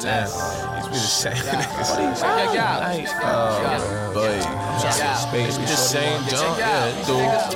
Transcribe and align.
Damn, 0.00 0.26
he's 0.26 0.86
really 0.88 0.98
saying 0.98 1.36
Yeah, 1.44 2.52
yeah. 2.52 4.10
Boy, 4.14 4.38
Yeah. 4.96 5.56
the 5.56 5.76
same 5.76 6.24
jump, 6.26 6.58
yeah, 6.58 7.06
dude. 7.06 7.54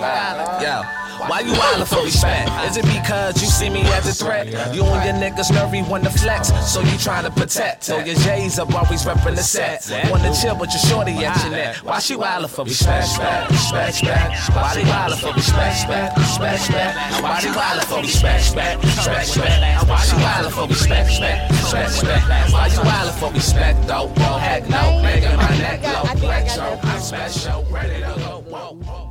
Yeah. 0.63 1.08
Why 1.27 1.41
you 1.41 1.53
wildin' 1.53 1.87
for 1.87 2.05
respect? 2.05 2.51
Is 2.71 2.77
it 2.77 2.85
because 2.85 3.43
you 3.43 3.49
see 3.49 3.69
me 3.69 3.83
as 3.93 4.07
a 4.07 4.13
threat? 4.13 4.47
You 4.75 4.85
and 4.85 5.05
your 5.05 5.15
niggas 5.19 5.53
nervy 5.53 5.83
when 5.83 6.03
to 6.03 6.11
flex, 6.11 6.53
so 6.71 6.81
you 6.81 6.97
trying 6.99 7.25
to 7.25 7.31
protect. 7.31 7.85
So 7.85 7.99
your 7.99 8.15
J's 8.17 8.59
up 8.59 8.73
always 8.73 9.05
reppin' 9.05 9.35
the 9.35 9.43
set. 9.43 9.91
Wanna 10.11 10.33
chill 10.35 10.57
with 10.57 10.71
your 10.71 10.81
shorty 10.81 11.13
at 11.25 11.43
your 11.43 11.51
neck. 11.51 11.77
Why 11.77 11.99
she 11.99 12.15
wildin' 12.15 12.49
for 12.49 12.65
respect? 12.65 13.09
Respect, 13.09 13.51
respect, 13.51 14.03
respect. 14.03 14.51
Why 14.55 14.75
they 14.75 14.83
wildin' 14.83 15.21
for 15.21 15.33
respect? 15.35 15.75
Respect, 15.75 16.17
respect, 16.19 16.53
respect. 16.53 17.23
Why 17.23 17.41
they 17.41 17.49
wildin' 17.49 17.85
for 17.85 18.01
respect? 18.03 18.39
Respect, 18.39 18.85
respect, 18.85 19.19
respect. 19.19 19.89
Why 19.89 20.01
she 20.03 20.17
wildin' 20.17 20.51
for 20.53 20.69
respect? 20.69 21.09
Respect, 21.09 21.53
respect, 21.53 21.89
respect. 21.91 22.53
Why 22.53 22.67
you 22.69 22.79
wildin' 22.79 23.19
for 23.19 23.33
respect 23.33 23.87
though? 23.87 24.09
Heck 24.39 24.69
no, 24.69 25.03
nigga, 25.03 25.37
my 25.37 25.59
neck 25.59 25.83
low. 25.83 26.05
Flex, 26.19 26.57
that 26.57 26.85
I'm 26.85 27.01
special, 27.01 27.65
ready 27.71 28.01
to 28.01 28.15
go. 28.19 28.45
Whoa, 28.49 28.75
whoa. 28.75 29.08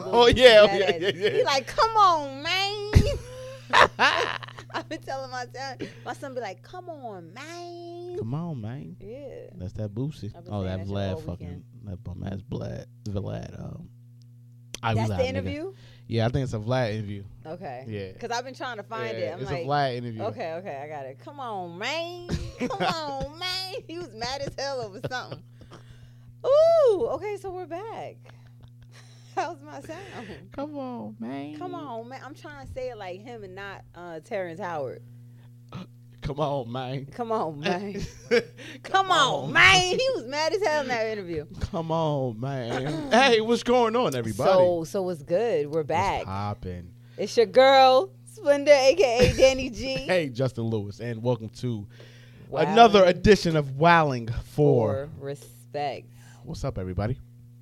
Oh 0.00 0.26
yeah, 0.26 0.66
oh, 0.70 0.76
yeah, 0.76 0.96
yeah, 0.98 1.10
yeah. 1.14 1.30
He 1.30 1.44
like, 1.44 1.66
come 1.66 1.90
on, 1.96 2.42
man. 2.42 2.92
I've 4.72 4.88
been 4.88 5.00
telling 5.00 5.30
my 5.30 5.46
son, 5.54 5.78
my 6.04 6.12
son 6.12 6.34
be 6.34 6.40
like, 6.40 6.62
come 6.62 6.88
on, 6.88 7.32
man. 7.32 8.16
Come 8.18 8.34
on, 8.34 8.60
man. 8.60 8.96
Yeah. 9.00 9.46
That's 9.56 9.72
that 9.74 9.94
Boosie. 9.94 10.32
Oh, 10.48 10.62
that 10.64 10.80
Vlad 10.86 11.24
fucking 11.24 11.64
that 11.84 12.02
bum 12.04 12.22
ass 12.24 12.40
Vlad 12.50 12.86
Vlad. 13.04 13.58
Um, 13.62 13.88
I 14.82 14.94
That's 14.94 15.08
the 15.10 15.14
nigga. 15.16 15.24
interview? 15.28 15.74
Yeah, 16.06 16.26
I 16.26 16.30
think 16.30 16.44
it's 16.44 16.54
a 16.54 16.58
Vlad 16.58 16.94
interview. 16.94 17.24
Okay. 17.46 17.84
Yeah. 17.86 18.12
Because 18.12 18.30
I've 18.36 18.44
been 18.44 18.54
trying 18.54 18.78
to 18.78 18.82
find 18.82 19.16
Yeah, 19.16 19.24
it. 19.24 19.32
I'm 19.34 19.40
it's 19.40 19.50
like, 19.50 19.62
a 19.64 19.66
Vlad 19.66 19.96
interview. 19.96 20.22
okay, 20.24 20.52
okay, 20.54 20.80
I 20.82 20.88
got 20.88 21.04
it. 21.06 21.18
Come 21.22 21.38
on, 21.38 21.78
man. 21.78 22.28
Come 22.58 22.70
on, 22.82 23.38
man. 23.38 23.74
He 23.86 23.98
was 23.98 24.12
mad 24.14 24.40
as 24.40 24.54
hell 24.58 24.80
over 24.80 25.00
something. 25.08 25.42
Ooh, 26.46 27.06
okay, 27.12 27.36
so 27.36 27.50
we're 27.50 27.66
back. 27.66 28.16
How's 29.36 29.60
my 29.62 29.80
sound? 29.80 30.26
Come 30.52 30.76
on, 30.76 31.16
man. 31.20 31.56
Come 31.56 31.74
on, 31.74 32.08
man. 32.08 32.20
I'm 32.24 32.34
trying 32.34 32.66
to 32.66 32.72
say 32.72 32.90
it 32.90 32.98
like 32.98 33.20
him 33.20 33.44
and 33.44 33.54
not 33.54 33.84
uh, 33.94 34.20
Terrence 34.20 34.58
Howard. 34.60 35.02
Come 36.22 36.40
on, 36.40 36.70
man. 36.70 37.06
Come 37.06 37.32
on, 37.32 37.60
man. 37.60 38.02
Come 38.82 39.10
on, 39.10 39.52
man. 39.52 39.98
He 39.98 40.08
was 40.14 40.26
mad 40.26 40.52
as 40.52 40.62
hell 40.62 40.82
in 40.82 40.88
that 40.88 41.06
interview. 41.06 41.46
Come 41.60 41.92
on, 41.92 42.40
man. 42.40 43.10
hey, 43.12 43.40
what's 43.40 43.62
going 43.62 43.94
on, 43.96 44.14
everybody? 44.14 44.50
So, 44.50 44.84
so 44.84 45.02
what's 45.02 45.22
good? 45.22 45.68
We're 45.68 45.84
back. 45.84 46.24
It's 47.16 47.36
your 47.36 47.46
girl, 47.46 48.10
Splendor, 48.26 48.72
aka 48.72 49.32
Danny 49.36 49.70
G. 49.70 49.94
Hey, 49.94 50.28
Justin 50.28 50.64
Lewis, 50.64 51.00
and 51.00 51.22
welcome 51.22 51.48
to 51.60 51.86
Wowing 52.48 52.68
another 52.68 53.04
edition 53.04 53.56
of 53.56 53.76
Wowing 53.78 54.28
for. 54.28 55.08
for 55.18 55.24
respect. 55.24 56.08
What's 56.42 56.64
up, 56.64 56.78
everybody? 56.78 57.18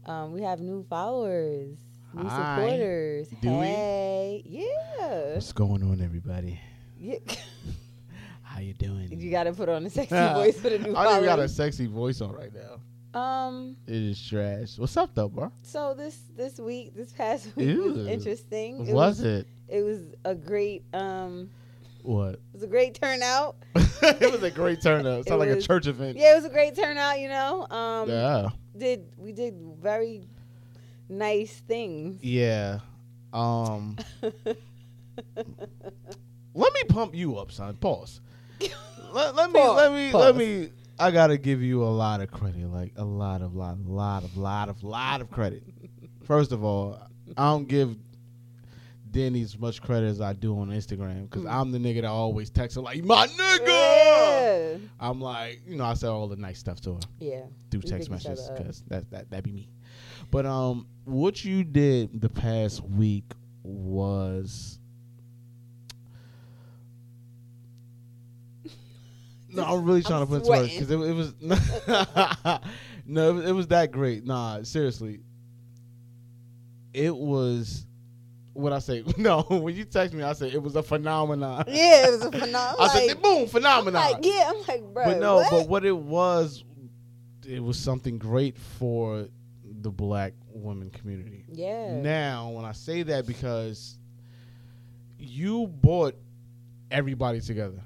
Um, 0.09 0.33
we 0.33 0.43
have 0.43 0.61
new 0.61 0.85
followers, 0.89 1.77
new 2.15 2.27
Hi. 2.27 2.57
supporters. 2.57 3.29
Do 3.43 3.51
we? 3.51 3.67
hey, 3.67 4.43
yeah. 4.47 5.35
What's 5.35 5.53
going 5.53 5.83
on, 5.83 6.01
everybody? 6.03 6.59
yeah. 6.99 7.19
How 8.43 8.61
you 8.61 8.73
doing? 8.73 9.21
you 9.21 9.31
got 9.31 9.45
to 9.45 9.53
put 9.53 9.69
on 9.69 9.85
a 9.85 9.91
sexy 9.91 10.15
voice 10.35 10.59
for 10.59 10.71
the 10.71 10.79
new 10.79 10.97
I 10.97 11.05
don't 11.05 11.13
even 11.17 11.25
got 11.27 11.39
a 11.39 11.49
sexy 11.49 11.87
voice 11.87 12.21
on 12.23 12.33
right 12.33 12.51
now. 12.53 12.81
Um, 13.21 13.77
It 13.87 13.95
is 13.97 14.27
trash. 14.27 14.79
What's 14.79 14.97
up, 14.97 15.15
though, 15.15 15.29
bro? 15.29 15.53
so 15.63 15.93
this 15.95 16.19
this 16.35 16.59
week, 16.59 16.95
this 16.95 17.13
past 17.13 17.45
week 17.57 17.77
was 17.79 17.97
Ew. 17.99 18.09
interesting. 18.09 18.91
was 18.93 19.21
it? 19.21 19.47
It 19.69 19.83
was 19.83 20.01
a 20.25 20.35
great 20.35 20.85
um, 20.95 21.51
What? 22.03 22.35
it 22.37 22.41
was 22.55 22.63
a 22.63 22.67
great 22.67 22.95
turnout. 22.95 23.57
it 23.77 24.33
was 24.33 24.43
a 24.43 24.51
great 24.51 24.81
turnout. 24.81 25.19
It 25.19 25.21
It 25.21 25.29
sounded 25.29 25.49
like 25.51 25.59
a 25.59 25.61
church 25.63 25.87
event. 25.87 26.17
Yeah, 26.17 26.33
it 26.33 26.37
was 26.37 26.47
a 26.47 26.51
great 26.51 26.75
turnout. 26.75 27.21
You 27.21 27.29
know, 27.29 27.67
um, 27.71 28.09
Yeah. 28.09 28.49
Did 28.79 29.13
we 29.17 29.33
did 29.33 29.55
very 29.81 30.23
nice 31.09 31.55
things. 31.67 32.23
Yeah. 32.23 32.81
Um. 33.33 33.97
let 36.55 36.75
me 36.75 36.85
pump 36.89 37.15
you 37.15 37.37
up, 37.37 37.53
son. 37.53 37.77
Pause. 37.77 38.21
Let, 39.13 39.35
let 39.35 39.51
me. 39.51 39.61
Pause. 39.61 39.77
Let 39.77 39.93
me. 39.93 40.13
Pause. 40.13 40.25
Let 40.25 40.37
me. 40.37 40.71
I 40.99 41.11
gotta 41.11 41.39
give 41.39 41.63
you 41.63 41.83
a 41.85 41.87
lot 41.87 42.21
of 42.21 42.31
credit, 42.31 42.67
like 42.67 42.93
a 42.97 43.05
lot 43.05 43.41
of, 43.41 43.55
lot, 43.55 43.79
lot 43.87 44.25
of, 44.25 44.37
lot 44.37 44.69
of, 44.69 44.83
lot 44.83 45.21
of 45.21 45.31
credit. 45.31 45.63
First 46.25 46.51
of 46.51 46.65
all, 46.65 46.99
I 47.37 47.51
don't 47.51 47.69
give 47.69 47.97
Denny 49.11 49.43
as 49.43 49.59
much 49.59 49.81
credit 49.83 50.07
as 50.09 50.21
I 50.21 50.33
do 50.33 50.59
on 50.59 50.69
Instagram 50.71 51.29
because 51.31 51.47
I'm 51.47 51.73
the 51.73 51.79
nigga 51.79 52.03
that 52.03 52.09
always 52.09 52.51
texts 52.51 52.77
her 52.77 52.83
like 52.83 53.05
my 53.05 53.27
nigga. 53.27 53.67
Yeah. 53.67 54.77
I'm 55.01 55.21
like, 55.21 55.61
you 55.67 55.77
know, 55.77 55.85
I 55.85 55.95
say 55.95 56.09
all 56.09 56.29
the 56.29 56.37
nice 56.37 56.59
stuff 56.59 56.81
to 56.83 56.95
her 56.95 57.01
Yeah. 57.19 57.43
through 57.71 57.81
We 57.85 57.89
text 57.91 58.11
pick 58.11 58.21
each 58.21 58.27
other 58.27 58.35
messages 58.37 58.51
because 58.57 58.83
that 58.89 59.11
that 59.11 59.31
that 59.31 59.43
be 59.45 59.53
me. 59.53 59.69
But 60.31 60.47
um, 60.47 60.87
what 61.05 61.45
you 61.45 61.65
did 61.65 62.21
the 62.21 62.29
past 62.29 62.83
week 62.85 63.33
was. 63.63 64.79
No, 69.51 69.65
I'm 69.65 69.85
really 69.87 70.03
trying 70.03 70.21
I'm 70.21 70.29
to 70.29 70.35
put 70.35 70.43
it 70.43 70.45
to 70.45 70.51
words 70.51 70.73
because 70.75 70.91
it, 70.91 70.99
it 70.99 71.13
was 71.15 71.35
no, 73.07 73.31
it 73.31 73.33
was, 73.33 73.45
it 73.47 73.53
was 73.53 73.67
that 73.69 73.91
great. 73.93 74.27
Nah, 74.27 74.63
seriously, 74.63 75.21
it 76.93 77.17
was. 77.17 77.87
What 78.59 78.73
I 78.73 78.81
say? 78.81 79.05
No, 79.19 79.43
when 79.43 79.77
you 79.77 79.85
text 79.85 80.13
me, 80.15 80.23
I 80.25 80.33
said 80.33 80.53
it 80.53 80.61
was 80.63 80.75
a 80.75 80.83
phenomenon. 80.83 81.65
Yeah, 81.69 82.09
it 82.09 82.11
was 82.13 82.23
a 82.23 82.33
phenomenon. 82.33 82.75
I 82.81 82.89
said, 82.89 83.07
like, 83.09 83.23
boom, 83.23 83.43
I'm 83.43 83.47
phenomenon. 83.49 84.13
like, 84.13 84.25
yeah, 84.25 84.51
I'm 84.53 84.59
like, 84.67 84.83
bro. 84.93 85.05
But 85.05 85.21
no, 85.21 85.37
what? 85.37 85.51
but 85.51 85.69
what 85.69 85.85
it 85.85 85.97
was, 85.97 86.65
it 87.49 87.63
was 87.63 87.79
something 87.79 88.19
great 88.19 88.59
for 88.59 89.29
the 89.81 89.91
black 89.91 90.33
woman 90.53 90.91
community. 90.91 91.45
yeah, 91.53 92.01
Now, 92.01 92.49
when 92.51 92.65
I 92.65 92.73
say 92.73 93.05
that, 93.05 93.27
because 93.29 93.97
you 95.19 95.69
brought 95.69 96.17
everybody 96.91 97.41
together, 97.41 97.81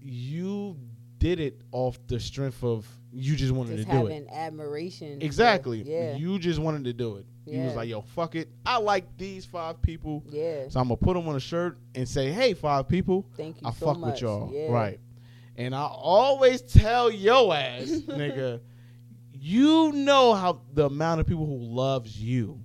you 0.00 0.78
did 1.18 1.40
it 1.40 1.60
off 1.72 1.98
the 2.06 2.18
strength 2.20 2.62
of 2.64 2.86
you 3.12 3.36
just 3.36 3.52
wanted 3.52 3.76
just 3.76 3.90
to 3.90 3.98
do 4.00 4.06
it. 4.06 4.26
admiration. 4.32 5.20
for- 5.20 5.26
Exactly. 5.26 5.82
yeah, 5.82 6.16
You 6.16 6.38
just 6.38 6.58
wanted 6.58 6.84
to 6.84 6.92
do 6.94 7.16
it. 7.16 7.26
You 7.46 7.60
was 7.60 7.74
like, 7.74 7.88
yo, 7.88 8.00
fuck 8.00 8.34
it. 8.36 8.48
I 8.64 8.78
like 8.78 9.04
these 9.18 9.44
five 9.44 9.80
people. 9.82 10.24
yeah. 10.30 10.68
So 10.68 10.80
I'm 10.80 10.86
gonna 10.88 10.96
put 10.96 11.14
them 11.14 11.28
on 11.28 11.36
a 11.36 11.40
shirt 11.40 11.78
and 11.94 12.08
say, 12.08 12.30
"Hey, 12.32 12.54
five 12.54 12.88
people, 12.88 13.26
Thank 13.36 13.60
you 13.60 13.68
I 13.68 13.72
so 13.72 13.86
fuck 13.86 13.98
much. 13.98 14.12
with 14.14 14.22
y'all, 14.22 14.50
Yeah. 14.52 14.70
right?" 14.72 14.98
And 15.56 15.74
I 15.74 15.82
always 15.84 16.62
tell 16.62 17.10
yo 17.10 17.52
ass, 17.52 17.82
nigga, 18.08 18.60
you 19.32 19.92
know 19.92 20.32
how 20.32 20.62
the 20.72 20.86
amount 20.86 21.20
of 21.20 21.26
people 21.26 21.44
who 21.46 21.58
loves 21.58 22.18
you. 22.18 22.60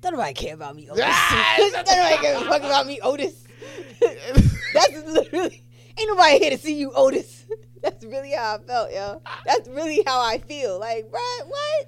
Don't 0.00 0.12
nobody 0.12 0.34
care 0.34 0.54
about 0.54 0.74
me, 0.76 0.88
Otis. 0.88 1.04
Don't 1.58 1.72
nobody 1.86 2.22
give 2.22 2.36
a 2.42 2.44
fuck 2.46 2.62
about 2.62 2.86
me, 2.86 3.00
Otis. 3.00 3.44
That's 4.72 5.04
literally 5.06 5.62
ain't 5.98 6.08
nobody 6.08 6.38
here 6.38 6.50
to 6.50 6.58
see 6.58 6.78
you, 6.78 6.92
Otis. 6.94 7.44
That's 7.82 8.04
really 8.04 8.32
how 8.32 8.56
I 8.56 8.58
felt, 8.66 8.92
yo. 8.92 9.20
That's 9.44 9.68
really 9.68 10.02
how 10.06 10.20
I 10.20 10.38
feel. 10.38 10.78
Like, 10.78 11.10
bruh, 11.10 11.46
what? 11.46 11.86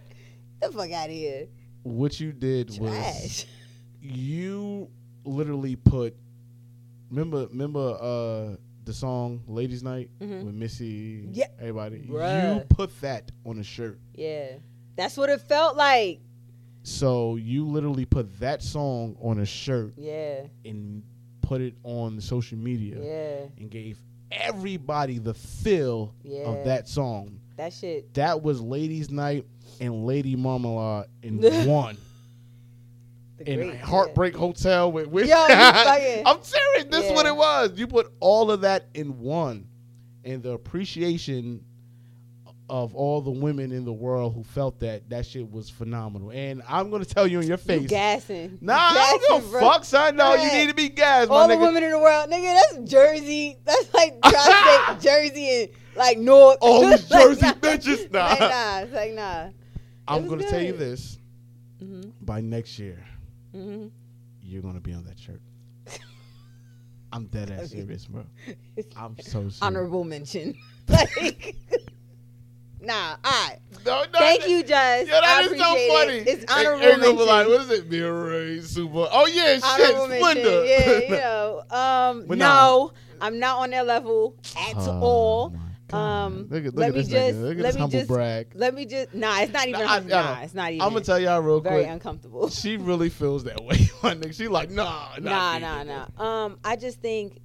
The 0.61 0.73
fuck 0.73 0.91
out 0.93 1.07
of 1.09 1.15
here. 1.15 1.47
What 1.83 2.19
you 2.21 2.33
did 2.33 2.79
was 2.79 3.47
you 4.01 4.89
literally 5.25 5.77
put. 5.77 6.17
Remember, 7.11 7.47
remember 7.47 7.97
uh, 8.01 8.57
the 8.85 8.93
song 8.93 9.43
"Ladies 9.47 9.83
Night" 9.83 10.11
Mhm. 10.21 10.45
with 10.45 10.55
Missy, 10.55 11.29
Yeah. 11.33 11.47
everybody. 11.59 12.01
You 12.09 12.63
put 12.69 12.99
that 13.01 13.31
on 13.47 13.59
a 13.59 13.63
shirt. 13.63 13.99
Yeah. 14.15 14.57
That's 14.97 15.17
what 15.17 15.31
it 15.31 15.41
felt 15.43 15.77
like. 15.77 16.21
So 16.83 17.37
you 17.37 17.67
literally 17.67 18.05
put 18.05 18.39
that 18.41 18.63
song 18.63 19.17
on 19.21 19.41
a 19.41 19.47
shirt 19.47 19.95
Yeah. 19.97 20.45
and 20.65 21.03
put 21.43 21.61
it 21.61 21.75
on 21.85 22.21
social 22.21 22.59
media. 22.59 22.97
Yeah. 23.03 23.47
and 23.59 23.71
gave 23.71 23.99
everybody 24.31 25.19
the 25.19 25.33
feel 25.35 26.15
Yeah. 26.23 26.41
of 26.51 26.65
that 26.67 26.89
song. 26.89 27.41
That 27.57 27.73
shit. 27.73 28.13
That 28.15 28.43
was 28.43 28.61
Ladies 28.61 29.11
Night 29.11 29.47
and 29.81 30.05
Lady 30.07 30.37
Marmalade 30.37 31.07
in 31.23 31.39
one. 31.67 31.97
In 33.47 33.69
great, 33.69 33.81
Heartbreak 33.81 34.35
Hotel 34.35 34.91
with, 34.91 35.07
with 35.07 35.29
Yo, 35.29 35.37
I'm 35.49 36.43
serious. 36.43 36.85
This 36.91 37.05
is 37.07 37.13
what 37.13 37.25
it 37.25 37.37
was. 37.37 37.79
You 37.79 37.87
put 37.87 38.13
all 38.19 38.51
of 38.51 38.63
that 38.63 38.87
in 38.95 39.21
one. 39.21 39.69
And 40.25 40.43
the 40.43 40.51
appreciation 40.51 41.65
of 42.69 42.95
all 42.95 43.21
the 43.21 43.31
women 43.31 43.73
in 43.73 43.85
the 43.85 43.93
world 43.93 44.35
who 44.35 44.43
felt 44.43 44.81
that, 44.81 45.09
that 45.09 45.25
shit 45.25 45.51
was 45.51 45.71
phenomenal. 45.71 46.31
And 46.33 46.63
I'm 46.69 46.91
gonna 46.91 47.05
tell 47.05 47.27
you 47.27 47.41
in 47.41 47.47
your 47.47 47.59
Yeah. 47.65 47.75
You 47.75 47.81
face. 47.81 47.91
gassing. 47.91 48.59
Nah, 48.61 48.77
I 48.77 49.19
don't 49.29 49.43
give 49.43 49.55
a 49.55 49.61
fuck, 49.61 49.85
son. 49.85 50.17
No, 50.17 50.35
you 50.35 50.53
need 50.53 50.69
to 50.69 50.75
be 50.75 50.89
gassed, 50.89 51.31
All 51.31 51.47
the 51.49 51.55
nigga. 51.55 51.61
women 51.61 51.83
in 51.85 51.93
the 51.93 51.99
world, 51.99 52.29
nigga. 52.29 52.61
That's 52.61 52.91
Jersey. 52.91 53.57
That's 53.65 53.95
like 53.95 54.21
tri-state 54.25 55.01
Jersey 55.01 55.63
and 55.63 55.69
like 55.97 56.19
North. 56.19 56.59
Oh, 56.61 56.85
all 56.85 56.91
these 56.91 57.09
Jersey 57.09 57.41
nah. 57.47 57.53
bitches. 57.55 58.11
Nah. 58.11 58.27
Like, 58.27 58.41
nah. 58.41 58.79
It's 58.81 58.93
like 58.93 59.13
nah. 59.15 59.49
I'm 60.09 60.27
gonna 60.27 60.49
tell 60.49 60.63
you 60.63 60.73
this. 60.73 61.19
Mm-hmm. 61.83 62.11
By 62.23 62.41
next 62.41 62.79
year, 62.79 63.05
Mm-hmm. 63.55 63.89
you're 64.43 64.63
gonna 64.63 64.81
be 64.81 64.93
on 64.93 65.05
that 65.05 65.19
shirt. 65.19 65.41
I'm 67.13 67.27
dead 67.27 67.51
ass 67.51 67.71
serious, 67.71 68.07
bro. 68.07 68.25
I'm 68.97 69.17
so 69.21 69.31
serious. 69.41 69.63
Honorable 69.63 70.05
mention. 70.05 70.55
like, 70.89 71.57
nah. 72.81 73.17
All 73.25 73.31
right. 73.49 73.59
No, 73.87 74.03
no, 74.13 74.19
Thank 74.19 74.43
that- 74.43 74.51
you, 74.51 74.63
Jess. 74.63 75.07
Yeah, 75.07 75.21
that 75.21 75.25
I 75.25 75.43
is 75.43 75.51
so 75.51 75.57
funny. 75.89 76.13
It. 76.19 76.29
It's 76.29 76.53
honorable 76.53 76.81
be 76.81 77.01
mention. 77.01 77.27
Like, 77.27 77.47
what 77.49 77.61
is 77.63 77.71
it? 77.71 77.91
Mirror 77.91 78.61
super. 78.63 79.09
Oh 79.11 79.27
yeah, 79.27 79.55
shit, 79.55 79.65
honorable 79.65 80.09
mention. 80.09 80.21
Splendor. 80.43 80.65
Yeah, 80.65 80.99
you 80.99 81.09
know. 81.11 81.63
Um, 81.71 82.27
no, 82.39 82.93
I'm 83.21 83.39
not 83.39 83.59
on 83.61 83.71
their 83.71 83.85
level 83.85 84.35
at 84.69 84.75
Oh, 84.77 85.01
all. 85.01 85.57
Um, 85.95 86.47
look 86.51 86.67
at, 86.67 86.75
look 86.75 86.77
let 86.77 86.95
me 86.95 87.01
just 87.03 87.13
nigga. 87.13 87.43
Look 87.43 87.59
at 87.59 87.63
let 87.65 87.75
me 87.77 87.89
just 87.89 88.09
brag. 88.09 88.49
let 88.55 88.75
me 88.75 88.85
just 88.85 89.15
nah. 89.15 89.41
It's 89.41 89.53
not 89.53 89.69
even. 89.69 89.81
Nah, 89.85 89.93
I, 89.93 90.01
nah, 90.01 90.41
it's 90.43 90.55
not 90.55 90.71
even. 90.73 90.83
I'm 90.87 90.93
gonna 90.93 91.05
tell 91.05 91.19
y'all 91.19 91.41
real 91.41 91.61
very 91.61 91.75
quick. 91.77 91.85
Very 91.87 91.95
uncomfortable. 91.95 92.49
She 92.51 92.77
really 92.77 93.09
feels 93.09 93.45
that 93.45 93.65
way. 93.65 93.77
She 94.33 94.49
like, 94.49 94.71
nah, 94.71 95.09
nah, 95.21 95.59
nah, 95.59 95.85
me, 95.85 95.91
nah. 96.17 96.23
Um, 96.23 96.59
I 96.65 96.77
just 96.77 97.01
think, 97.01 97.39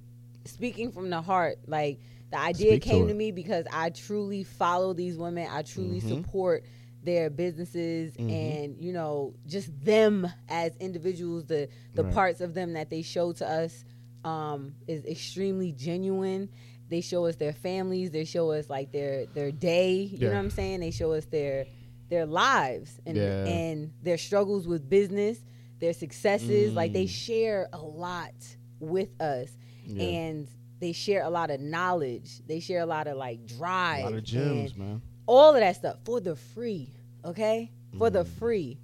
speaking 0.44 0.92
from 0.92 1.10
the 1.10 1.20
heart, 1.22 1.58
like 1.66 2.00
the 2.30 2.38
idea 2.38 2.72
Speak 2.74 2.82
came 2.82 3.04
it. 3.04 3.08
to 3.08 3.14
me 3.14 3.30
because 3.32 3.66
I 3.72 3.90
truly 3.90 4.44
follow 4.44 4.92
these 4.92 5.16
women. 5.16 5.46
I 5.50 5.62
truly 5.62 6.00
Mhm. 6.00 6.08
support 6.08 6.64
their 7.02 7.28
businesses 7.30 8.16
Mhm. 8.16 8.30
and 8.32 8.80
you 8.80 8.92
know 8.92 9.34
just 9.46 9.68
them 9.84 10.26
as 10.48 10.74
individuals. 10.80 11.44
The 11.46 11.68
the 11.94 12.04
Right. 12.04 12.14
parts 12.14 12.40
of 12.40 12.54
them 12.54 12.72
that 12.74 12.90
they 12.90 13.02
show 13.02 13.32
to 13.32 13.48
us 13.48 13.84
um, 14.24 14.74
is 14.86 15.04
extremely 15.04 15.70
genuine. 15.72 16.48
They 16.88 17.00
show 17.00 17.26
us 17.26 17.36
their 17.36 17.52
families. 17.52 18.10
They 18.10 18.24
show 18.24 18.50
us 18.52 18.68
like 18.70 18.92
their 18.92 19.26
their 19.26 19.50
day. 19.50 19.94
You 19.94 20.18
know 20.18 20.32
what 20.32 20.38
I'm 20.38 20.50
saying? 20.50 20.80
They 20.80 20.90
show 20.90 21.12
us 21.12 21.24
their 21.26 21.66
their 22.10 22.26
lives 22.26 23.00
and 23.06 23.16
Yeah. 23.16 23.44
and 23.46 23.92
their 24.02 24.18
struggles 24.18 24.66
with 24.68 24.88
business, 24.88 25.38
their 25.80 25.92
successes. 25.94 26.74
Like 26.74 26.92
they 26.92 27.06
Mm. 27.06 27.08
share 27.08 27.68
a 27.72 27.80
lot 27.80 28.34
with 28.80 29.08
us, 29.20 29.50
Yeah. 29.86 30.02
and 30.04 30.48
they 30.80 30.92
share 30.92 31.22
a 31.22 31.30
lot 31.30 31.50
of 31.50 31.60
knowledge. 31.60 32.40
They 32.46 32.60
share 32.60 32.80
a 32.80 32.86
lot 32.86 33.06
of 33.06 33.16
like 33.16 33.46
drive 33.46 34.00
a 34.00 34.04
lot 34.10 34.12
of 34.14 34.24
gems, 34.24 34.76
man. 34.76 35.00
all 35.26 35.54
of 35.54 35.60
that 35.60 35.76
stuff 35.76 35.96
for 36.04 36.20
the 36.20 36.36
free. 36.36 36.92
Okay, 37.24 37.70
for 37.96 38.10
the 38.10 38.24
Mm. 38.24 38.28
free. 38.38 38.78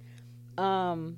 Um, 0.57 1.17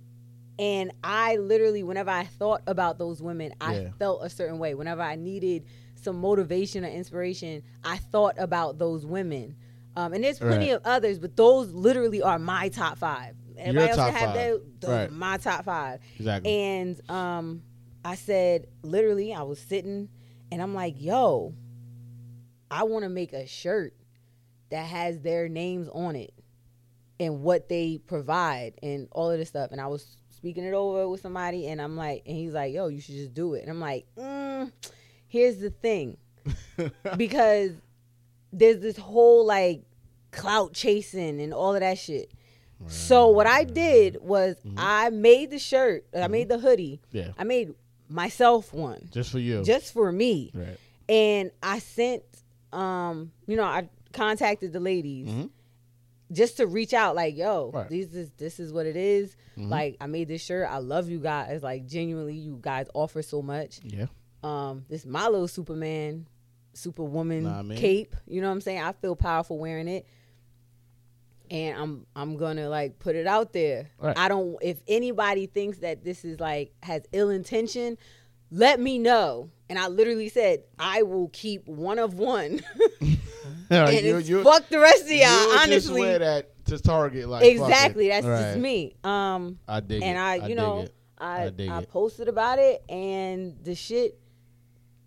and 0.60 0.92
I 1.04 1.38
literally, 1.38 1.84
whenever 1.84 2.12
I 2.12 2.26
thought 2.26 2.62
about 2.68 3.00
those 3.00 3.22
women, 3.22 3.54
I 3.62 3.80
Yeah. 3.80 3.92
felt 3.98 4.24
a 4.24 4.30
certain 4.30 4.60
way. 4.60 4.76
Whenever 4.76 5.02
I 5.02 5.16
needed 5.16 5.64
some 6.04 6.20
motivation 6.20 6.84
or 6.86 6.90
inspiration, 6.90 7.64
I 7.84 7.98
thought 7.98 8.36
about 8.38 8.78
those 8.78 9.06
women. 9.06 9.56
Um, 9.96 10.14
and 10.14 10.24
there's 10.24 10.40
plenty 10.40 10.70
Right. 10.72 10.76
of 10.76 10.82
others, 10.86 11.20
but 11.20 11.36
those 11.36 11.72
literally 11.72 12.22
are 12.22 12.40
my 12.40 12.70
top 12.70 12.98
five. 12.98 13.36
Everybody 13.58 13.90
else 13.90 13.98
top 13.98 14.12
that 14.14 14.20
have 14.20 14.34
their, 14.34 14.58
those 14.80 14.90
Right. 14.90 15.12
my 15.12 15.38
top 15.38 15.66
five. 15.66 16.00
Exactly. 16.18 16.52
And 16.52 17.10
um, 17.12 17.62
I 18.04 18.16
said, 18.16 18.68
literally, 18.82 19.34
I 19.34 19.44
was 19.44 19.60
sitting 19.60 20.10
and 20.52 20.62
I'm 20.62 20.74
like, 20.74 20.96
yo, 21.00 21.54
I 22.72 22.84
want 22.84 23.04
to 23.04 23.10
make 23.10 23.34
a 23.34 23.46
shirt 23.46 23.94
that 24.72 24.86
has 24.88 25.20
their 25.22 25.48
names 25.48 25.88
on 25.94 26.16
it 26.16 26.34
and 27.20 27.44
what 27.44 27.70
they 27.70 28.00
provide 28.00 28.74
and 28.82 29.08
all 29.12 29.30
of 29.30 29.38
this 29.38 29.50
stuff. 29.50 29.72
And 29.72 29.80
I 29.80 29.86
was 29.88 30.18
speaking 30.32 30.64
it 30.64 30.74
over 30.74 31.08
with 31.08 31.22
somebody 31.22 31.68
and 31.68 31.80
I'm 31.80 31.96
like, 31.96 32.24
and 32.26 32.36
he's 32.36 32.54
like, 32.54 32.74
yo, 32.74 32.88
you 32.88 33.00
should 33.00 33.16
just 33.16 33.34
do 33.36 33.54
it. 33.54 33.62
And 33.62 33.70
I'm 33.70 33.80
like, 33.80 34.08
mm, 34.18 34.72
here's 35.34 35.58
the 35.58 35.72
thing. 35.72 36.18
because 37.18 37.72
there's 38.52 38.80
this 38.80 38.98
whole 38.98 39.46
like 39.46 39.82
clout 40.32 40.74
chasing 40.74 41.42
and 41.42 41.54
all 41.54 41.74
of 41.74 41.82
that 41.82 41.98
shit. 41.98 42.32
So 42.88 43.30
what 43.30 43.48
I 43.48 43.64
did 43.64 44.18
was 44.22 44.56
Mm-hmm. 44.58 44.76
I 44.78 45.10
made 45.10 45.52
the 45.52 45.60
shirt, 45.60 46.06
I 46.14 46.28
made 46.28 46.50
the 46.50 46.58
hoodie. 46.60 47.00
yeah, 47.12 47.30
I 47.38 47.46
made 47.46 47.74
myself 48.10 48.74
one 48.74 49.08
just 49.12 49.32
for 49.32 49.40
you. 49.40 49.64
just 49.64 49.94
for 49.94 50.12
me. 50.12 50.52
right. 50.54 50.78
And 51.10 51.52
I 51.62 51.80
sent 51.80 52.24
um, 52.74 53.32
you 53.48 53.56
know, 53.56 53.64
I 53.64 53.88
contacted 54.12 54.74
the 54.74 54.80
ladies 54.82 55.30
Mhm. 55.30 55.50
just 56.32 56.58
to 56.58 56.68
reach 56.68 56.94
out 56.94 57.16
like, 57.16 57.38
yo, 57.38 57.72
Right. 57.74 57.88
this 57.90 58.14
is 58.14 58.32
this 58.38 58.60
is 58.60 58.74
what 58.74 58.86
it 58.86 58.98
is. 58.98 59.36
Mhm. 59.58 59.70
Like 59.70 59.96
I 60.02 60.08
made 60.08 60.28
this 60.28 60.42
shirt. 60.44 60.68
I 60.70 60.80
love 60.80 61.10
you 61.10 61.20
guys. 61.20 61.64
Like 61.64 61.86
genuinely 61.88 62.36
you 62.36 62.58
guys 62.62 62.88
offer 62.94 63.22
so 63.22 63.42
much. 63.42 63.80
Yeah. 63.84 64.08
Um, 64.44 64.86
this 64.90 65.06
my 65.06 65.28
little 65.28 65.48
Superman, 65.48 66.28
Superwoman 66.74 67.44
Nah, 67.44 67.64
man. 67.64 67.78
cape. 67.78 68.16
You 68.28 68.42
know 68.42 68.48
what 68.48 68.54
I'm 68.54 68.62
saying? 68.62 68.82
I 68.82 68.92
feel 68.92 69.16
powerful 69.16 69.58
wearing 69.58 69.88
it. 69.88 70.06
And 71.52 71.78
I'm 71.78 72.06
I'm 72.16 72.38
gonna 72.38 72.70
like 72.70 73.00
put 73.00 73.16
it 73.16 73.28
out 73.28 73.54
there. 73.54 73.90
Right. 74.00 74.18
I 74.18 74.28
don't 74.28 74.58
if 74.62 74.82
anybody 74.88 75.46
thinks 75.46 75.80
that 75.80 76.04
this 76.04 76.26
is 76.26 76.40
like 76.40 76.74
has 76.82 77.04
ill 77.12 77.30
intention, 77.30 77.98
let 78.50 78.80
me 78.80 78.98
know. 78.98 79.50
And 79.70 79.78
I 79.78 79.88
literally 79.88 80.30
said, 80.30 80.64
I 80.80 81.04
will 81.04 81.30
keep 81.30 81.68
one 81.68 82.00
of 82.00 82.16
one. 82.16 82.62
And 83.70 84.06
you- 84.06 84.18
it's 84.18 84.30
you- 84.30 84.44
fuck 84.44 84.68
the 84.70 84.80
rest 84.80 85.04
of 85.04 85.10
y'all, 85.12 85.20
you'll 85.20 85.52
just 85.52 85.64
honestly. 85.68 86.02
wear 86.02 86.20
that 86.20 86.66
to 86.66 86.78
Target, 86.80 87.28
like 87.28 87.44
exactly. 87.46 88.08
That's 88.10 88.26
Right. 88.26 88.40
just 88.42 88.60
me. 88.60 88.96
Um 89.04 89.58
I 89.68 89.80
dig 89.80 90.02
and 90.04 90.18
it. 90.18 90.22
I, 90.22 90.36
you 90.36 90.48
dig 90.50 90.58
know, 90.58 90.80
it. 90.82 90.94
I 91.18 91.52
I 91.70 91.78
I 91.80 91.86
posted 91.86 92.28
about 92.30 92.60
it 92.60 92.84
and 92.90 93.58
the 93.64 93.74
shit 93.76 94.20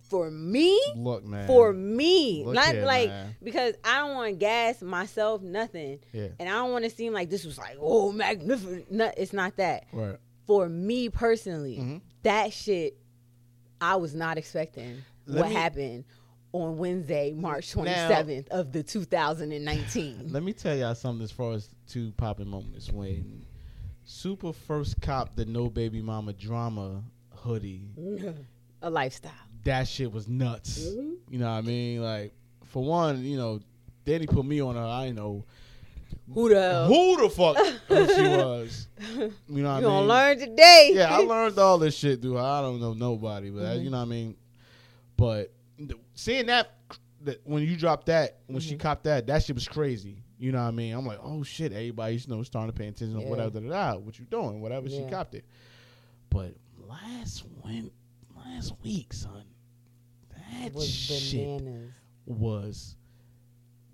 for 0.08 0.30
me 0.30 0.80
Look, 0.96 1.24
man. 1.24 1.46
for 1.46 1.72
me. 1.72 2.42
Look 2.44 2.54
Not 2.54 2.68
here, 2.74 2.84
like 2.86 3.08
man. 3.08 3.36
because 3.42 3.74
I 3.84 3.98
don't 4.00 4.14
want 4.14 4.30
to 4.32 4.36
gas 4.36 4.80
myself, 4.82 5.42
nothing. 5.42 5.98
Yeah. 6.12 6.28
And 6.38 6.48
I 6.48 6.52
don't 6.52 6.72
want 6.72 6.84
to 6.84 6.90
seem 6.90 7.12
like 7.12 7.28
this 7.30 7.44
was 7.44 7.58
like, 7.58 7.76
oh, 7.80 8.12
magnificent. 8.12 8.90
No, 8.90 9.10
it's 9.16 9.32
not 9.32 9.56
that. 9.56 9.84
Right. 9.92 10.16
For 10.46 10.68
me 10.68 11.08
personally, 11.08 11.78
Mhm. 11.78 12.00
that 12.22 12.52
shit, 12.52 12.96
I 13.80 13.96
was 13.96 14.14
not 14.14 14.38
expecting 14.38 15.02
Let 15.26 15.40
what 15.42 15.48
me- 15.48 15.54
happened 15.54 16.04
on 16.52 16.78
Wednesday, 16.78 17.32
March 17.32 17.74
Now- 17.76 17.82
27th 17.82 18.48
of 18.48 18.72
the 18.72 18.82
2019. 18.82 20.28
Let 20.32 20.42
me 20.42 20.52
tell 20.52 20.76
y'all 20.76 20.94
something 20.94 21.24
as 21.24 21.30
far 21.32 21.52
as 21.54 21.68
two 21.88 22.12
popping 22.16 22.48
moments 22.48 22.90
when 22.90 23.44
Super 24.04 24.52
first 24.52 25.00
cop 25.00 25.34
the 25.34 25.44
No 25.44 25.68
Baby 25.68 26.00
Mama 26.00 26.32
drama 26.32 27.02
hoodie. 27.34 27.90
A 28.82 28.88
lifestyle. 28.90 29.32
That 29.66 29.86
shit 29.88 30.10
was 30.10 30.26
nuts. 30.28 30.78
Mm-hmm. 30.80 31.32
You 31.32 31.38
know 31.38 31.46
what 31.50 31.58
I 31.58 31.60
mean? 31.62 32.02
Like 32.02 32.32
for 32.64 32.82
one, 32.84 33.24
you 33.24 33.36
know, 33.36 33.60
Danny 34.04 34.26
put 34.26 34.44
me 34.44 34.60
on 34.62 34.74
her. 34.76 34.82
I 34.82 35.10
know 35.10 35.44
Who 36.32 36.48
the 36.48 36.86
who 36.88 37.22
the 37.22 37.28
fuck 37.30 37.56
she 37.88 38.22
was. 38.22 38.88
You 38.98 39.18
know 39.18 39.26
what 39.26 39.28
I 39.28 39.50
mean? 39.50 39.56
you 39.58 39.62
gonna 39.62 40.02
learn 40.06 40.38
today. 40.38 40.92
yeah, 40.94 41.14
I 41.16 41.20
learned 41.24 41.58
all 41.58 41.78
this 41.78 41.96
shit, 41.96 42.20
dude. 42.20 42.36
I 42.36 42.60
don't 42.62 42.80
know 42.80 42.92
nobody, 42.94 43.50
but 43.50 43.62
Mm-hmm. 43.62 43.84
you 43.84 43.90
know 43.90 43.98
what 43.98 44.02
I 44.04 44.06
mean. 44.06 44.36
But 45.16 45.52
seeing 46.14 46.46
that, 46.46 46.72
that 47.22 47.40
when 47.44 47.62
you 47.62 47.76
dropped 47.76 48.06
that, 48.06 48.38
when 48.46 48.58
Mm-hmm. 48.60 48.68
she 48.68 48.76
copped 48.76 49.04
that, 49.04 49.26
that 49.26 49.42
shit 49.42 49.54
was 49.56 49.66
crazy. 49.68 50.22
You 50.38 50.52
know 50.52 50.62
what 50.62 50.68
I 50.68 50.72
mean? 50.72 50.94
I'm 50.94 51.06
like, 51.06 51.18
oh 51.22 51.42
shit, 51.42 51.72
everybody, 51.72 52.16
you 52.16 52.20
know, 52.28 52.42
starting 52.42 52.70
to 52.72 52.78
pay 52.78 52.88
attention. 52.88 53.18
Yeah. 53.18 53.26
Whatever, 53.28 53.58
da, 53.60 53.68
da, 53.68 53.92
da, 53.94 53.98
what 53.98 54.18
you 54.18 54.26
doing? 54.26 54.60
Whatever, 54.60 54.88
she 54.90 55.04
copped 55.10 55.34
it. 55.34 55.44
But 56.30 56.54
last 56.86 57.44
win, 57.64 57.90
last 58.36 58.74
week, 58.84 59.12
son, 59.14 59.42
that 60.62 60.74
was 60.74 60.88
shit 60.88 61.58
bananas. 61.60 61.92
was 62.26 62.96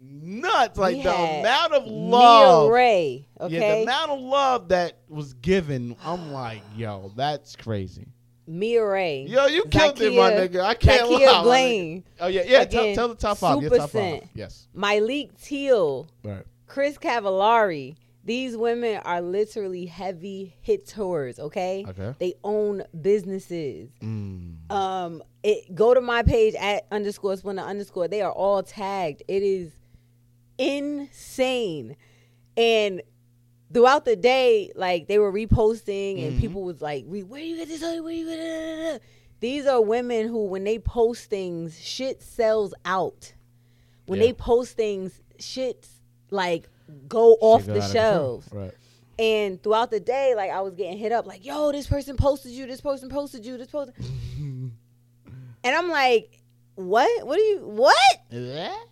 nuts. 0.01 0.79
Like 0.79 0.97
We 0.97 1.03
the 1.03 1.15
amount 1.15 1.73
of 1.75 1.87
love. 1.87 2.71
Ray, 2.71 3.27
Yeah, 3.49 3.77
the 3.77 3.83
amount 3.83 4.11
of 4.13 4.21
love 4.21 4.69
that 4.69 4.99
was 5.09 5.35
given, 5.35 5.97
I'm 6.05 6.33
like, 6.33 6.63
yo, 6.77 7.13
that's 7.17 7.57
crazy. 7.57 8.09
Mia 8.47 8.85
Ray. 8.85 9.25
Yo, 9.27 9.47
you 9.47 9.65
killed 9.67 10.01
it, 10.01 10.15
my 10.15 10.33
nigga. 10.33 10.63
I 10.65 10.75
can't 10.75 11.09
Zakia 11.09 11.27
lie. 11.33 11.43
Blaine. 11.43 12.05
Oh 12.21 12.27
yeah, 12.27 12.43
yeah. 12.45 12.65
Tell, 12.65 12.83
Again, 12.83 12.95
tell 12.97 13.09
the 13.09 13.15
top 13.15 13.39
five. 13.39 13.63
Super 13.63 13.77
top 13.79 13.91
five. 13.91 14.29
Yes. 14.35 14.67
Myleik 14.77 15.41
Teal, 15.43 16.09
Right. 16.25 16.45
Chris 16.67 16.99
Cavallari. 16.99 17.97
These 18.25 18.57
women 18.57 19.01
are 19.05 19.21
literally 19.21 19.87
heavy 19.87 20.55
hitters, 20.61 21.41
okay? 21.41 21.85
Okay. 21.89 22.15
They 22.21 22.35
own 22.45 22.85
businesses. 23.01 23.91
Mm. 24.01 24.52
Um, 24.73 25.23
it 25.43 25.75
go 25.75 25.93
to 25.95 26.01
my 26.01 26.23
page 26.23 26.55
at 26.55 26.87
underscore 26.91 27.37
splinter 27.37 27.63
underscore. 27.63 28.09
They 28.09 28.23
are 28.23 28.33
all 28.33 28.63
tagged. 28.63 29.23
It 29.29 29.43
is 29.43 29.73
insane. 30.59 31.97
And 32.57 33.03
throughout 33.73 34.05
the 34.05 34.17
day, 34.17 34.73
like 34.75 35.09
they 35.09 35.19
were 35.19 35.33
reposting 35.33 36.25
and 36.27 36.37
Mhm. 36.37 36.41
people 36.41 36.63
was 36.63 36.81
like, 36.81 37.05
"Re- 37.09 37.23
"Where 37.23 37.41
you 37.43 37.57
get 37.57 37.69
this? 37.69 37.83
Where 37.83 38.11
you 38.11 38.27
get 38.27 38.39
it?" 38.39 39.03
These 39.41 39.67
are 39.67 39.81
women 39.81 40.29
who, 40.29 40.45
when 40.45 40.65
they 40.65 40.79
post 40.79 41.25
things, 41.29 41.79
shit 41.81 42.23
sells 42.23 42.75
out. 42.85 43.33
When 44.07 44.21
Yeah. 44.21 44.27
they 44.27 44.33
post 44.35 44.77
things, 44.77 45.21
shit 45.39 45.89
like 46.31 46.69
go 47.09 47.35
off 47.41 47.65
the 47.67 47.81
shelves. 47.81 48.49
Right. 48.53 48.73
And 49.19 49.63
throughout 49.63 49.91
the 49.91 50.01
day, 50.01 50.35
like 50.35 50.51
I 50.51 50.61
was 50.61 50.75
getting 50.75 50.99
hit 50.99 51.13
up, 51.13 51.27
like, 51.27 51.45
"Yo, 51.45 51.73
this 51.73 51.87
person 51.87 52.17
posted 52.17 52.53
you. 52.53 52.67
This 52.67 52.81
person 52.81 53.09
posted 53.09 53.45
you. 53.45 53.57
This 53.57 53.69
person." 53.69 53.95
And 55.65 55.75
I'm 55.75 55.89
like, 55.89 56.41
"What? 56.75 57.27
What 57.27 57.39
are 57.39 57.43
you? 57.43 57.61
What?" 57.65 57.97
What? 58.31 58.89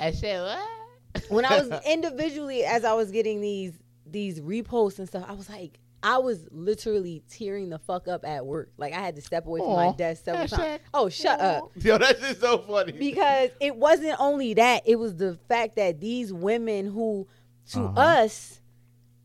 I 0.00 0.10
said 0.12 0.42
what? 0.42 1.22
when 1.30 1.44
I 1.44 1.60
was 1.60 1.80
individually 1.86 2.64
as 2.64 2.84
I 2.84 2.94
was 2.94 3.10
getting 3.10 3.40
these 3.40 3.72
these 4.06 4.40
reposts 4.40 4.98
and 4.98 5.08
stuff, 5.08 5.24
I 5.28 5.32
was 5.32 5.48
like, 5.48 5.78
I 6.02 6.18
was 6.18 6.46
literally 6.50 7.22
tearing 7.30 7.70
the 7.70 7.78
fuck 7.78 8.08
up 8.08 8.24
at 8.26 8.44
work. 8.44 8.70
Like 8.76 8.92
I 8.92 8.98
had 9.00 9.16
to 9.16 9.22
step 9.22 9.46
away 9.46 9.60
from 9.60 9.74
my 9.74 9.92
desk 9.92 10.24
several 10.24 10.46
Hashtag 10.46 10.56
times. 10.56 10.80
Oh, 10.92 11.08
shut 11.08 11.40
up. 11.40 11.70
Yo, 11.76 11.96
that's 11.98 12.20
just 12.20 12.40
so 12.40 12.58
funny. 12.58 12.92
Because 12.92 13.50
it 13.60 13.76
wasn't 13.76 14.16
only 14.20 14.54
that, 14.54 14.82
it 14.86 14.96
was 14.96 15.16
the 15.16 15.38
fact 15.48 15.76
that 15.76 16.00
these 16.00 16.32
women 16.32 16.86
who 16.86 17.26
to 17.70 17.80
Uh-huh. 17.80 18.00
us 18.00 18.60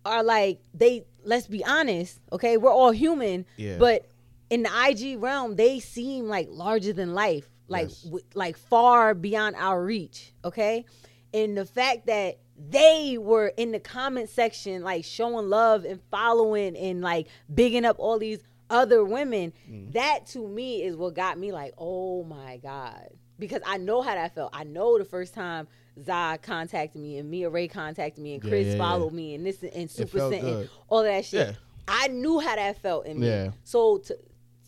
are 0.05 0.23
like 0.23 0.61
they 0.73 1.05
let's 1.25 1.47
be 1.47 1.65
honest, 1.65 2.21
okay? 2.31 2.55
We're 2.55 2.71
all 2.71 2.91
human, 2.91 3.45
Yeah. 3.57 3.77
but 3.77 4.05
in 4.49 4.63
the 4.63 4.69
IG 4.89 5.21
realm, 5.21 5.55
they 5.55 5.79
seem 5.79 6.27
like 6.27 6.47
larger 6.51 6.93
than 6.93 7.13
life, 7.13 7.49
like 7.67 7.89
Yes. 7.89 8.01
w- 8.03 8.25
like 8.33 8.57
far 8.57 9.13
beyond 9.13 9.55
our 9.57 9.83
reach, 9.83 10.33
okay? 10.45 10.85
And 11.33 11.57
the 11.57 11.65
fact 11.65 12.07
that 12.07 12.39
they 12.57 13.17
were 13.19 13.49
in 13.57 13.71
the 13.71 13.79
comment 13.79 14.29
section 14.29 14.81
like 14.83 15.03
showing 15.05 15.49
love 15.49 15.85
and 15.85 15.99
following 16.09 16.75
and 16.75 17.01
like 17.01 17.27
bigging 17.53 17.85
up 17.85 17.97
all 17.99 18.17
these 18.17 18.39
other 18.69 19.03
women, 19.03 19.53
Mm. 19.69 19.93
that 19.93 20.25
to 20.27 20.47
me 20.47 20.81
is 20.83 20.95
what 20.95 21.13
got 21.13 21.37
me 21.37 21.51
like, 21.51 21.73
oh 21.77 22.23
my 22.23 22.57
God. 22.57 23.09
Because 23.39 23.61
I 23.65 23.77
know 23.77 24.01
how 24.01 24.15
that 24.15 24.33
felt. 24.33 24.49
I 24.53 24.63
know 24.63 24.97
the 24.97 25.05
first 25.05 25.33
time 25.35 25.67
Zod 26.01 26.41
contacted 26.41 26.99
me 27.01 27.17
and 27.17 27.29
Mia 27.29 27.49
Ray 27.49 27.67
contacted 27.67 28.23
me 28.23 28.33
and 28.33 28.41
Chris 28.41 28.65
yeah, 28.67 28.71
yeah. 28.73 28.77
followed 28.79 29.13
me 29.13 29.35
and 29.35 29.45
this 29.45 29.61
and 29.61 29.87
Supa 29.89 30.29
Cent 30.31 30.43
and 30.43 30.69
all 30.89 31.03
that 31.03 31.25
shit. 31.25 31.49
Yeah. 31.49 31.53
I 31.87 32.07
knew 32.09 32.39
how 32.39 32.55
that 32.55 32.81
felt 32.81 33.05
in 33.05 33.19
me. 33.19 33.27
Yeah. 33.27 33.51
So 33.63 33.99
to, 33.99 34.17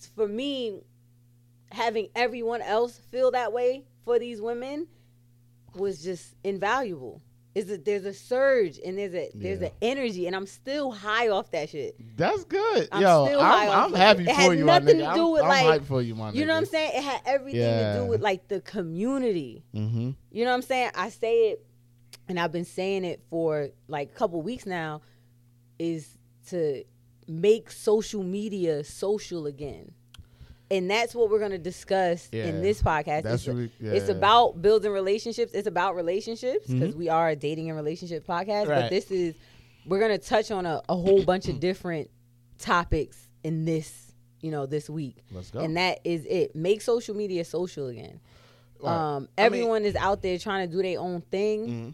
for 0.08 0.27
me, 0.27 0.82
having 1.72 2.10
everyone 2.15 2.62
else 2.62 3.00
feel 3.12 3.32
that 3.32 3.53
way 3.53 3.86
for 4.06 4.20
these 4.20 4.41
women 4.41 4.88
was 5.75 6.01
just 6.03 6.36
invaluable. 6.44 7.22
Is 7.56 7.65
that 7.68 7.84
there's 7.84 8.06
a 8.06 8.13
surge 8.13 8.79
and 8.86 8.98
there's 8.98 9.13
a 9.13 9.32
there's 9.34 9.60
Yeah. 9.60 9.68
an 9.68 9.74
energy 9.82 10.27
and 10.27 10.36
I'm 10.36 10.46
still 10.46 10.91
high 10.91 11.29
off 11.29 11.51
that 11.51 11.70
shit. 11.70 11.96
That's 12.15 12.44
good. 12.46 12.88
I'm 12.91 13.01
Yo, 13.01 13.25
I'm, 13.39 13.70
I'm 13.70 13.94
happy 13.94 14.22
it. 14.24 14.25
for 14.27 14.32
It 14.32 14.36
had 14.36 14.58
you, 14.60 14.65
my 14.65 14.79
nothing 14.79 14.98
nigga. 14.98 15.10
to 15.10 15.15
do 15.15 15.25
I'm, 15.25 15.32
with, 15.32 15.41
I'm 15.44 15.65
like- 15.65 15.86
for 15.86 16.01
you, 16.01 16.15
my 16.15 16.32
nigga. 16.32 16.36
You 16.36 16.46
know 16.46 16.53
what 16.53 16.60
I'm 16.60 16.65
saying? 16.68 16.91
It 16.96 17.03
had 17.03 17.22
everything 17.25 17.62
to 17.62 18.00
do 18.01 18.06
with 18.06 18.22
like 18.22 18.48
the 18.48 18.62
community. 18.62 19.63
Mm-hmm. 19.75 20.12
You 20.32 20.44
know 20.46 20.51
what 20.51 20.56
I'm 20.58 20.62
saying? 20.62 20.91
I 20.96 21.10
say 21.10 21.50
it, 21.51 21.65
and 22.27 22.39
I've 22.39 22.51
been 22.51 22.65
saying 22.65 23.03
it 23.03 23.24
for 23.32 23.70
like 23.88 24.12
a 24.12 24.13
couple 24.13 24.41
weeks 24.44 24.65
now, 24.68 25.01
is 25.79 26.08
to 26.50 26.84
make 27.29 27.71
social 27.71 28.24
media 28.24 28.83
social 28.83 29.45
again. 29.45 29.91
And 30.71 30.89
that's 30.89 31.15
what 31.15 31.31
we're 31.31 31.39
going 31.39 31.51
to 31.51 31.57
discuss 31.57 32.29
Yeah. 32.31 32.45
in 32.45 32.62
this 32.62 32.81
podcast. 32.81 33.24
That's 33.24 33.36
it's, 33.43 33.48
really- 33.48 33.71
it's 33.79 34.07
yeah. 34.09 34.15
about 34.15 34.62
building 34.62 34.91
relationships. 34.91 35.53
It's 35.53 35.67
about 35.67 35.95
relationships 35.95 36.67
because 36.67 36.95
we 36.95 37.09
are 37.09 37.29
a 37.29 37.36
dating 37.36 37.69
and 37.69 37.77
relationship 37.77 38.25
podcast. 38.27 38.67
But 38.67 38.89
this 38.91 39.09
is, 39.09 39.33
we're 39.86 40.00
going 40.00 40.12
to 40.12 40.24
touch 40.24 40.51
on 40.51 40.65
a, 40.67 40.81
a 40.88 40.95
whole 40.95 41.24
bunch 41.24 41.48
of 41.48 41.59
different 41.59 42.09
topics 42.59 43.17
in 43.43 43.65
this, 43.65 44.12
you 44.41 44.51
know, 44.51 44.65
this 44.67 44.89
week. 44.89 45.24
Let's 45.31 45.50
go. 45.50 45.59
And 45.62 45.75
that 45.77 46.00
is 46.03 46.25
it. 46.25 46.55
Make 46.55 46.81
social 46.81 47.15
media 47.15 47.43
social 47.45 47.88
again. 47.88 48.19
Right. 48.79 48.91
Um, 48.91 49.15
I 49.15 49.19
mean- 49.19 49.27
everyone 49.62 49.86
is 49.86 49.95
out 49.95 50.21
there 50.21 50.38
trying 50.38 50.69
to 50.69 50.75
do 50.75 50.83
their 50.83 51.00
own 51.00 51.21
thing, 51.21 51.67
Mm-hmm. 51.67 51.89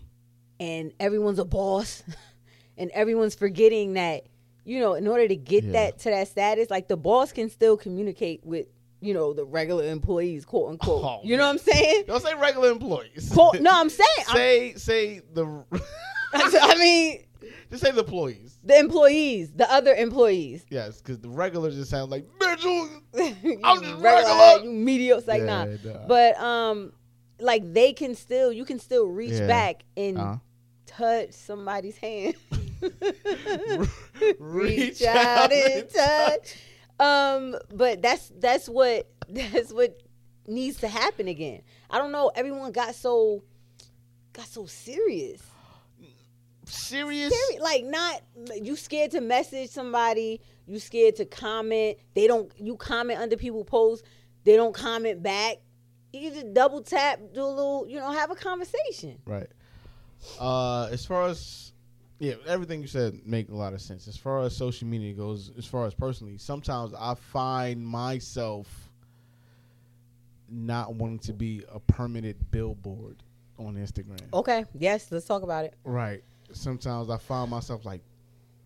and 0.60 0.92
everyone's 1.00 1.40
a 1.40 1.46
boss, 1.46 2.04
and 2.78 2.92
everyone's 2.92 3.36
forgetting 3.36 3.94
that 3.94 4.26
you 4.66 4.80
know, 4.80 4.96
in 4.96 5.08
order 5.08 5.28
to 5.28 5.36
get 5.36 5.64
Yeah. 5.64 5.72
that 5.74 6.00
to 6.00 6.10
that 6.10 6.28
status, 6.28 6.70
like 6.70 6.88
the 6.88 6.98
boss 6.98 7.32
can 7.32 7.50
still 7.50 7.78
communicate 7.78 8.44
with 8.46 8.68
you 9.02 9.14
know 9.14 9.34
the 9.34 9.46
regular 9.46 9.86
employees, 9.86 10.44
quote 10.46 10.72
unquote. 10.72 11.04
Oh, 11.04 11.20
you 11.24 11.38
know 11.38 11.44
what 11.46 11.52
I'm 11.52 11.58
saying? 11.60 12.04
Don't 12.08 12.22
say 12.24 12.34
regular 12.36 12.72
employees. 12.72 13.30
Quote, 13.32 13.60
no, 13.62 13.72
I'm 13.74 13.90
saying. 13.90 14.10
I'm- 14.28 14.36
say 14.36 14.74
say 14.76 15.22
the. 15.34 15.46
I 16.34 16.76
mean, 16.80 17.24
just 17.70 17.84
say 17.84 17.92
the 17.92 18.00
employees. 18.02 18.58
the 18.64 18.78
employees, 18.78 19.52
the 19.54 19.72
other 19.72 19.94
employees. 19.94 20.66
Yes, 20.70 20.98
because 21.02 21.20
the 21.20 21.30
regular 21.30 21.70
just 21.72 21.90
sound 21.92 22.12
like 22.12 22.26
Mitchell. 22.40 22.90
I'm 23.64 23.82
just 23.82 23.96
regular, 23.96 24.02
regular. 24.02 24.64
you 24.64 24.72
mediocre, 24.72 25.26
like 25.28 25.44
nah. 25.44 25.66
Nah. 25.66 26.08
But 26.08 26.38
um, 26.40 26.92
like 27.40 27.74
they 27.74 27.94
can 27.94 28.16
still, 28.16 28.52
you 28.52 28.66
can 28.66 28.80
still 28.80 29.06
reach 29.08 29.34
Yeah. 29.34 29.48
back 29.48 29.84
and 29.96 30.18
Uh-huh. 30.18 30.36
Touch 30.98 31.32
somebody's 31.34 31.98
hand. 31.98 32.36
Reach 34.40 35.02
out 35.04 35.52
and 35.52 35.90
touch. 35.90 36.56
Um, 37.00 37.56
but 37.74 38.02
that's 38.02 38.32
that's 38.40 38.70
what 38.70 39.08
that's 39.30 39.74
what 39.74 40.02
needs 40.48 40.78
to 40.78 40.88
happen 40.88 41.28
again. 41.28 41.62
I 41.90 41.98
don't 41.98 42.12
know. 42.12 42.32
Everyone 42.36 42.72
got 42.72 42.96
so 42.96 43.44
got 44.34 44.48
so 44.48 44.66
serious. 44.66 45.42
Serious. 46.66 47.34
Seri- 47.34 47.60
like 47.62 47.84
not 47.86 48.22
you 48.62 48.76
scared 48.76 49.12
to 49.12 49.22
message 49.22 49.70
somebody. 49.70 50.42
You 50.68 50.80
scared 50.80 51.18
to 51.18 51.26
comment. 51.26 51.98
They 52.14 52.28
don't. 52.28 52.52
You 52.58 52.76
comment 52.76 53.20
under 53.20 53.38
people 53.38 53.64
posts. 53.64 54.08
They 54.46 54.56
don't 54.56 54.74
comment 54.74 55.22
back. 55.22 55.58
You 56.14 56.32
just 56.32 56.54
double 56.54 56.82
tap, 56.82 57.20
do 57.34 57.44
a 57.44 57.46
little, 57.46 57.86
you 57.90 58.00
know, 58.00 58.10
have 58.12 58.32
a 58.32 58.36
conversation. 58.36 59.20
Right. 59.26 59.50
Uh, 60.40 60.90
as 60.92 61.06
far 61.06 61.28
as 61.28 61.72
yeah, 62.20 62.36
everything 62.48 62.82
you 62.82 62.88
said 62.88 63.20
make 63.26 63.50
a 63.50 63.56
lot 63.56 63.74
of 63.74 63.82
sense. 63.82 64.08
As 64.08 64.18
far 64.18 64.42
as 64.42 64.56
social 64.56 64.88
media 64.88 65.14
goes, 65.14 65.52
as 65.58 65.66
far 65.66 65.86
as 65.86 65.94
personally, 65.94 66.38
sometimes 66.38 66.94
I 66.98 67.16
find 67.16 67.86
myself 67.86 68.68
not 70.50 70.96
wanting 70.96 71.20
to 71.20 71.34
be 71.34 71.64
a 71.72 71.80
permanent 71.80 72.38
billboard 72.52 73.18
on 73.58 73.76
Instagram. 73.76 74.22
Okay. 74.34 74.66
Yes. 74.78 75.12
Let's 75.12 75.26
talk 75.26 75.44
about 75.44 75.66
it. 75.66 75.74
Right. 75.84 76.24
Sometimes 76.52 77.10
I 77.10 77.18
find 77.18 77.50
myself 77.50 77.86
like 77.86 78.02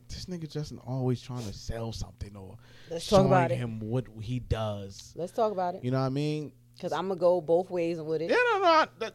this 0.09 0.25
nigga 0.25 0.51
Justin 0.51 0.79
always 0.85 1.21
trying 1.21 1.45
to 1.45 1.53
sell 1.53 1.91
something 1.91 2.35
or 2.35 2.57
Let's 2.89 3.07
talk 3.07 3.19
showing 3.19 3.27
about 3.27 3.51
it. 3.51 3.55
him 3.55 3.79
what 3.79 4.05
he 4.21 4.39
does. 4.39 5.13
Let's 5.15 5.31
talk 5.31 5.51
about 5.51 5.75
it. 5.75 5.83
You 5.83 5.91
know 5.91 5.99
what 5.99 6.07
I 6.07 6.09
mean? 6.09 6.51
Cause 6.81 6.93
I'm 6.93 7.09
gonna 7.09 7.19
go 7.19 7.41
both 7.41 7.69
ways 7.69 7.99
with 7.99 8.21
it. 8.21 8.29
Yeah, 8.29 8.37
no, 8.53 8.59
no. 8.59 8.65
I, 8.65 8.87
that, 8.99 9.13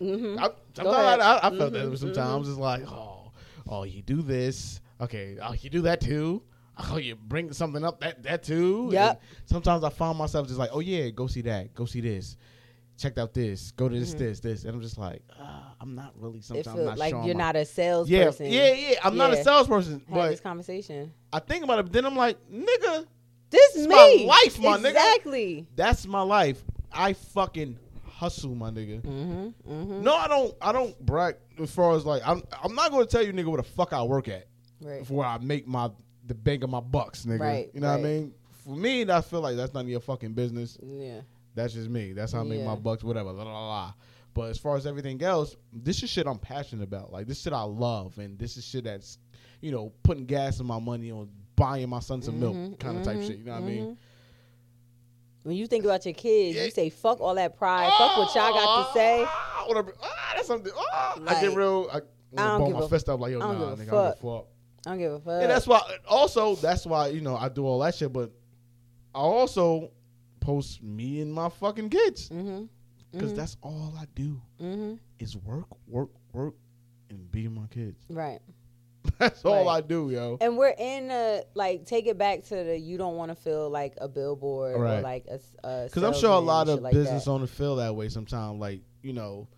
hmm 0.00 0.36
I, 0.38 0.48
sometimes. 0.74 1.22
I, 1.22 1.36
I 1.38 1.50
felt 1.56 1.72
Mhm, 1.72 1.90
that 1.92 1.98
sometimes. 1.98 2.48
It's 2.48 2.58
like, 2.58 2.82
oh, 2.90 3.30
oh, 3.68 3.84
you 3.84 4.02
do 4.02 4.22
this. 4.22 4.80
Okay, 5.00 5.36
oh, 5.42 5.52
you 5.52 5.70
do 5.70 5.82
that 5.82 6.00
too. 6.00 6.42
Oh, 6.92 6.96
you 6.96 7.14
bring 7.14 7.52
something 7.52 7.84
up 7.84 8.00
that 8.00 8.22
that 8.22 8.42
too. 8.42 8.88
Yep. 8.90 9.10
And 9.10 9.48
sometimes 9.48 9.84
I 9.84 9.90
find 9.90 10.16
myself 10.16 10.46
just 10.46 10.58
like, 10.58 10.70
oh 10.72 10.80
yeah, 10.80 11.10
go 11.10 11.26
see 11.26 11.42
that, 11.42 11.74
go 11.74 11.84
see 11.84 12.00
this, 12.00 12.38
check 12.96 13.18
out 13.18 13.34
this, 13.34 13.70
go 13.72 13.86
to 13.86 13.98
this, 14.00 14.14
this, 14.14 14.40
this, 14.40 14.64
and 14.64 14.74
I'm 14.76 14.80
just 14.80 14.96
like, 14.96 15.20
uh, 15.38 15.60
I'm 15.78 15.94
not 15.94 16.12
really. 16.16 16.40
Sometimes 16.40 16.74
feels 16.76 16.86
not 16.86 16.96
like 16.98 17.10
you're 17.12 17.34
my- 17.34 17.44
not 17.44 17.56
a 17.56 17.66
salesperson. 17.66 18.46
yeah, 18.46 18.72
yeah. 18.72 18.90
yeah. 18.92 18.98
I'm 19.04 19.14
not 19.18 19.30
a 19.30 19.36
salesperson, 19.44 20.00
Have 20.06 20.08
but 20.14 20.30
this 20.30 20.40
conversation. 20.40 21.12
I 21.30 21.40
think 21.40 21.64
about 21.64 21.80
it. 21.80 21.82
But 21.82 21.92
then 21.92 22.06
I'm 22.06 22.16
like, 22.16 22.38
nigga, 22.50 23.04
This 23.50 23.76
is 23.76 23.86
me. 23.86 23.94
my 23.94 24.24
life, 24.44 24.58
my 24.58 24.78
nigga. 24.78 24.88
exactly. 24.90 25.66
that's 25.76 26.06
my 26.06 26.22
life. 26.22 26.62
I 26.90 27.12
fucking 27.12 27.78
hustle, 28.20 28.54
my 28.54 28.70
nigga. 28.70 29.00
Mm-hmm. 29.02 29.72
Mm-hmm. 29.72 30.02
No, 30.02 30.14
I 30.14 30.28
don't. 30.28 30.54
I 30.60 30.72
don't 30.72 30.98
brag 31.04 31.36
as 31.58 31.70
far 31.70 31.94
as 31.96 32.04
like 32.04 32.22
I'm. 32.26 32.42
I'm 32.62 32.74
not 32.74 32.90
going 32.90 33.06
to 33.06 33.10
tell 33.10 33.22
you, 33.24 33.32
nigga, 33.32 33.46
where 33.46 33.56
the 33.62 33.68
fuck 33.68 33.92
I 33.92 34.02
work 34.02 34.28
at 34.28 34.46
Right. 34.82 35.00
before 35.00 35.24
I 35.24 35.38
make 35.38 35.66
my 35.66 35.90
the 36.26 36.34
bank 36.34 36.62
of 36.62 36.70
my 36.70 36.80
bucks, 36.80 37.24
nigga. 37.24 37.40
Right, 37.40 37.70
you 37.74 37.80
know 37.80 37.90
what 37.90 38.00
I 38.00 38.02
mean? 38.02 38.34
For 38.64 38.76
me, 38.76 39.10
I 39.10 39.20
feel 39.22 39.40
like 39.40 39.56
that's 39.56 39.72
none 39.74 39.86
of 39.86 39.90
your 39.90 40.00
fucking 40.00 40.34
business. 40.34 40.78
Yeah. 40.82 41.22
That's 41.54 41.72
just 41.74 41.88
me. 41.88 42.12
That's 42.12 42.32
how 42.32 42.40
I 42.40 42.44
make 42.44 42.60
Yeah. 42.60 42.66
my 42.66 42.76
bucks. 42.76 43.02
Whatever. 43.02 43.32
La, 43.32 43.42
la, 43.42 43.66
la. 43.68 43.92
But 44.34 44.50
as 44.50 44.58
far 44.58 44.76
as 44.76 44.86
everything 44.86 45.20
else, 45.22 45.56
this 45.72 46.02
is 46.02 46.08
shit 46.10 46.26
I'm 46.26 46.38
passionate 46.38 46.84
about. 46.84 47.12
Like 47.12 47.26
this 47.26 47.40
shit 47.40 47.52
I 47.52 47.62
love, 47.62 48.16
and 48.18 48.38
this 48.38 48.56
is 48.56 48.64
shit 48.64 48.84
that's, 48.84 49.18
you 49.60 49.72
know, 49.72 49.92
putting 50.04 50.24
gas 50.26 50.60
in 50.60 50.66
my 50.66 50.78
money 50.78 51.10
on 51.10 51.28
buying 51.56 51.88
my 51.88 51.98
son 52.00 52.22
some 52.22 52.38
milk, 52.38 52.54
Mhm, 52.54 52.78
kind 52.78 52.96
of 52.98 53.02
type 53.04 53.16
mhm, 53.18 53.26
shit. 53.26 53.38
You 53.38 53.44
know 53.44 53.52
what 53.52 53.62
I 53.62 53.66
mean? 53.66 53.98
When 55.42 55.56
you 55.56 55.66
think 55.66 55.84
about 55.84 56.04
your 56.04 56.14
kids, 56.14 56.56
Yeah. 56.56 56.64
you 56.64 56.70
say 56.70 56.90
fuck 56.90 57.20
all 57.20 57.34
that 57.36 57.56
pride. 57.56 57.90
Fuck 57.96 58.16
what 58.18 58.34
y'all 58.34 58.52
got 58.52 58.88
to 58.88 58.92
say. 58.92 59.24
Whatever. 59.66 59.94
Ah, 60.02 60.32
that's 60.34 60.46
something. 60.46 60.72
Ah, 60.92 61.18
I 61.26 61.40
get 61.40 61.54
real. 61.56 61.88
I, 61.92 61.96
I 62.36 62.58
don't 62.58 62.68
give 62.68 62.76
my 62.78 62.84
a- 62.84 62.88
fist 62.88 63.08
up 63.08 63.20
like 63.20 63.32
yo, 63.32 63.38
nah, 63.38 63.54
nigga, 63.54 63.56
I 63.56 63.58
don't 63.64 63.76
fuck. 63.78 63.86
give 63.86 63.94
a 63.94 64.14
fuck. 64.36 64.46
I 64.86 64.90
don't 64.90 64.98
give 64.98 65.12
a 65.12 65.20
fuck. 65.20 65.42
And 65.42 65.50
that's 65.50 65.66
why. 65.66 65.80
Also, 66.08 66.54
that's 66.56 66.84
why 66.86 67.08
you 67.08 67.20
know 67.20 67.36
I 67.36 67.48
do 67.48 67.64
all 67.66 67.78
that 67.80 67.94
shit. 67.94 68.12
But 68.12 68.32
I 69.14 69.18
also 69.20 69.90
post 70.40 70.82
me 70.82 71.20
and 71.20 71.32
my 71.32 71.48
fucking 71.48 71.90
kids 71.90 72.28
mm-hmm. 72.28 72.64
because 73.12 73.34
that's 73.34 73.56
all 73.62 73.94
I 73.98 74.04
do 74.14 74.40
Mm-hmm. 74.60 74.94
is 75.18 75.36
work, 75.36 75.66
work, 75.86 76.08
work, 76.32 76.54
and 77.10 77.30
be 77.30 77.48
my 77.48 77.66
kids. 77.68 78.04
Right. 78.08 78.40
That's 79.18 79.44
all 79.44 79.64
Right. 79.66 79.76
I 79.78 79.80
do, 79.80 80.10
yo. 80.10 80.36
And 80.40 80.56
we're 80.58 80.74
in 80.78 81.10
a 81.10 81.42
like 81.54 81.84
take 81.86 82.06
it 82.06 82.18
back 82.18 82.44
to 82.44 82.54
the 82.64 82.78
you 82.78 82.98
don't 82.98 83.16
want 83.16 83.30
to 83.30 83.34
feel 83.34 83.68
like 83.70 83.94
a 84.00 84.08
billboard 84.08 84.74
or 84.76 85.00
like 85.00 85.26
a 85.28 85.84
Because 85.84 86.02
I'm 86.02 86.14
sure 86.14 86.30
a 86.32 86.38
lot 86.38 86.68
of 86.68 86.80
like 86.82 86.92
business 86.92 87.24
that. 87.24 87.30
owners 87.30 87.50
feel 87.50 87.76
that 87.76 87.94
way 87.94 88.08
sometimes. 88.08 88.58
Like 88.60 88.80
you 89.02 89.12
know, 89.12 89.48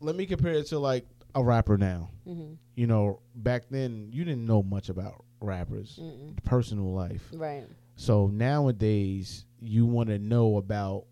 let 0.00 0.16
me 0.16 0.26
compare 0.26 0.52
it 0.54 0.66
to 0.68 0.78
like 0.78 1.06
a 1.34 1.42
rapper 1.42 1.76
now. 1.76 2.10
Mhm. 2.26 2.56
You 2.74 2.86
know, 2.86 3.20
back 3.34 3.64
then 3.70 4.08
you 4.12 4.24
didn't 4.24 4.46
know 4.46 4.62
much 4.62 4.88
about 4.88 5.24
rappers' 5.40 5.98
Mm-mm. 6.00 6.36
personal 6.44 6.92
life. 6.92 7.28
Right. 7.32 7.64
So 7.96 8.28
nowadays, 8.28 9.44
you 9.60 9.86
want 9.86 10.08
to 10.08 10.18
know 10.18 10.56
about 10.56 11.04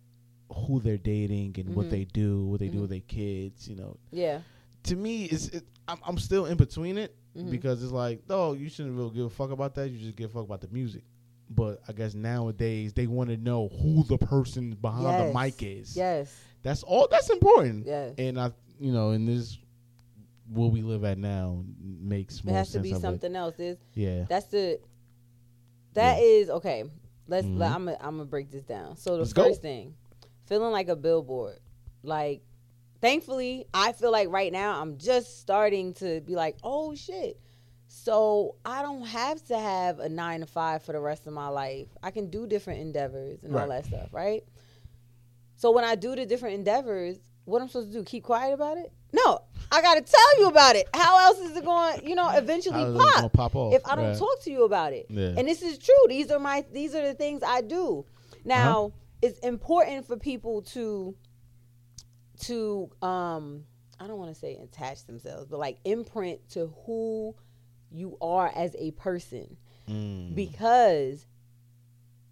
who 0.51 0.81
they're 0.81 0.97
dating 0.97 1.55
and 1.59 1.75
what 1.75 1.87
Mhm. 1.87 1.91
they 1.91 2.05
do, 2.05 2.47
what 2.47 2.61
they 2.61 2.69
do 2.69 2.79
Mhm. 2.79 2.81
with 2.83 2.91
their 2.91 3.01
kids. 3.01 3.69
You 3.69 3.77
know, 3.77 3.97
Yeah. 4.11 4.41
to 4.85 4.97
me, 4.97 5.25
is 5.25 5.49
it, 5.49 5.65
I'm, 5.89 5.99
I'm 6.07 6.19
still 6.19 6.47
in 6.47 6.57
between 6.57 6.99
it 6.99 7.15
Mhm. 7.37 7.51
because 7.51 7.83
it's 7.83 7.93
like, 7.93 8.23
oh, 8.31 8.53
you 8.53 8.69
shouldn't 8.69 8.97
really 8.97 9.11
give 9.15 9.27
a 9.27 9.31
fuck 9.31 9.51
about 9.51 9.75
that. 9.77 9.89
You 9.91 9.99
just 9.99 10.17
give 10.17 10.31
a 10.31 10.33
fuck 10.35 10.45
about 10.45 10.61
the 10.61 10.69
music. 10.69 11.03
But 11.51 11.81
I 11.89 11.93
guess 11.93 12.15
nowadays 12.15 12.93
they 12.93 13.07
want 13.07 13.31
to 13.31 13.37
know 13.39 13.69
who 13.69 14.05
the 14.05 14.19
person 14.19 14.73
behind 14.81 15.05
Yes. 15.05 15.33
the 15.33 15.39
mic 15.41 15.63
is. 15.63 15.97
Yes. 15.97 16.37
That's 16.63 16.83
all. 16.83 17.09
That's 17.11 17.31
important. 17.31 17.87
Yes. 17.87 18.15
And 18.19 18.39
I, 18.39 18.53
you 18.79 18.93
know, 18.93 19.13
in 19.13 19.25
this 19.25 19.57
where 20.53 20.69
we 20.69 20.83
live 20.83 21.05
at 21.05 21.17
now, 21.19 21.63
makes 21.81 22.41
It 22.41 22.49
has 22.51 22.71
to 22.73 22.81
be 22.81 22.91
of 22.93 22.99
it. 22.99 23.01
something 23.01 23.35
else. 23.37 23.55
There's, 23.57 23.77
Yeah. 23.95 24.25
that's 24.29 24.47
the. 24.47 24.79
That 25.95 26.21
is 26.23 26.51
okay. 26.51 26.85
Let's. 27.27 27.47
Mhm. 27.47 27.59
Let, 27.59 27.73
I'm. 27.73 27.85
gonna- 27.87 27.97
I'm 28.01 28.17
gonna 28.17 28.25
break 28.27 28.51
this 28.51 28.65
down. 28.65 28.97
So 28.97 29.13
the 29.13 29.19
Let's 29.19 29.33
go. 29.33 29.45
first 29.45 29.63
thing, 29.63 29.95
feeling 30.47 30.73
like 30.73 30.89
a 30.89 30.97
billboard. 30.97 31.59
Like, 32.03 32.43
thankfully, 33.01 33.67
I 33.75 33.93
feel 33.93 34.11
like 34.13 34.29
right 34.31 34.53
now 34.53 34.81
I'm 34.81 34.99
just 34.99 35.41
starting 35.41 35.95
to 35.95 36.21
be 36.21 36.35
like, 36.35 36.57
oh 36.63 36.95
shit. 36.95 37.39
So 37.91 38.57
I 38.65 38.83
don't 38.83 39.07
have 39.07 39.43
to 39.47 39.59
have 39.59 39.99
a 39.99 40.09
nine 40.09 40.41
to 40.41 40.47
five 40.47 40.83
for 40.83 40.93
the 40.93 41.01
rest 41.01 41.27
of 41.27 41.33
my 41.33 41.49
life. 41.49 41.89
I 42.03 42.11
can 42.11 42.29
do 42.31 42.47
different 42.47 42.81
endeavors 42.81 43.43
and 43.45 43.57
all 43.57 43.69
that 43.69 43.87
stuff, 43.87 44.13
right? 44.13 44.45
So 45.57 45.71
when 45.73 45.85
I 45.85 45.95
do 45.95 46.15
the 46.15 46.27
different 46.27 46.55
endeavors, 46.57 47.19
what 47.45 47.63
I'm 47.63 47.69
supposed 47.69 47.93
to 47.93 47.99
do? 47.99 48.05
Keep 48.05 48.25
quiet 48.25 48.53
about 48.53 48.77
it? 48.77 48.93
No, 49.13 49.41
I 49.73 49.81
got 49.81 49.95
to 49.95 50.03
tell 50.03 50.39
you 50.41 50.49
about 50.49 50.77
it. 50.77 50.87
How 50.93 51.19
else 51.29 51.39
is 51.39 51.57
it 51.57 51.65
going? 51.65 52.07
You 52.07 52.15
know, 52.15 52.29
eventually 52.37 52.79
How 52.81 52.89
is 52.89 52.95
it 52.95 53.15
pop 53.23 53.33
pop 53.33 53.57
off? 53.57 53.75
if 53.75 53.83
I 53.87 53.97
don't 53.97 54.09
Right. 54.11 54.19
talk 54.19 54.43
to 54.43 54.51
you 54.51 54.65
about 54.65 54.93
it. 54.93 55.07
Yeah. 55.09 55.33
And 55.37 55.49
this 55.49 55.63
is 55.63 55.79
true. 55.79 55.95
These 56.09 56.31
are 56.31 56.39
my 56.39 56.65
these 56.73 56.95
are 56.95 57.03
the 57.03 57.15
things 57.15 57.43
I 57.43 57.63
do. 57.63 58.05
Now, 58.45 58.79
Uh-huh. 58.87 58.91
it's 59.23 59.39
important 59.39 60.07
for 60.07 60.17
people 60.19 60.61
to 60.75 61.17
to 62.41 62.91
um 63.03 63.65
I 64.01 64.07
don't 64.07 64.19
want 64.19 64.33
to 64.33 64.39
say 64.39 64.57
attach 64.57 65.05
themselves, 65.07 65.47
but 65.49 65.59
like 65.59 65.79
imprint 65.85 66.49
to 66.51 66.73
who 66.87 67.35
you 67.91 68.17
are 68.21 68.51
as 68.55 68.75
a 68.79 68.91
person 68.93 69.57
Mm. 69.89 70.35
because 70.35 71.25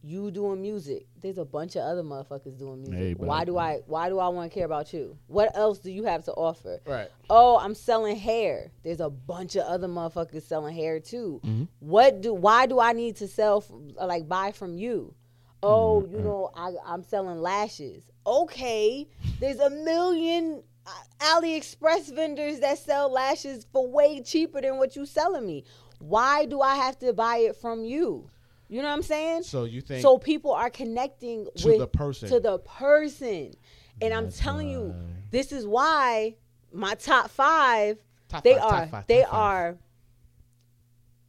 you 0.03 0.31
doing 0.31 0.61
music. 0.63 1.07
There's 1.21 1.39
a 1.39 1.45
bunch 1.45 1.75
of 1.75 1.83
other 1.83 2.03
motherfuckers 2.03 2.57
doing 2.59 2.83
music. 2.83 2.99
Hey, 2.99 3.15
why 3.15 3.45
do 3.45 3.57
I 3.59 3.81
why 3.87 4.09
do 4.09 4.19
I 4.21 4.29
want 4.29 4.51
to 4.53 4.55
care 4.55 4.67
about 4.67 4.93
you? 4.93 5.19
What 5.27 5.57
else 5.57 5.79
do 5.81 5.91
you 5.91 6.05
have 6.05 6.25
to 6.27 6.33
offer? 6.33 6.79
Right. 6.87 7.09
oh, 7.31 7.59
I'm 7.59 7.75
selling 7.75 8.15
hair. 8.17 8.71
There's 8.85 9.01
a 9.01 9.11
bunch 9.11 9.57
of 9.57 9.65
other 9.65 9.89
motherfuckers 9.89 10.43
selling 10.43 10.75
hair 10.77 11.01
too. 11.01 11.41
Mhm. 11.45 11.69
What 11.81 12.21
do? 12.21 12.35
Why 12.35 12.67
do 12.67 12.79
I 12.79 12.93
need 12.93 13.17
to 13.17 13.27
sell? 13.27 13.63
From, 13.63 13.89
like 13.97 14.29
buy 14.29 14.53
from 14.53 14.77
you? 14.77 15.15
Oh, 15.63 16.03
Mm, 16.07 16.13
you 16.13 16.23
know, 16.23 16.51
I, 16.55 16.75
I'm 16.85 17.03
selling 17.03 17.39
lashes. 17.39 18.05
Okay, 18.27 19.09
there's 19.41 19.59
a 19.59 19.71
million 19.71 20.63
uh, 20.87 20.91
AliExpress 21.21 22.15
vendors 22.15 22.61
that 22.61 22.79
sell 22.79 23.11
lashes 23.11 23.67
for 23.73 23.87
way 23.91 24.23
cheaper 24.23 24.61
than 24.61 24.77
what 24.79 24.95
you're 24.97 25.07
selling 25.07 25.47
me. 25.47 25.65
Why 25.99 26.45
do 26.47 26.61
I 26.61 26.77
have 26.77 26.99
to 27.01 27.13
buy 27.13 27.39
it 27.39 27.57
from 27.57 27.85
you? 27.85 28.29
You 28.69 28.83
know 28.83 28.89
what 28.89 28.95
I'm 28.95 29.03
saying? 29.03 29.45
So 29.45 29.65
you 29.65 29.81
think 29.81 30.03
So 30.03 30.19
people 30.19 30.53
are 30.53 30.71
connecting 30.71 31.47
to 31.57 31.67
with 31.67 31.79
the 31.79 31.87
person? 31.87 32.29
to 32.29 32.41
the 32.41 32.59
person. 32.59 33.55
And 34.03 34.13
I'm 34.13 34.25
That's 34.25 34.39
telling 34.39 34.69
you, 34.69 34.95
this 35.31 35.53
is 35.53 35.67
why 35.67 36.37
my 36.73 36.95
top 36.95 37.31
five, 37.31 37.99
Top 38.29 38.43
they 38.45 38.55
five, 38.55 38.61
top 38.61 38.73
are 38.73 38.87
five, 38.89 39.07
they 39.07 39.23
top 39.23 39.35
are 39.35 39.79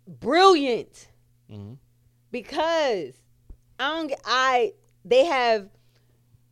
brilliant 0.07 1.07
Mhm. 1.50 1.77
because 2.31 3.13
I 3.79 3.89
don't 3.89 4.13
I 4.25 4.74
they 5.05 5.25
have 5.25 5.69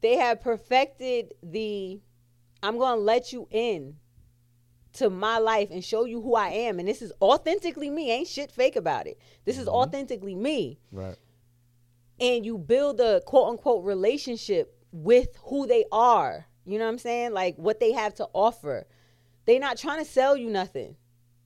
they 0.02 0.18
have 0.18 0.42
perfected 0.42 1.34
the 1.44 2.00
I'm 2.64 2.78
going 2.78 2.98
to 2.98 3.02
let 3.02 3.32
you 3.34 3.48
in 3.52 3.96
to 4.94 5.10
my 5.10 5.38
life 5.40 5.70
and 5.72 5.84
show 5.84 6.06
you 6.06 6.22
who 6.22 6.36
I 6.36 6.50
am 6.50 6.80
and 6.80 6.88
this 6.88 7.02
is 7.02 7.12
authentically 7.22 7.90
me 7.90 8.12
ain't 8.12 8.28
shit 8.28 8.52
fake 8.52 8.76
about 8.76 9.08
it 9.08 9.20
this 9.44 9.58
is 9.58 9.68
Mhm. 9.68 9.74
authentically 9.74 10.36
me 10.36 10.80
Right. 10.92 11.18
and 12.20 12.46
you 12.46 12.58
build 12.58 13.00
a 13.02 13.22
quote 13.22 13.50
unquote 13.50 13.84
relationship 13.84 14.72
with 14.92 15.36
who 15.44 15.68
they 15.68 15.84
are. 15.92 16.48
You 16.64 16.80
know 16.80 16.86
what 16.86 16.92
I'm 16.92 16.98
saying? 17.00 17.34
Like 17.34 17.58
what 17.58 17.80
they 17.82 17.92
have 17.92 18.16
to 18.16 18.28
offer. 18.34 18.88
They're 19.46 19.60
not 19.60 19.78
trying 19.78 20.00
to 20.04 20.10
sell 20.10 20.38
you 20.38 20.50
nothing. 20.50 20.96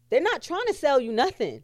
They're 0.09 0.21
not 0.21 0.41
trying 0.43 0.67
to 0.67 0.73
sell 0.73 0.99
you 0.99 1.11
nothing. 1.11 1.63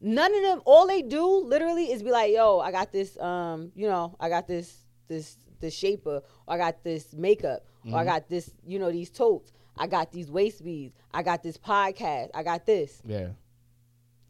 None 0.00 0.34
of 0.34 0.42
them 0.42 0.60
all 0.64 0.86
they 0.86 1.02
do 1.02 1.26
literally 1.44 1.90
is 1.92 2.02
be 2.02 2.10
like, 2.10 2.32
"Yo, 2.32 2.58
I 2.58 2.70
got 2.70 2.92
this 2.92 3.18
um, 3.18 3.72
you 3.74 3.86
know, 3.88 4.16
I 4.20 4.28
got 4.28 4.46
this 4.46 4.76
this 5.08 5.36
this 5.60 5.74
shaper, 5.74 6.22
or 6.46 6.54
I 6.54 6.58
got 6.58 6.82
this 6.84 7.12
makeup, 7.14 7.64
or 7.90 7.98
I 7.98 8.04
got 8.04 8.28
this, 8.28 8.50
you 8.66 8.78
know, 8.78 8.90
these 8.92 9.08
totes. 9.10 9.52
I 9.76 9.86
got 9.86 10.12
these 10.12 10.30
waist 10.30 10.62
beads. 10.62 10.94
I 11.12 11.22
got 11.22 11.42
this 11.42 11.56
podcast. 11.56 12.30
I 12.34 12.42
got 12.42 12.66
this. 12.66 13.00
Yeah. 13.04 13.28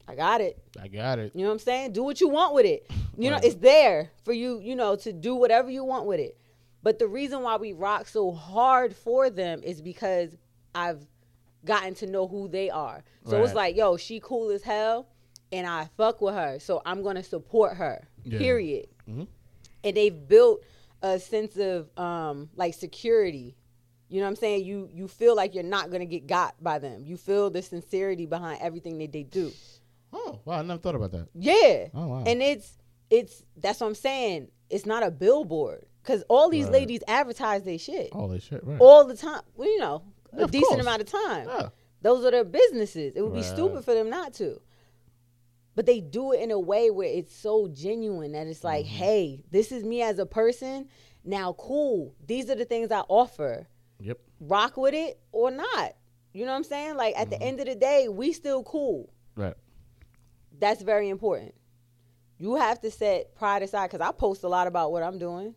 I 0.07 0.15
got 0.15 0.41
it. 0.41 0.63
I 0.81 0.89
got 0.89 1.19
it. 1.19 1.33
You 1.35 1.43
know 1.43 1.49
what 1.49 1.55
I'm 1.55 1.59
saying? 1.61 1.93
Do 1.93 2.03
what 2.03 2.21
you 2.21 2.29
want 2.29 2.55
with 2.55 2.67
it. 2.67 2.87
You 3.17 3.31
know, 3.31 3.39
it's 3.41 3.55
there 3.55 4.11
for 4.25 4.33
you, 4.33 4.59
you 4.59 4.75
know, 4.75 4.97
to 4.97 5.13
do 5.13 5.37
whatever 5.37 5.71
you 5.71 5.85
want 5.85 6.07
with 6.07 6.19
it. 6.19 6.37
But 6.83 6.99
the 6.99 7.07
reason 7.07 7.43
why 7.43 7.57
we 7.59 7.73
rock 7.73 8.09
so 8.09 8.33
hard 8.33 8.93
for 8.97 9.31
them 9.31 9.63
is 9.63 9.81
because 9.81 10.37
I've 10.75 11.07
gotten 11.65 11.95
to 11.97 12.07
know 12.09 12.27
who 12.27 12.49
they 12.49 12.71
are. 12.71 13.05
So 13.25 13.37
it's 13.45 13.51
Right. 13.51 13.69
like, 13.69 13.77
yo, 13.77 13.97
she 13.97 14.19
cool 14.19 14.51
as 14.51 14.65
hell 14.65 15.07
and 15.55 15.67
I 15.67 15.89
fuck 15.97 16.21
with 16.21 16.35
her. 16.35 16.59
So 16.59 16.83
I'm 16.85 17.03
going 17.03 17.17
to 17.17 17.23
support 17.23 17.77
her. 17.77 18.07
Yeah. 18.25 18.39
Period. 18.39 18.87
Mhm. 19.09 19.27
And 19.85 19.97
they've 19.97 20.29
built 20.29 20.63
a 21.03 21.19
sense 21.19 21.57
of 21.57 21.89
um 21.99 22.49
like 22.57 22.75
security. 22.75 23.55
You 24.09 24.21
know 24.21 24.27
what 24.27 24.31
I'm 24.31 24.37
saying? 24.37 24.65
You 24.65 24.89
you 24.93 25.09
feel 25.09 25.35
like 25.35 25.55
you're 25.55 25.63
not 25.77 25.91
going 25.91 26.01
to 26.01 26.07
get 26.07 26.27
got 26.27 26.55
by 26.63 26.79
them. 26.79 27.05
You 27.05 27.17
feel 27.17 27.51
the 27.51 27.63
sincerity 27.63 28.27
behind 28.27 28.61
everything 28.61 28.99
that 28.99 29.13
they 29.13 29.23
do. 29.23 29.53
Oh 30.13 30.39
wow, 30.45 30.59
I 30.59 30.63
never 30.63 30.79
thought 30.81 30.95
about 30.95 31.13
that. 31.13 31.29
Yeah. 31.35 31.89
Oh 31.95 32.07
wow. 32.09 32.25
And 32.27 32.43
it's 32.43 32.77
it's 33.11 33.43
that's 33.57 33.81
what 33.81 33.89
I'm 33.89 33.95
saying. 33.95 34.49
It's 34.71 34.87
not 34.87 35.03
a 35.03 35.11
billboard 35.11 35.87
because 36.03 36.23
all 36.29 36.49
these 36.49 36.65
Right. 36.65 36.75
ladies 36.81 37.01
advertise 37.09 37.63
their 37.65 37.79
shit 37.79 38.11
All 38.13 38.29
this 38.29 38.43
shit, 38.45 38.65
right? 38.65 38.81
all 38.81 39.05
the 39.05 39.17
time. 39.17 39.43
Well, 39.57 39.69
you 39.69 39.79
know, 39.81 40.03
a 40.33 40.47
decent 40.47 40.65
course. 40.69 40.81
amount 40.81 41.01
of 41.03 41.11
time. 41.11 41.47
yeah. 41.49 41.69
Those 42.03 42.25
are 42.25 42.31
their 42.31 42.45
businesses. 42.45 43.15
It 43.17 43.23
would 43.23 43.33
be 43.35 43.43
stupid 43.43 43.85
for 43.85 43.95
them 43.95 44.11
not 44.11 44.35
to. 44.35 44.61
But 45.77 45.87
they 45.87 46.01
do 46.01 46.33
it 46.33 46.41
in 46.41 46.51
a 46.51 46.59
way 46.59 46.91
where 46.91 47.09
it's 47.09 47.35
so 47.35 47.69
genuine 47.69 48.33
that 48.33 48.47
it's 48.47 48.63
like, 48.65 48.85
Mm-hmm. 48.87 48.95
hey, 48.97 49.45
this 49.51 49.73
is 49.73 49.83
me 49.85 50.03
as 50.03 50.19
a 50.19 50.27
person. 50.27 50.89
Now, 51.25 51.55
cool. 51.55 52.15
These 52.27 52.49
are 52.51 52.55
the 52.55 52.65
things 52.65 52.91
I 52.93 53.01
offer. 53.09 53.67
Yep. 54.01 54.19
Rock 54.41 54.77
with 54.77 54.95
it 54.95 55.19
or 55.33 55.51
not. 55.51 55.95
You 56.33 56.45
know 56.45 56.53
what 56.53 56.59
I'm 56.59 56.65
saying? 56.65 56.97
Like 56.97 57.15
at 57.17 57.29
Mm-hmm. 57.29 57.31
the 57.31 57.43
end 57.43 57.61
of 57.61 57.67
the 57.67 57.75
day, 57.75 58.09
we 58.09 58.33
still 58.33 58.63
cool. 58.63 59.13
Right. 59.37 59.55
That's 60.59 60.83
very 60.83 61.09
important. 61.09 61.55
You 62.39 62.57
have 62.57 62.81
to 62.83 62.91
set 62.91 63.35
pride 63.35 63.63
aside 63.63 63.91
because 63.91 64.07
I 64.07 64.13
post 64.13 64.43
a 64.45 64.49
lot 64.49 64.67
about 64.67 64.93
what 64.93 65.03
I'm 65.03 65.19
doing 65.19 65.55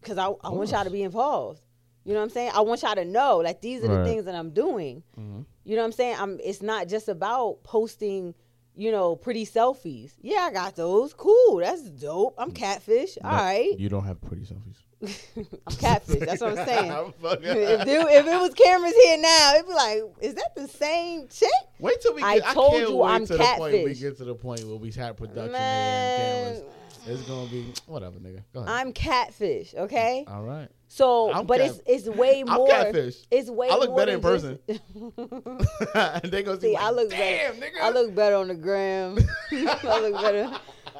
because 0.00 0.18
I, 0.18 0.26
I 0.42 0.48
want 0.50 0.70
y'all 0.70 0.84
to 0.84 0.90
be 0.90 1.02
involved. 1.02 1.60
You 2.04 2.12
know 2.14 2.18
what 2.18 2.24
I'm 2.24 2.30
saying? 2.30 2.50
I 2.54 2.60
want 2.62 2.82
y'all 2.82 2.94
to 2.96 3.04
know 3.04 3.38
like 3.38 3.60
these 3.60 3.84
are 3.84 3.88
the 3.88 4.04
things 4.04 4.24
that 4.24 4.34
I'm 4.34 4.50
doing. 4.50 5.02
Mhm. 5.18 5.44
You 5.64 5.76
know 5.76 5.82
what 5.82 5.86
I'm 5.86 5.92
saying? 5.92 6.16
I'm. 6.18 6.40
It's 6.42 6.60
not 6.62 6.88
just 6.88 7.08
about 7.08 7.62
posting. 7.62 8.34
You 8.74 8.90
know, 8.90 9.16
pretty 9.16 9.44
selfies. 9.44 10.12
Yeah, 10.22 10.40
I 10.40 10.52
got 10.52 10.76
those. 10.76 11.12
Cool. 11.12 11.58
That's 11.58 11.82
dope. 11.82 12.34
I'm 12.38 12.50
mm. 12.50 12.54
catfish. 12.54 13.18
All 13.22 13.30
right. 13.30 13.78
You 13.78 13.88
don't 13.88 14.04
have 14.04 14.20
pretty 14.20 14.44
selfies. 14.44 14.76
I'm 15.66 15.76
catfish. 15.76 16.20
That's 16.20 16.40
what 16.40 16.58
I'm 16.58 16.66
saying. 16.66 16.92
I'm 16.92 17.12
if, 17.22 17.84
there, 17.84 18.08
if 18.08 18.26
it 18.26 18.40
was 18.40 18.54
cameras 18.54 18.94
here 19.04 19.18
now, 19.18 19.54
it'd 19.54 19.66
be 19.66 19.74
like, 19.74 20.02
is 20.20 20.34
that 20.34 20.54
the 20.54 20.68
same 20.68 21.28
chick? 21.28 21.50
Wait 21.80 22.00
till 22.00 22.14
we. 22.14 22.22
Get, 22.22 22.46
I, 22.46 22.54
told 22.54 22.72
can't 22.72 22.88
you 22.88 22.96
wait 22.96 23.10
I'm 23.10 23.26
to 23.26 23.36
the 23.36 23.54
point 23.56 23.84
we 23.84 23.94
get 23.94 24.16
to 24.18 24.24
the 24.24 24.34
point 24.34 24.64
where 24.64 24.76
we 24.76 24.90
have 24.92 25.16
production 25.16 25.42
here 25.44 25.52
Man, 25.52 26.46
and 26.46 26.56
cameras. 26.56 26.74
It's 27.08 27.22
gonna 27.22 27.50
be 27.50 27.72
whatever, 27.86 28.18
nigga. 28.20 28.42
Go 28.54 28.60
ahead. 28.60 28.74
I'm 28.74 28.92
catfish. 28.92 29.74
Okay. 29.74 30.24
All 30.28 30.44
right. 30.44 30.68
So, 30.94 31.32
I'm 31.32 31.46
but 31.46 31.58
cat- 31.58 31.70
it's 31.86 32.06
it's 32.06 32.16
way 32.18 32.42
I'm 32.46 32.52
more. 32.54 32.68
catfish. 32.68 33.16
It's 33.30 33.48
way. 33.48 33.70
I 33.70 33.76
look 33.76 33.96
better 33.96 34.12
in 34.12 34.20
person. 34.20 34.58
just- 34.68 34.82
and 35.94 36.30
they 36.30 36.42
gonna 36.42 36.60
see. 36.60 36.66
See, 36.68 36.74
like, 36.74 36.82
I 36.82 36.90
look 36.90 37.08
Damn, 37.08 37.58
better. 37.58 37.72
nigga. 37.72 37.80
I 37.82 37.88
look 37.88 38.14
better 38.14 38.36
on 38.36 38.48
the 38.48 38.54
gram. 38.54 39.16
I 39.52 40.00
look 40.00 40.20
better. 40.20 40.52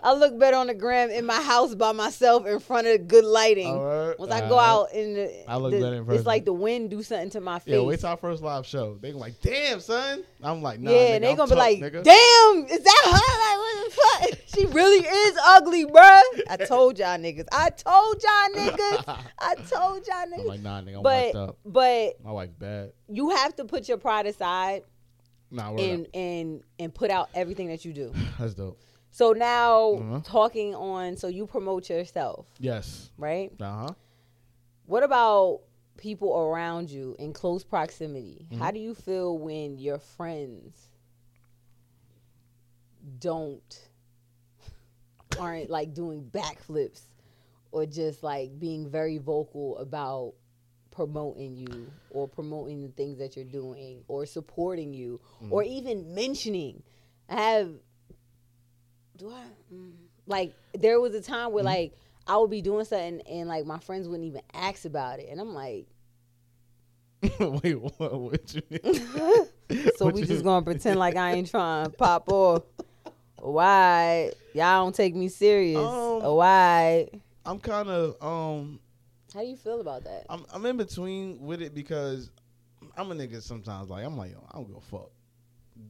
I 0.05 0.15
look 0.15 0.37
better 0.38 0.57
on 0.57 0.67
the 0.67 0.75
gram 0.75 1.11
in 1.11 1.25
my 1.25 1.41
house 1.41 1.75
by 1.77 1.93
myself 1.93 2.45
in 2.47 2.59
front 2.59 2.87
of 2.88 3.07
good 3.07 3.25
lighting. 3.25 3.79
Right, 3.79 4.19
Once 4.19 4.33
I 4.33 4.41
go 4.49 4.57
right. 4.57 4.69
out 4.69 4.93
in 4.93 5.15
the, 5.15 5.45
I 5.51 5.57
look 5.57 5.71
the- 5.73 5.81
better 5.81 5.97
in 5.97 6.11
it's 6.11 6.27
like 6.27 6.45
the 6.45 6.53
wind 6.53 6.91
do 6.91 7.03
something 7.03 7.31
to 7.31 7.41
my 7.41 7.59
face. 7.61 7.73
Yeah, 7.75 7.81
wait 7.83 8.01
till 8.01 8.09
our 8.09 8.17
first 8.17 8.43
live 8.43 8.67
show. 8.67 8.99
They 9.01 9.11
gonna 9.11 9.21
like, 9.21 9.41
damn, 9.41 9.79
son. 9.81 10.25
I'm 10.43 10.61
like, 10.61 10.81
nah, 10.81 10.91
yeah, 10.91 10.97
nigga, 10.97 11.15
and 11.15 11.25
they 11.25 11.31
I'm 11.31 11.37
gonna 11.37 11.49
be 11.49 11.55
tough, 11.55 11.59
like, 11.59 11.79
nigga. 11.79 12.03
"Damn, 12.03 12.65
is 12.79 12.85
that 12.85 13.03
her? 13.05 13.11
Like, 13.12 13.59
what 13.59 13.85
the 13.85 13.91
fuck? 14.31 14.38
She 14.53 14.67
really 14.67 15.07
is 15.07 15.38
ugly, 15.47 15.87
bruh." 15.87 16.21
I 16.51 16.57
told 16.59 16.99
y'all 16.99 17.17
niggas. 17.19 17.47
I 17.53 17.71
told 17.71 18.23
y'all 18.23 18.55
niggas. 18.55 19.19
I 19.38 19.55
told 19.71 20.07
y'all 20.07 20.27
niggas. 20.27 20.41
I'm 20.41 20.47
like, 20.47 20.61
nah, 20.61 20.81
nigga, 20.83 20.97
I'm 20.97 21.03
but 21.03 21.35
up. 21.35 21.59
but 21.65 22.23
My 22.23 22.33
wife's 22.33 22.53
bad. 22.55 22.93
you 23.09 23.31
have 23.31 23.57
to 23.57 23.65
put 23.65 23.88
your 23.88 23.97
pride 23.99 24.27
aside 24.27 24.83
Nah, 25.51 25.75
and 25.77 26.07
and 26.15 26.62
and 26.79 26.95
put 26.95 27.11
out 27.11 27.31
everything 27.35 27.69
that 27.69 27.85
you 27.85 27.93
do. 27.93 28.12
That's 28.38 28.55
dope. 28.55 28.79
So 29.14 29.33
now 29.35 29.92
Mhm. 29.92 30.25
talking 30.25 30.75
on, 30.75 31.16
so 31.18 31.29
you 31.29 31.46
promote 31.46 31.88
yourself, 31.90 32.46
Yes. 32.59 33.11
right? 33.18 33.53
Uh 33.61 33.87
huh. 33.88 33.94
What 34.87 35.03
about 35.03 35.61
people 35.98 36.35
around 36.37 36.90
you 36.90 37.14
in 37.18 37.33
close 37.35 37.62
proximity? 37.62 38.46
Mm-hmm. 38.51 38.59
How 38.59 38.70
do 38.70 38.81
you 38.81 38.94
feel 38.94 39.37
when 39.38 39.79
your 39.79 39.98
friends 39.98 40.88
don't 43.18 43.88
aren't 45.38 45.70
like 45.70 45.92
doing 45.94 46.25
backflips 46.31 47.03
or 47.70 47.87
just 47.87 48.22
like 48.22 48.59
being 48.59 48.88
very 48.88 49.18
vocal 49.18 49.77
about 49.79 50.35
promoting 50.90 51.57
you 51.57 51.90
or 52.11 52.29
promoting 52.29 52.83
the 52.83 52.88
things 52.88 53.18
that 53.18 53.35
you're 53.35 53.44
doing 53.44 54.05
or 54.09 54.27
supporting 54.27 54.92
you 54.92 55.20
or 55.51 55.62
even 55.62 56.14
mentioning. 56.14 56.83
I 57.29 57.40
have 57.40 57.75
do 59.22 59.30
I 59.30 59.74
mm, 59.74 59.92
like 60.26 60.52
there 60.74 61.00
was 61.00 61.14
a 61.14 61.22
time 61.22 61.52
where 61.52 61.64
like 61.64 61.94
I 62.26 62.37
would 62.37 62.50
be 62.50 62.61
doing 62.61 62.85
something 62.85 63.20
and 63.22 63.48
like 63.48 63.64
my 63.64 63.78
friends 63.78 64.08
wouldn't 64.08 64.26
even 64.26 64.42
ask 64.52 64.85
about 64.85 65.20
it 65.20 65.28
and 65.30 65.40
I'm 65.40 65.54
like 65.54 65.87
Wait, 67.38 67.80
what? 67.80 68.20
What 68.20 68.54
you 68.54 68.62
mean? 68.68 68.82
so 69.96 70.06
What 70.06 70.14
we 70.14 70.22
just 70.22 70.42
gonna 70.42 70.64
pretend 70.64 70.98
like 70.98 71.14
I 71.14 71.35
ain't 71.35 71.48
trying 71.48 71.85
to 71.85 71.90
pop 71.90 72.28
off. 72.32 72.64
Why 73.38 74.32
y'all 74.54 74.85
don't 74.85 74.94
take 74.94 75.14
me 75.14 75.28
serious? 75.28 75.78
Um, 75.78 76.22
Why? 76.22 77.08
I'm 77.46 77.61
kind 77.61 77.88
of 77.88 78.16
um 78.20 78.80
How 79.32 79.40
do 79.40 79.46
you 79.46 79.56
feel 79.56 79.80
about 79.80 80.02
that? 80.04 80.26
I'm 80.28 80.44
I'm 80.52 80.66
in 80.66 80.76
between 80.76 81.40
with 81.40 81.62
it 81.62 81.74
because 81.74 82.30
I'm 82.96 83.12
a 83.12 83.14
nigga 83.14 83.40
sometimes 83.40 83.88
like 83.88 84.04
I'm 84.04 84.16
like 84.16 84.32
yo 84.32 84.44
I 84.50 84.56
don't 84.56 84.66
give 84.66 84.76
a 84.76 84.80
fuck. 84.80 85.11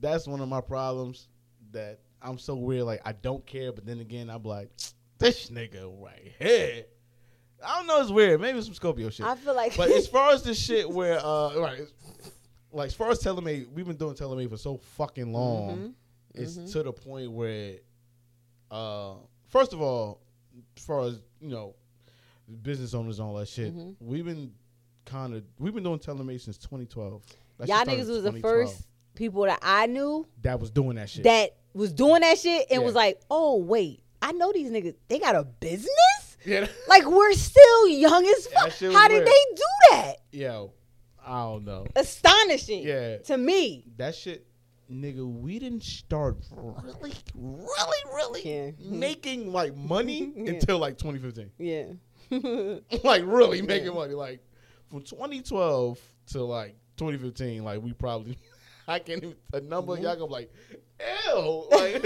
That's 0.01 0.27
one 0.27 0.41
of 0.41 0.49
my 0.51 0.61
problems 0.61 1.29
that 1.73 1.99
I'm 2.23 2.39
so 2.39 2.55
weird 2.55 2.85
like 2.85 3.01
I 3.05 3.13
don't 3.13 3.45
care 3.47 3.73
but 3.73 3.85
then 3.87 4.01
again 4.01 4.31
I'm 4.31 4.43
like 4.43 4.71
this 5.19 5.51
nigga 5.51 5.91
right 6.03 6.33
here. 6.39 6.85
I 7.65 7.79
don't 7.79 7.87
know 7.87 8.01
it's 8.01 8.11
weird 8.11 8.41
maybe 8.41 8.59
it's 8.59 8.67
some 8.67 8.75
Scorpio 8.75 9.11
shit. 9.11 9.27
I 9.27 9.35
feel 9.37 9.55
like 9.55 9.77
but 9.77 9.91
as 9.91 10.07
far 10.15 10.33
as 10.33 10.43
the 10.43 10.55
shit 10.55 10.89
where 10.89 11.19
uh 11.25 11.57
right 11.59 11.81
like 12.73 12.87
as 12.89 12.95
far 12.95 13.11
as 13.11 13.19
telling 13.19 13.45
we've 13.45 13.87
been 13.87 13.97
doing 13.97 14.15
telling 14.15 14.49
for 14.49 14.57
so 14.57 14.79
fucking 14.79 15.33
long 15.33 15.77
Mhm. 15.79 15.93
it's 16.35 16.57
Mhm. 16.57 16.73
to 16.73 16.83
the 16.85 16.93
point 16.93 17.31
where 17.31 17.77
uh 18.71 19.15
first 19.49 19.73
of 19.73 19.81
all 19.81 20.21
as 20.77 20.85
far 20.85 21.03
as 21.03 21.21
you 21.41 21.49
know 21.51 21.75
business 22.63 22.95
owners 22.95 23.19
and 23.19 23.29
all 23.29 23.35
that 23.35 23.49
shit 23.49 23.75
Mhm. 23.75 23.97
we've 24.01 24.25
been 24.25 24.53
kind 25.05 25.35
of 25.35 25.45
we've 25.59 25.75
been 25.75 25.85
doing 25.85 25.99
telling 25.99 26.27
since 26.39 26.59
2012 26.59 27.23
That 27.59 27.69
y'all 27.69 27.85
niggas 27.85 28.09
was 28.09 28.23
the 28.23 28.33
first 28.41 28.87
people 29.15 29.43
that 29.43 29.59
I 29.63 29.87
knew 29.87 30.27
that 30.43 30.59
was 30.59 30.71
doing 30.71 30.97
that 30.97 31.11
shit 31.11 31.25
that 31.25 31.57
was 31.75 31.93
doing 31.93 32.21
that 32.21 32.39
shit 32.39 32.67
and 32.71 32.81
Yeah. 32.81 32.87
was 32.87 32.95
like, 32.95 33.21
oh 33.31 33.57
wait, 33.57 34.03
I 34.21 34.33
know 34.33 34.53
these 34.53 34.71
niggas. 34.71 34.95
They 35.09 35.19
got 35.19 35.35
a 35.35 35.45
business. 35.45 36.37
yeah 36.45 36.67
Like 36.89 37.05
we're 37.07 37.33
still 37.35 37.89
young 37.89 38.25
as 38.27 38.47
fuck. 38.47 38.93
How 38.93 39.09
did 39.09 39.15
weird. 39.25 39.27
they 39.27 39.45
do 39.55 39.63
that? 39.91 40.15
yo 40.33 40.73
i 41.25 41.43
don't 41.43 41.65
know 41.65 41.87
Astonishing. 41.95 42.83
Yeah. 42.83 43.19
To 43.19 43.37
me. 43.37 43.85
that 43.97 44.15
shit 44.15 44.47
nigga 44.91 45.25
we 45.27 45.59
didn't 45.59 45.83
start 45.85 46.37
really 46.51 47.13
really 47.35 48.03
really 48.15 48.43
Yeah. 48.45 48.71
making 48.91 49.53
like 49.53 49.77
money 49.77 50.33
Yeah. 50.37 50.51
until 50.53 50.79
like 50.79 50.99
2015 50.99 51.51
Yeah. 51.59 51.85
like 53.05 53.23
really 53.27 53.63
making 53.63 53.95
money. 53.95 54.15
Like 54.15 54.41
from 54.91 55.03
2012 55.03 55.99
to 56.29 56.43
like 56.45 56.77
2015, 56.97 57.63
like 57.65 57.81
we 57.83 57.93
probably 57.93 58.37
I 58.89 58.99
can't 58.99 59.23
even 59.23 59.37
a 59.53 59.61
number. 59.61 59.95
Y'all 59.95 60.17
mm-hmm. 60.17 60.21
gonna 60.21 60.27
be 60.27 60.33
like, 60.33 60.53
ew. 61.27 61.67
Like 61.71 62.05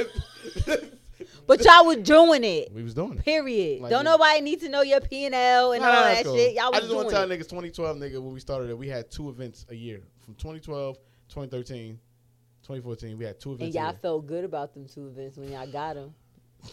but 1.46 1.64
y'all 1.64 1.86
was 1.86 1.98
doing 1.98 2.44
it. 2.44 2.72
we 2.72 2.82
was 2.82 2.92
doing 2.94 3.18
it. 3.18 3.24
Period. 3.24 3.80
Like, 3.80 3.90
Don't 3.90 4.04
yeah. 4.04 4.10
nobody 4.10 4.40
need 4.40 4.60
to 4.60 4.68
know 4.68 4.82
your 4.82 5.00
P 5.00 5.26
and 5.26 5.34
L 5.34 5.72
and 5.72 5.82
Nah, 5.82 5.88
all 5.88 5.94
that 6.04 6.24
cool. 6.24 6.36
shit. 6.36 6.54
Y'all 6.54 6.64
I 6.66 6.68
was 6.70 6.80
just 6.80 6.94
want 6.94 7.08
doing 7.08 7.14
to 7.28 7.34
it. 7.34 7.38
tell 7.40 7.60
niggas 7.60 7.72
2012, 7.72 7.96
nigga, 7.98 8.22
when 8.22 8.32
we 8.34 8.40
started 8.40 8.70
it, 8.70 8.76
we 8.76 8.88
had 8.88 9.10
two 9.10 9.28
events 9.28 9.64
a 9.70 9.74
year. 9.74 10.02
From 10.24 10.34
2012, 10.34 10.96
2013, 11.28 11.98
2014, 12.62 13.16
we 13.18 13.24
had 13.24 13.38
two 13.40 13.52
events. 13.52 13.64
And 13.64 13.74
y'all 13.74 13.92
year. 13.92 13.98
felt 14.02 14.26
good 14.26 14.44
about 14.44 14.74
them 14.74 14.86
two 14.86 15.06
events 15.06 15.38
when 15.38 15.50
y'all 15.52 15.66
got 15.70 15.94
them. 15.94 16.12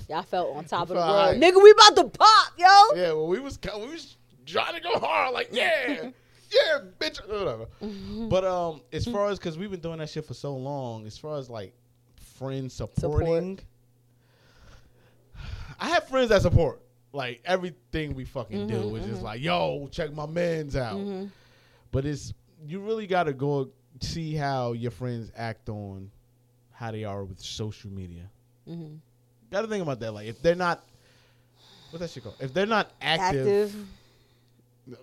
Y'all 0.09 0.23
felt 0.23 0.55
on 0.55 0.65
top 0.65 0.83
of 0.83 0.88
the 0.89 0.95
world. 0.95 1.07
alright. 1.09 1.39
Nigga, 1.39 1.62
we 1.62 1.71
about 1.71 1.95
to 1.97 2.17
pop, 2.17 2.53
yo. 2.57 2.65
Yeah, 2.95 3.07
well, 3.13 3.27
we 3.27 3.39
was 3.39 3.59
we 3.77 3.88
was 3.88 4.17
trying 4.45 4.73
to 4.73 4.81
go 4.81 4.97
hard, 4.99 5.33
like 5.33 5.49
yeah, 5.51 6.09
yeah, 6.51 6.79
bitch, 6.99 7.19
whatever. 7.29 7.67
But 8.29 8.43
um, 8.43 8.81
as 8.91 9.05
far 9.05 9.29
as 9.29 9.38
because 9.38 9.57
we've 9.57 9.69
been 9.71 9.81
doing 9.81 9.99
that 9.99 10.09
shit 10.09 10.25
for 10.25 10.33
so 10.33 10.55
long, 10.55 11.05
as 11.05 11.17
far 11.17 11.38
as 11.38 11.49
like 11.49 11.73
friends 12.38 12.74
supporting, 12.74 13.60
I 15.80 15.89
have 15.89 16.08
friends 16.08 16.30
that 16.30 16.41
support 16.41 16.82
like 17.12 17.41
everything 17.46 18.15
we 18.15 18.26
fucking 18.26 18.67
do. 18.67 18.74
Mhm, 18.76 18.98
It's 18.98 19.08
just 19.08 19.22
like, 19.22 19.41
yo, 19.41 19.88
check 19.91 20.12
my 20.13 20.26
man's 20.26 20.76
out. 20.76 20.98
Mhm. 20.98 21.30
But 21.91 22.06
it's 22.06 22.34
you 22.65 22.80
really 22.80 23.08
got 23.08 23.24
to 23.24 23.34
go 23.34 23.69
see 24.00 24.34
how 24.34 24.72
your 24.74 24.91
friends 24.91 25.32
act 25.36 25.69
on 25.69 26.10
how 26.72 26.91
they 26.91 27.04
are 27.04 27.24
with 27.24 27.39
social 27.39 27.89
media. 27.91 28.30
Mhm. 28.67 29.00
Got 29.52 29.62
to 29.62 29.67
think 29.67 29.84
about 29.84 30.00
that. 30.00 30.12
Like 30.13 30.28
if 30.28 30.41
they're 30.41 30.56
not, 30.56 30.84
what's 31.91 32.02
that 32.02 32.10
shit 32.10 32.24
called? 32.24 32.36
If 32.39 32.54
they're 32.54 32.65
not 32.65 32.91
Active. 33.02 33.76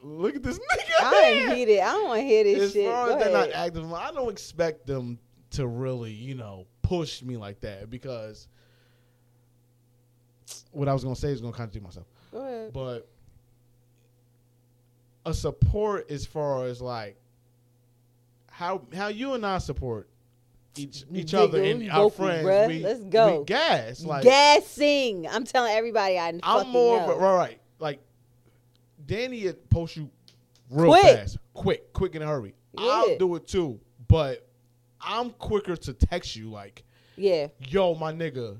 Look 0.03 0.37
at 0.37 0.43
this 0.43 0.59
nigga. 0.73 1.03
I 1.03 1.25
ain't 1.25 1.57
hear 1.57 1.69
it. 1.79 1.81
I 1.83 1.93
don't 1.93 2.09
want 2.09 2.21
to 2.21 2.25
hear 2.27 2.45
this 2.45 2.62
As 2.64 2.73
shit. 2.73 2.87
far 2.90 3.11
as 3.12 3.23
they're 3.23 3.33
not 3.33 3.51
active, 3.53 3.90
I 3.95 4.11
don't 4.12 4.29
expect 4.31 4.87
them 4.87 5.19
to 5.53 5.66
really, 5.66 6.12
you 6.12 6.35
know, 6.35 6.66
push 6.90 7.22
me 7.22 7.37
like 7.37 7.61
that 7.61 7.88
because 7.88 8.48
what 10.72 10.88
I 10.88 10.92
was 10.92 11.05
gonna 11.05 11.14
say 11.14 11.29
is 11.29 11.40
gonna 11.40 11.53
contradict 11.53 11.85
myself. 11.85 12.07
Go 12.33 12.38
ahead. 12.44 12.72
But 12.72 13.09
a 15.24 15.33
support 15.33 16.11
as 16.11 16.26
far 16.26 16.64
as 16.64 16.81
like 16.81 17.16
how 18.50 18.83
how 18.92 19.07
you 19.07 19.35
and 19.35 19.46
I 19.46 19.59
support 19.59 20.09
each 20.76 21.05
each 21.12 21.33
other 21.33 21.62
and 21.62 21.88
our 21.92 22.11
friends. 22.11 22.44
bruh. 22.44 22.66
We, 22.66 22.81
Let's 22.81 23.05
go. 23.05 23.38
We 23.40 23.44
gas 23.44 24.03
like 24.05 24.24
Gassing. 24.24 25.29
I'm 25.29 25.44
telling 25.44 25.72
everybody 25.72 26.18
I 26.18 26.29
I'm 26.29 26.40
fucking 26.40 26.72
more 26.72 26.98
know. 26.98 27.05
of 27.12 27.18
a, 27.18 27.20
right, 27.20 27.37
right. 27.37 27.61
Like 27.79 28.00
Danny 29.07 29.44
would 29.44 29.70
post 29.70 29.96
you 29.96 30.11
real 30.70 30.88
Quick. 30.90 31.03
fast, 31.05 31.38
quick, 31.55 31.92
quick 31.92 32.16
in 32.16 32.22
a 32.22 32.26
hurry. 32.26 32.55
Yeah. 32.76 32.85
I'll 32.85 33.16
do 33.18 33.37
it 33.37 33.46
too, 33.46 33.79
but 34.09 34.44
I'm 35.02 35.30
quicker 35.30 35.76
to 35.76 35.92
text 35.92 36.36
you 36.36 36.50
like, 36.50 36.84
yeah. 37.16 37.48
"Yo, 37.68 37.94
my 37.94 38.12
nigga, 38.12 38.56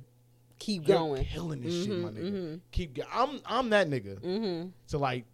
Keep 0.59 0.89
you're 0.89 0.99
going. 0.99 1.25
killing 1.25 1.63
this 1.63 1.85
shit, 1.85 1.97
my 1.99 2.11
Mhm, 2.11 2.15
nigga. 2.17 2.33
mhm. 2.33 2.61
Keep 2.71 2.95
going." 2.95 3.09
I'm 3.13 3.41
I'm 3.47 3.71
that 3.71 3.89
nigga. 3.89 4.21
Mm-hmm. 4.21 4.69
So 4.87 4.99
like, 4.99 5.25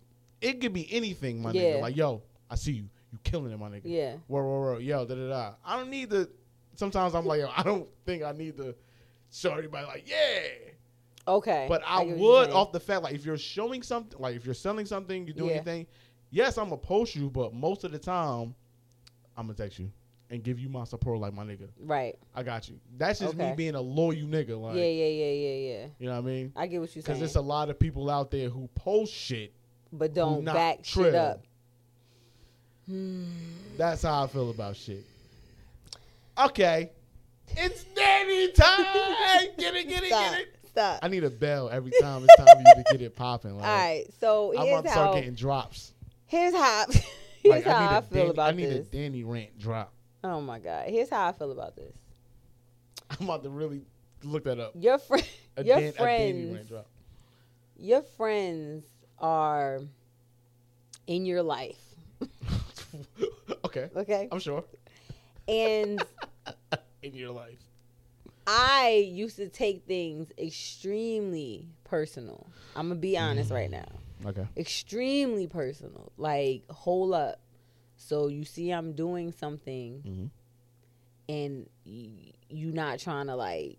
it 0.40 0.60
could 0.60 0.72
be 0.72 0.92
anything, 0.92 1.40
my 1.42 1.52
Yeah. 1.52 1.62
nigga. 1.76 1.80
Like, 1.82 1.96
yo, 1.96 2.22
I 2.50 2.54
see 2.56 2.72
you, 2.72 2.88
you 3.12 3.18
killing 3.24 3.52
it, 3.52 3.58
my 3.58 3.68
nigga. 3.68 3.82
Yeah. 3.84 4.16
Whoa, 4.26 4.42
whoa, 4.42 4.60
whoa, 4.72 4.78
yo, 4.78 5.04
da 5.04 5.14
da 5.14 5.28
da. 5.28 5.54
I 5.64 5.76
don't 5.78 5.90
need 5.90 6.10
to. 6.10 6.28
Sometimes 6.74 7.14
I'm 7.14 7.24
like, 7.26 7.40
yo, 7.40 7.50
I 7.56 7.62
don't 7.62 7.88
think 8.04 8.22
I 8.22 8.32
need 8.32 8.56
to 8.58 8.74
show 9.32 9.52
everybody 9.52 9.86
like, 9.86 10.08
yeah. 10.08 10.48
Okay. 11.28 11.66
But 11.68 11.82
I, 11.86 12.04
get 12.04 12.18
would 12.18 12.50
off 12.50 12.70
the 12.70 12.78
fact 12.78 13.02
like 13.02 13.14
if 13.14 13.24
you're 13.24 13.38
showing 13.38 13.82
something, 13.82 14.20
like 14.20 14.36
if 14.36 14.44
you're 14.44 14.54
selling 14.54 14.86
something, 14.86 15.26
you're 15.26 15.34
doing 15.34 15.50
Yeah. 15.50 15.56
anything. 15.56 15.86
Yes, 16.30 16.58
I'm 16.58 16.66
gonna 16.68 16.76
post 16.76 17.16
you, 17.16 17.30
but 17.30 17.52
most 17.54 17.82
of 17.84 17.90
the 17.92 17.98
time, 17.98 18.54
I'm 19.36 19.46
gonna 19.46 19.54
text 19.54 19.78
you 19.78 19.90
and 20.30 20.42
give 20.42 20.58
you 20.58 20.68
my 20.68 20.84
support, 20.84 21.18
like 21.20 21.32
my 21.34 21.44
nigga. 21.44 21.68
Right. 21.80 22.18
I 22.34 22.42
got 22.42 22.68
you. 22.68 22.78
That's 22.98 23.20
just 23.20 23.36
me 23.36 23.52
being 23.56 23.74
a 23.74 23.80
loyal 23.80 24.26
nigga, 24.26 24.60
like 24.60 24.76
yeah, 24.76 24.82
yeah, 24.84 25.06
yeah, 25.06 25.32
yeah, 25.32 25.54
yeah. 25.80 25.86
you 25.98 26.06
know 26.06 26.12
what 26.12 26.18
I 26.18 26.22
mean? 26.22 26.52
I 26.56 26.66
get 26.66 26.80
what 26.80 26.94
you're 26.94 27.02
Because 27.02 27.14
saying. 27.14 27.18
there's 27.20 27.36
a 27.36 27.40
lot 27.40 27.70
of 27.70 27.78
people 27.78 28.10
out 28.10 28.30
there 28.30 28.48
who 28.48 28.68
post 28.74 29.12
shit. 29.12 29.52
but 29.92 30.12
don't 30.14 30.44
back 30.44 30.82
trill. 30.82 31.04
shit 31.06 31.14
up. 31.14 31.44
That's 33.76 34.02
how 34.02 34.24
I 34.24 34.26
feel 34.26 34.50
about 34.50 34.76
shit. 34.76 35.04
Okay, 36.38 36.90
it's 37.56 37.84
Danny 37.84 38.52
time. 38.52 38.84
get 39.58 39.74
it, 39.74 39.88
get 39.88 40.02
it, 40.02 40.06
Stop. 40.08 40.30
get 40.32 40.40
it. 40.40 40.48
Stop. 40.68 40.98
I 41.02 41.08
need 41.08 41.24
a 41.24 41.30
bell 41.30 41.70
every 41.70 41.92
time 42.02 42.22
it's 42.24 42.36
time 42.36 42.46
for 42.56 42.62
you 42.78 42.84
to 42.84 42.92
get 42.92 43.00
it 43.02 43.16
popping. 43.16 43.56
Like, 43.56 43.66
All 43.66 43.76
right. 43.76 44.04
So 44.20 44.52
I'm 44.58 44.66
here's 44.66 44.82
to 44.82 44.88
start 44.90 45.06
how. 45.08 45.14
getting 45.14 45.34
drops. 45.34 45.92
Here's 46.26 46.54
how. 46.54 46.84
Here's 47.42 47.64
Like, 47.64 47.64
how 47.64 47.88
I, 47.90 47.98
a 47.98 48.02
feel 48.02 48.22
Dan- 48.24 48.30
about 48.32 48.48
I 48.48 48.56
need 48.56 48.66
this. 48.66 48.88
a 48.88 48.90
Danny 48.90 49.22
rant 49.22 49.56
drop. 49.58 49.92
Oh 50.26 50.40
my 50.40 50.58
god. 50.58 50.88
Here's 50.88 51.10
how 51.10 51.28
I 51.28 51.32
feel 51.32 51.52
about 51.52 51.76
this. 51.76 51.94
I'm 53.10 53.26
about 53.26 53.44
to 53.44 53.50
really 53.50 53.82
look 54.24 54.44
that 54.44 54.58
up. 54.58 54.72
Your 54.74 54.98
friend. 54.98 55.24
Your 55.62 55.80
Dan- 55.80 55.92
friends. 55.92 56.72
Your 57.78 58.02
friends 58.02 58.84
are 59.18 59.80
in 61.06 61.24
your 61.26 61.42
life. 61.42 61.78
okay, 63.64 63.88
Okay. 63.94 64.28
I'm 64.32 64.40
sure. 64.40 64.64
And 65.46 66.02
In 67.02 67.14
your 67.14 67.30
life. 67.30 67.58
I 68.48 69.06
used 69.08 69.36
to 69.36 69.48
take 69.48 69.86
things 69.86 70.32
extremely 70.38 71.68
personal. 71.84 72.46
I'm 72.74 72.88
gonna 72.88 73.00
be 73.00 73.16
honest 73.16 73.50
mm. 73.50 73.54
right 73.54 73.70
now. 73.70 73.86
Okay. 74.24 74.46
Extremely 74.56 75.46
personal. 75.46 76.12
Like, 76.16 76.64
hold 76.70 77.14
up. 77.14 77.40
So 77.96 78.28
you 78.28 78.44
see, 78.44 78.70
I'm 78.70 78.92
doing 78.92 79.32
something, 79.32 80.02
Mhm. 80.06 80.30
and 81.28 81.68
y- 81.84 82.32
you 82.48 82.70
not 82.72 82.98
trying 82.98 83.26
to 83.26 83.36
like 83.36 83.78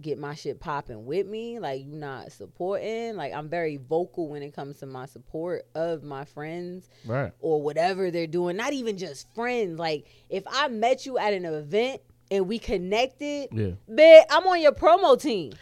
get 0.00 0.18
my 0.18 0.34
shit 0.34 0.58
popping 0.60 1.04
with 1.04 1.26
me. 1.26 1.58
Like, 1.58 1.84
you 1.84 1.92
not 1.92 2.32
supporting. 2.32 3.16
Like, 3.16 3.34
I'm 3.34 3.50
very 3.50 3.76
vocal 3.76 4.28
when 4.28 4.42
it 4.42 4.54
comes 4.54 4.78
to 4.78 4.86
my 4.86 5.04
support 5.04 5.66
of 5.74 6.02
my 6.02 6.24
friends 6.24 6.88
Right. 7.04 7.32
or 7.40 7.60
whatever 7.60 8.10
they're 8.10 8.26
doing. 8.26 8.56
Not 8.56 8.72
even 8.72 8.96
just 8.96 9.28
friends. 9.34 9.78
Like 9.78 10.06
if 10.30 10.42
I 10.46 10.68
met 10.68 11.04
you 11.04 11.18
at 11.18 11.34
an 11.34 11.44
event 11.44 12.00
and 12.30 12.48
we 12.48 12.58
connected, 12.58 13.50
Yeah. 13.52 13.72
bitch, 13.90 14.22
I'm 14.30 14.46
on 14.46 14.62
your 14.62 14.72
promo 14.72 15.20
team. 15.20 15.52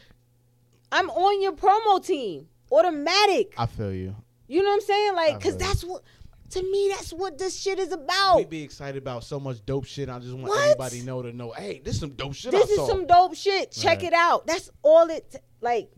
I'm 0.93 1.11
on 1.11 1.43
your 1.43 1.53
promo 1.53 2.05
team. 2.05 2.49
Automatic. 2.71 3.55
I 3.59 3.67
feel 3.67 3.93
you. 3.93 4.15
You 4.47 4.63
know 4.63 4.69
what 4.71 4.75
I'm 4.75 4.81
saying? 4.83 5.15
Like, 5.17 5.41
cause 5.43 5.57
that's 5.57 5.83
what 5.85 6.03
to 6.51 6.63
me, 6.63 6.89
that's 6.95 7.13
what 7.13 7.37
this 7.39 7.59
shit 7.59 7.79
is 7.79 7.93
about. 7.93 8.37
We 8.37 8.45
be 8.45 8.63
excited 8.63 9.01
about 9.01 9.25
so 9.25 9.39
much 9.39 9.65
dope 9.67 9.85
shit. 9.85 10.09
I 10.09 10.19
just 10.19 10.33
want 10.35 10.49
What? 10.49 10.63
everybody 10.63 11.03
know 11.03 11.23
to 11.23 11.33
know. 11.33 11.53
Hey, 11.53 11.81
this 11.85 11.95
is 11.95 12.01
some 12.01 12.11
dope 12.11 12.35
shit. 12.35 12.53
this 12.53 12.69
I 12.69 12.73
is 12.73 12.77
saw. 12.77 12.87
some 12.89 13.07
dope 13.07 13.35
shit. 13.35 13.71
Check 13.73 13.99
Right. 13.99 14.09
it 14.09 14.13
out. 14.15 14.47
That's 14.47 14.71
all 14.83 15.09
it 15.11 15.37
like. 15.61 15.91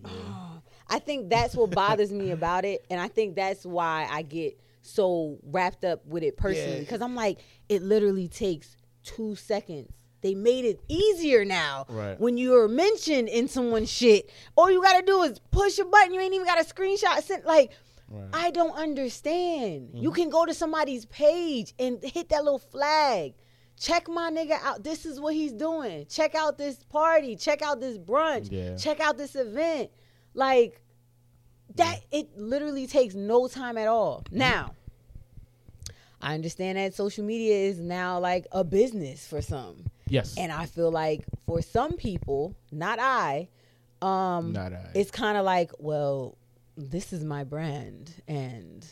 I 0.89 0.99
think 0.99 1.31
that's 1.31 1.55
what 1.55 1.71
bothers 1.71 2.11
me 2.13 2.33
about 2.33 2.65
it, 2.65 2.85
and 2.91 3.01
I 3.01 3.07
think 3.07 3.37
that's 3.37 3.65
why 3.65 4.09
I 4.11 4.23
get 4.23 4.59
so 4.83 5.39
wrapped 5.45 5.85
up 5.85 6.05
with 6.07 6.23
it 6.25 6.37
personally 6.37 6.75
Yeah. 6.75 6.81
because 6.81 7.01
I'm 7.01 7.15
like, 7.15 7.39
it 7.69 7.83
literally 7.83 8.27
takes 8.27 8.77
two 9.05 9.37
seconds. 9.37 9.93
They 10.23 10.35
made 10.35 10.65
it 10.65 10.81
easier 10.89 11.45
now. 11.45 11.87
Right. 11.89 12.19
When 12.19 12.37
you're 12.37 12.67
mentioned 12.69 13.29
in 13.29 13.47
someone's 13.49 13.91
shit, 13.91 14.29
all 14.57 14.71
you 14.71 14.83
gotta 14.83 15.05
do 15.07 15.23
is 15.23 15.39
push 15.51 15.79
a 15.79 15.85
button. 15.85 16.13
You 16.13 16.21
ain't 16.21 16.35
even 16.35 16.47
got 16.47 16.61
a 16.61 16.65
screenshot. 16.65 17.23
Sent 17.23 17.47
like. 17.47 17.71
Right. 18.11 18.29
I 18.33 18.51
don't 18.51 18.73
understand. 18.75 19.89
Mm-hmm. 19.91 19.99
You 19.99 20.11
can 20.11 20.31
go 20.31 20.45
to 20.45 20.53
somebody's 20.53 21.07
page 21.07 21.75
and 21.79 22.03
hit 22.03 22.29
that 22.31 22.43
little 22.45 22.59
flag. 22.59 23.35
Check 23.79 24.09
my 24.09 24.31
nigga 24.31 24.59
out. 24.63 24.83
This 24.85 25.07
is 25.07 25.21
what 25.21 25.33
he's 25.35 25.53
doing. 25.53 26.07
Check 26.09 26.35
out 26.35 26.59
this 26.59 26.83
party. 26.85 27.37
Check 27.37 27.63
out 27.63 27.81
this 27.81 27.97
brunch. 27.99 28.49
Yeah. 28.51 28.77
Check 28.77 29.01
out 29.01 29.17
this 29.17 29.37
event. 29.37 29.91
Like 30.35 30.83
that 31.77 32.01
it 32.11 32.37
literally 32.37 32.87
takes 32.89 33.15
no 33.15 33.47
time 33.49 33.79
at 33.79 33.87
all. 33.87 34.25
Now, 34.31 34.75
I 36.21 36.35
understand 36.35 36.77
that 36.79 36.95
social 36.95 37.25
media 37.25 37.55
is 37.55 37.79
now 37.79 38.19
like 38.19 38.47
a 38.53 38.65
business 38.65 39.27
for 39.27 39.41
some. 39.41 39.85
yes. 40.09 40.35
And 40.37 40.53
I 40.53 40.67
feel 40.67 40.91
like 40.91 41.25
for 41.47 41.63
some 41.63 41.93
people, 41.97 42.55
not 42.71 42.99
I, 43.01 43.49
um 44.03 44.53
Not 44.53 44.73
I. 44.73 44.91
it's 44.95 45.11
kind 45.11 45.39
of 45.39 45.45
like, 45.45 45.71
well, 45.79 46.37
this 46.81 47.13
is 47.13 47.25
my 47.25 47.45
brand 47.45 48.23
and 48.27 48.87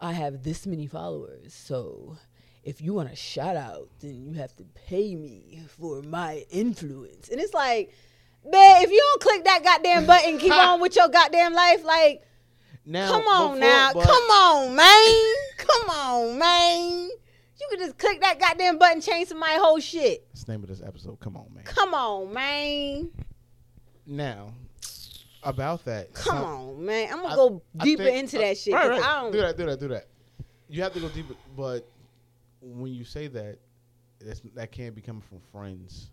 I 0.00 0.12
have 0.12 0.42
this 0.42 0.66
many 0.66 0.86
followers. 0.86 1.54
So 1.54 2.16
if 2.62 2.80
you 2.80 2.94
want 2.94 3.10
a 3.10 3.16
shout 3.16 3.56
out, 3.56 3.88
then 4.00 4.22
you 4.22 4.34
have 4.34 4.54
to 4.56 4.64
pay 4.64 5.14
me 5.14 5.60
for 5.78 6.02
my 6.02 6.44
influence. 6.50 7.28
And 7.28 7.40
it's 7.40 7.54
like, 7.54 7.92
man, 8.44 8.82
if 8.82 8.90
you 8.90 8.98
don't 8.98 9.22
click 9.22 9.44
that 9.44 9.64
goddamn 9.64 10.06
button, 10.06 10.38
keep 10.38 10.52
on 10.56 10.80
with 10.80 10.96
your 10.96 11.08
goddamn 11.08 11.54
life, 11.54 11.84
like, 11.84 12.22
now, 12.86 13.08
come 13.08 13.26
on 13.28 13.54
before- 13.54 13.60
now. 13.60 13.92
Come 13.92 14.30
on, 14.30 14.76
man. 14.76 15.34
Come 15.58 15.90
on, 15.90 16.38
man. 16.38 17.10
You 17.60 17.66
can 17.70 17.78
just 17.78 17.98
click 17.98 18.20
that 18.22 18.40
goddamn 18.40 18.78
button, 18.78 19.02
change 19.02 19.32
my 19.34 19.58
whole 19.60 19.78
shit. 19.80 20.26
That's 20.32 20.44
the 20.44 20.52
name 20.52 20.62
of 20.62 20.70
this 20.70 20.82
episode. 20.82 21.20
Come 21.20 21.36
on, 21.36 21.52
man. 21.54 21.64
Come 21.64 21.92
on, 21.92 22.32
man. 22.32 23.10
Now, 24.06 24.54
about 25.42 25.84
that. 25.86 26.12
Come 26.14 26.36
some- 26.36 26.44
on, 26.44 26.84
man. 26.86 27.12
I'm 27.12 27.22
gonna 27.22 27.32
I- 27.32 27.36
go 27.36 27.62
deeper 27.78 28.04
think- 28.04 28.18
into 28.18 28.38
that 28.38 28.56
shit. 28.58 28.74
Right, 28.74 28.88
right. 28.88 29.02
I 29.02 29.22
don't. 29.22 29.32
Do 29.32 29.40
that, 29.40 29.56
do 29.56 29.66
that, 29.66 29.80
do 29.80 29.88
that. 29.88 30.06
You 30.68 30.82
have 30.82 30.92
to 30.94 31.00
go 31.00 31.08
deeper, 31.08 31.34
but 31.56 31.86
when 32.60 32.92
you 32.92 33.04
say 33.04 33.26
that, 33.28 33.58
that's, 34.20 34.40
that 34.54 34.70
can't 34.70 34.94
be 34.94 35.00
coming 35.02 35.22
from 35.22 35.40
friends. 35.52 36.10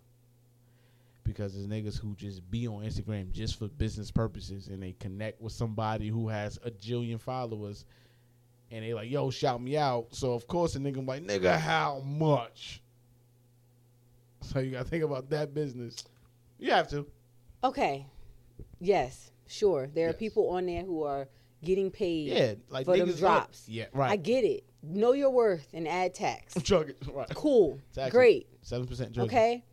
Because 1.23 1.53
there's 1.53 1.67
niggas 1.67 1.99
who 1.99 2.15
just 2.15 2.49
be 2.49 2.67
on 2.69 2.83
Instagram 2.85 3.31
just 3.33 3.59
for 3.59 3.67
business 3.67 4.09
purposes 4.09 4.69
and 4.69 4.81
they 4.81 4.93
connect 4.93 5.41
with 5.41 5.51
somebody 5.51 6.07
who 6.07 6.29
has 6.29 6.57
a 6.63 6.71
jillion 6.71 7.19
followers 7.19 7.83
and 8.71 8.85
they 8.85 8.93
like, 8.93 9.09
yo, 9.11 9.29
shout 9.29 9.61
me 9.61 9.75
out. 9.75 10.07
So 10.11 10.31
of 10.31 10.47
course 10.47 10.75
a 10.77 10.79
nigga 10.79 11.05
like, 11.05 11.23
nigga, 11.25 11.59
how 11.59 11.99
much? 11.99 12.81
So 14.41 14.59
you 14.59 14.71
gotta 14.71 14.85
think 14.85 15.03
about 15.03 15.29
that 15.31 15.53
business. 15.53 16.05
You 16.59 16.71
have 16.71 16.87
to. 16.91 17.05
Okay. 17.61 18.05
Yes, 18.79 19.31
sure. 19.47 19.87
There 19.93 20.09
are 20.09 20.13
people 20.13 20.49
on 20.49 20.65
there 20.67 20.83
who 20.83 21.03
are 21.03 21.27
getting 21.63 21.89
paid 21.89 22.27
Yeah, 22.29 22.53
like 22.69 22.85
for 22.85 22.97
them 22.97 23.11
drops. 23.13 23.67
Yeah, 23.67 23.85
right. 23.93 24.11
I 24.11 24.15
get 24.15 24.43
it. 24.43 24.63
Know 24.83 25.13
your 25.13 25.31
worth 25.31 25.67
and 25.73 25.87
add 25.87 26.13
tax. 26.13 26.53
Chug 26.63 26.89
it. 26.89 26.97
Right. 27.11 27.27
Cool. 27.33 27.79
Exactly. 27.89 28.11
Great. 28.11 28.47
Seven 28.61 28.85
percent. 28.87 29.17
Okay. 29.17 29.63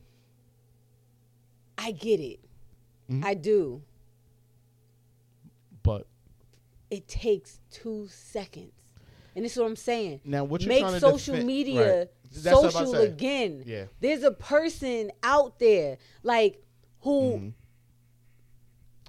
I 1.77 1.91
get 1.93 2.21
it. 2.21 2.41
Mhm. 3.11 3.25
I 3.25 3.35
do. 3.35 3.83
But 5.83 6.07
It 6.91 7.09
takes 7.09 7.61
two 7.71 8.07
seconds. 8.09 8.73
And 9.37 9.45
this 9.45 9.53
is 9.53 9.59
what 9.59 9.67
I'm 9.67 9.77
saying. 9.77 10.21
now 10.25 10.45
what 10.45 10.63
you're 10.63 10.69
Make 10.69 11.01
social 11.01 11.35
defend- 11.35 11.47
media 11.47 11.99
right. 12.01 12.09
That's 12.33 12.45
what 12.57 12.65
I'm 12.65 12.71
about 12.71 12.81
to 12.81 12.87
social 12.87 13.01
again. 13.03 13.63
Yeah. 13.67 13.85
There's 14.01 14.23
a 14.23 14.31
person 14.31 15.11
out 15.23 15.59
there 15.59 15.99
like 16.23 16.63
who 17.01 17.33
Mhm. 17.39 17.53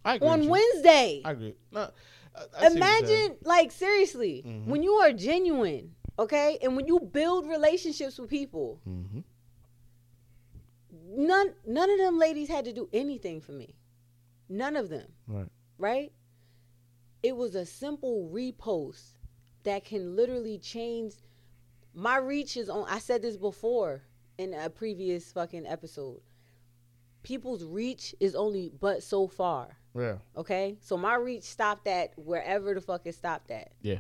I 0.06 0.16
agree 0.16 0.28
on. 0.28 0.48
Wednesday. 0.48 1.22
I 1.26 1.32
agree. 1.32 1.56
No, 1.72 1.82
I, 1.82 1.86
I 1.86 1.90
see 1.90 1.90
what 2.36 2.62
you're 2.62 2.70
saying. 2.70 2.78
Imagine, 2.78 3.38
like, 3.44 3.72
seriously, 3.72 4.44
Mhm. 4.46 4.68
when 4.68 4.84
you 4.84 4.94
are 4.94 5.12
genuine, 5.12 5.96
okay, 6.20 6.58
and 6.62 6.76
when 6.76 6.88
you 6.88 7.00
build 7.00 7.48
relationships 7.48 8.18
with 8.20 8.30
people, 8.30 8.80
Mhm. 8.88 9.24
none 11.08 11.56
none 11.66 11.90
of 11.90 11.98
them 11.98 12.18
ladies 12.18 12.50
had 12.50 12.66
to 12.66 12.74
do 12.74 12.90
anything 12.94 13.42
for 13.42 13.52
me. 13.52 13.76
None 14.48 14.76
of 14.76 14.90
them, 14.90 15.12
Right. 15.28 15.50
right? 15.78 16.14
It 17.24 17.36
was 17.36 17.56
a 17.56 17.66
simple 17.66 18.30
repost 18.32 19.16
that 19.64 19.84
can 19.84 20.16
literally 20.16 20.60
change 20.60 21.16
my 21.94 22.18
reach 22.18 22.56
is 22.58 22.70
on 22.70 22.88
I 22.88 23.00
said 23.00 23.22
this 23.22 23.38
before 23.38 24.04
in 24.38 24.54
a 24.54 24.70
previous 24.70 25.32
fucking 25.32 25.66
episode. 25.66 26.22
People's 27.24 27.64
reach 27.64 28.14
is 28.20 28.36
only 28.36 28.70
but 28.70 29.02
so 29.02 29.28
far. 29.28 29.78
Yeah. 29.96 30.18
Okay? 30.36 30.78
So 30.82 30.98
my 30.98 31.16
reach 31.16 31.44
stopped 31.44 31.88
at 31.88 32.12
wherever 32.18 32.74
the 32.74 32.82
fuck 32.82 33.02
it 33.06 33.16
stopped 33.16 33.52
at. 33.52 33.72
Yeah. 33.82 34.00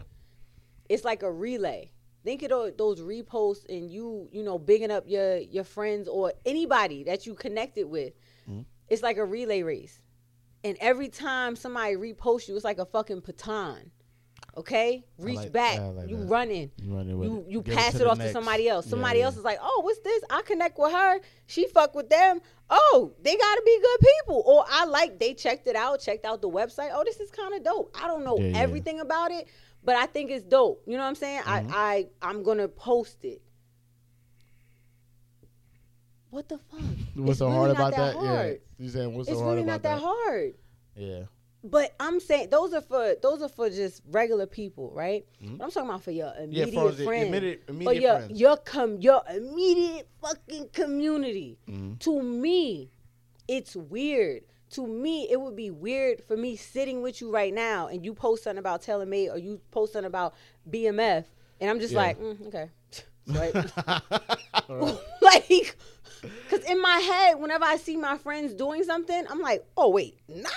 it's 0.90 1.04
like 1.04 1.24
a 1.24 1.32
relay. 1.32 1.92
Think 2.24 2.44
of 2.44 2.50
those 2.78 3.02
reposts 3.02 3.66
and 3.70 3.90
you, 3.90 4.30
you 4.32 4.44
know, 4.44 4.58
bigging 4.60 4.92
up 4.92 5.06
your 5.08 5.38
your 5.38 5.64
friends 5.64 6.08
or 6.08 6.34
anybody 6.46 7.04
that 7.04 7.26
you 7.26 7.34
connected 7.36 7.86
with. 7.88 8.14
Mhm. 8.50 8.66
It's 8.90 9.02
like 9.04 9.18
a 9.18 9.26
relay 9.26 9.62
race, 9.64 10.00
and 10.64 10.78
every 10.80 11.10
time 11.10 11.56
somebody 11.56 11.96
reposts 11.96 12.48
you, 12.48 12.56
it's 12.56 12.64
like 12.66 12.80
a 12.80 12.86
fucking 12.86 13.22
baton. 13.22 13.92
Okay, 14.58 15.04
reach 15.18 15.36
like- 15.36 15.52
back. 15.52 15.80
Like 15.82 16.10
you 16.10 16.16
that. 16.18 16.28
running. 16.28 16.72
You 16.82 16.96
running 16.96 17.18
with 17.20 17.30
You 17.30 17.40
it. 17.42 17.48
you 17.50 17.62
pass 17.62 17.94
to 17.96 18.02
it, 18.02 18.08
off 18.08 18.18
next. 18.18 18.30
to 18.30 18.34
somebody 18.34 18.70
else. 18.70 18.86
Somebody 18.86 19.20
yeah. 19.20 19.26
else 19.26 19.36
is 19.36 19.44
like, 19.44 19.60
oh, 19.62 19.82
what's 19.84 20.00
this? 20.00 20.24
I 20.30 20.44
connect 20.44 20.80
with 20.80 20.94
her. 20.94 21.20
She 21.46 21.68
fuck 21.68 21.94
with 21.94 22.10
them. 22.10 22.40
Oh, 22.70 23.12
they 23.22 23.36
gotta 23.36 23.62
be 23.66 23.80
good 23.82 24.00
people. 24.00 24.44
Or 24.46 24.64
I 24.70 24.86
like 24.86 25.20
they 25.20 25.34
checked 25.34 25.68
it 25.68 25.76
out, 25.76 26.00
checked 26.00 26.24
out 26.24 26.42
the 26.42 26.50
website. 26.50 26.92
Oh, 26.94 27.04
this 27.04 27.20
is 27.20 27.32
kind 27.32 27.54
of 27.54 27.64
dope. 27.66 27.96
I 28.02 28.08
don't 28.08 28.24
know 28.24 28.38
Yeah, 28.40 28.58
everything 28.58 29.02
about 29.02 29.32
it, 29.32 29.48
but 29.84 29.98
I 29.98 30.06
think 30.06 30.32
it's 30.32 30.44
dope. 30.44 30.82
You 30.88 30.94
know 30.94 31.04
what 31.04 31.10
I'm 31.10 31.16
saying? 31.16 31.42
Mhm. 31.42 31.72
I 31.74 32.08
I 32.22 32.28
I'm 32.30 32.42
gonna 32.42 32.70
post 32.70 33.26
it. 33.26 33.42
What 36.30 36.48
the 36.50 36.58
fuck? 36.58 36.80
What's 37.16 37.30
It's 37.32 37.40
so 37.40 37.46
really 37.48 37.58
hard 37.58 37.72
about 37.72 37.92
that? 37.96 38.16
hard. 38.16 38.60
Yeah. 38.80 38.84
You 38.86 38.90
saying 38.90 39.14
what's 39.16 39.30
It's 39.30 39.38
so 39.38 39.44
hard 39.44 39.58
really 39.58 39.64
about 39.70 39.84
not 39.84 39.84
that 39.84 40.00
hard. 40.02 40.54
Yeah. 40.96 41.24
But 41.68 41.96
I'm 42.00 42.20
saying 42.20 42.50
those 42.52 42.74
are 42.74 42.82
for 42.82 43.16
those 43.22 43.42
are 43.42 43.50
for 43.50 43.70
just 43.70 44.04
regular 44.12 44.46
people, 44.46 44.92
right? 44.92 45.26
Mhm. 45.44 45.58
But 45.58 45.64
I'm 45.66 45.72
talking 45.72 45.90
about 45.90 46.04
for 46.04 46.12
your 46.12 46.28
Yeah, 46.38 46.44
immediate 46.44 46.74
for 46.74 46.92
the 46.92 47.04
friends. 47.06 47.28
immediate, 47.28 47.64
immediate 47.68 48.02
your 48.02 48.18
friends. 48.18 48.40
your 48.40 48.58
com 48.58 48.98
your 49.02 49.22
immediate 49.34 50.08
fucking 50.22 50.70
community. 50.70 51.58
Mhm. 51.68 52.00
To 52.02 52.22
me, 52.22 52.92
it's 53.48 53.76
weird. 53.76 54.44
To 54.72 54.86
me, 54.86 55.28
it 55.32 55.40
would 55.42 55.56
be 55.56 55.72
weird 55.72 56.24
for 56.24 56.38
me 56.38 56.56
sitting 56.56 57.02
with 57.02 57.20
you 57.22 57.32
right 57.32 57.54
now 57.54 57.88
and 57.88 58.04
you 58.06 58.14
post 58.14 58.44
something 58.44 58.60
about 58.60 58.82
TaylorMade 58.84 59.32
or 59.34 59.38
you 59.38 59.60
post 59.72 59.94
something 59.94 60.08
about 60.08 60.34
BMF, 60.70 61.26
and 61.60 61.70
I'm 61.70 61.80
just 61.80 61.94
Yeah. 61.94 62.00
like, 62.00 62.20
mm, 62.20 62.48
okay? 62.48 62.70
Right. 63.28 63.56
like, 65.22 65.76
because 66.22 66.64
in 66.70 66.80
my 66.82 66.98
head, 67.00 67.40
whenever 67.40 67.64
I 67.66 67.78
see 67.78 67.98
my 67.98 68.18
friends 68.20 68.54
doing 68.54 68.84
something, 68.84 69.26
I'm 69.30 69.40
like, 69.42 69.66
oh 69.78 69.90
wait, 69.90 70.20
nah. 70.28 70.50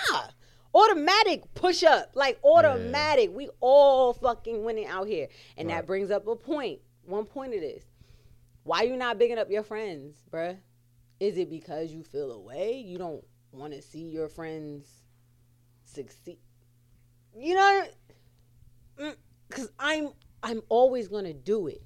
Automatic 0.73 1.51
push 1.55 1.83
up, 1.83 2.11
like 2.13 2.39
automatic. 2.43 3.31
We 3.33 3.49
all 3.59 4.13
fucking 4.13 4.63
winning 4.63 4.85
out 4.85 5.07
here, 5.07 5.27
and 5.57 5.67
Right. 5.67 5.75
that 5.75 5.87
brings 5.87 6.11
up 6.11 6.27
a 6.27 6.35
point. 6.35 6.79
One 7.05 7.25
point 7.25 7.55
of 7.55 7.61
this: 7.61 7.83
why 8.63 8.83
you 8.83 8.95
not 8.95 9.17
bigging 9.17 9.39
up 9.39 9.49
your 9.49 9.63
friends, 9.63 10.23
bruh? 10.29 10.57
Is 11.19 11.37
it 11.37 11.49
because 11.49 11.91
you 11.91 12.03
feel 12.03 12.31
away? 12.31 12.77
You 12.77 12.97
don't 12.97 13.23
want 13.51 13.73
to 13.73 13.81
see 13.81 14.03
your 14.09 14.29
friends 14.29 14.87
succeed? 15.85 16.37
You 17.35 17.55
know, 17.55 17.87
mm, 18.99 19.15
because 19.47 19.71
I'm 19.79 20.09
I'm 20.43 20.61
always 20.69 21.07
gonna 21.07 21.33
do 21.33 21.67
it. 21.67 21.81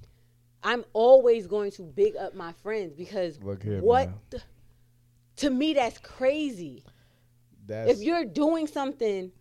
I'm 0.62 0.84
always 0.92 1.46
going 1.46 1.70
to 1.72 1.82
big 1.82 2.16
up 2.16 2.34
my 2.34 2.52
friends 2.52 2.94
because 2.94 3.38
here, 3.62 3.80
what 3.80 4.08
the- 4.30 4.42
to 5.36 5.50
me 5.50 5.74
that's 5.74 5.98
crazy. 5.98 6.84
That's 7.66 7.90
If 7.92 7.98
you're 8.00 8.24
doing 8.24 8.66
something, 8.66 9.32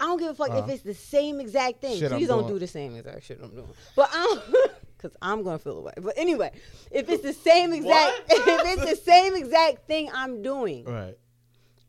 I 0.00 0.04
don't 0.06 0.18
give 0.18 0.30
a 0.30 0.34
fuck 0.34 0.50
Uh-huh. 0.50 0.64
if 0.64 0.68
it's 0.70 0.82
the 0.82 0.94
same 0.94 1.40
exact 1.40 1.80
thing. 1.80 1.98
Shit 1.98 2.12
I'm 2.12 2.18
Please 2.18 2.28
don't 2.28 2.40
doing. 2.42 2.54
do 2.54 2.58
the 2.58 2.66
same 2.66 2.96
exact 2.96 3.24
shit 3.24 3.40
I'm 3.42 3.50
doing. 3.50 3.68
But 3.96 4.10
I 4.12 4.22
don't 4.52 4.70
because 4.96 5.16
I'm 5.22 5.42
gonna 5.42 5.58
feel 5.58 5.78
away. 5.78 5.92
But 6.00 6.14
anyway, 6.16 6.50
if 6.90 7.08
it's 7.08 7.22
the 7.22 7.32
same 7.32 7.72
exact, 7.72 8.20
if 8.30 8.78
it's 8.78 8.90
the 8.90 8.96
same 9.04 9.34
exact 9.36 9.86
thing 9.86 10.10
I'm 10.12 10.42
doing, 10.42 10.84
Right. 10.84 11.16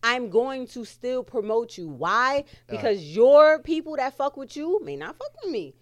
I'm 0.05 0.29
going 0.29 0.67
to 0.67 0.83
still 0.83 1.23
promote 1.23 1.77
you. 1.77 1.87
Why? 1.87 2.43
Because 2.67 3.01
your 3.15 3.59
people 3.59 3.95
that 3.95 4.15
fuck 4.17 4.35
with 4.35 4.55
you 4.57 4.83
may 4.83 4.95
not 4.97 5.17
fuck 5.17 5.31
with 5.41 5.51
me. 5.51 5.75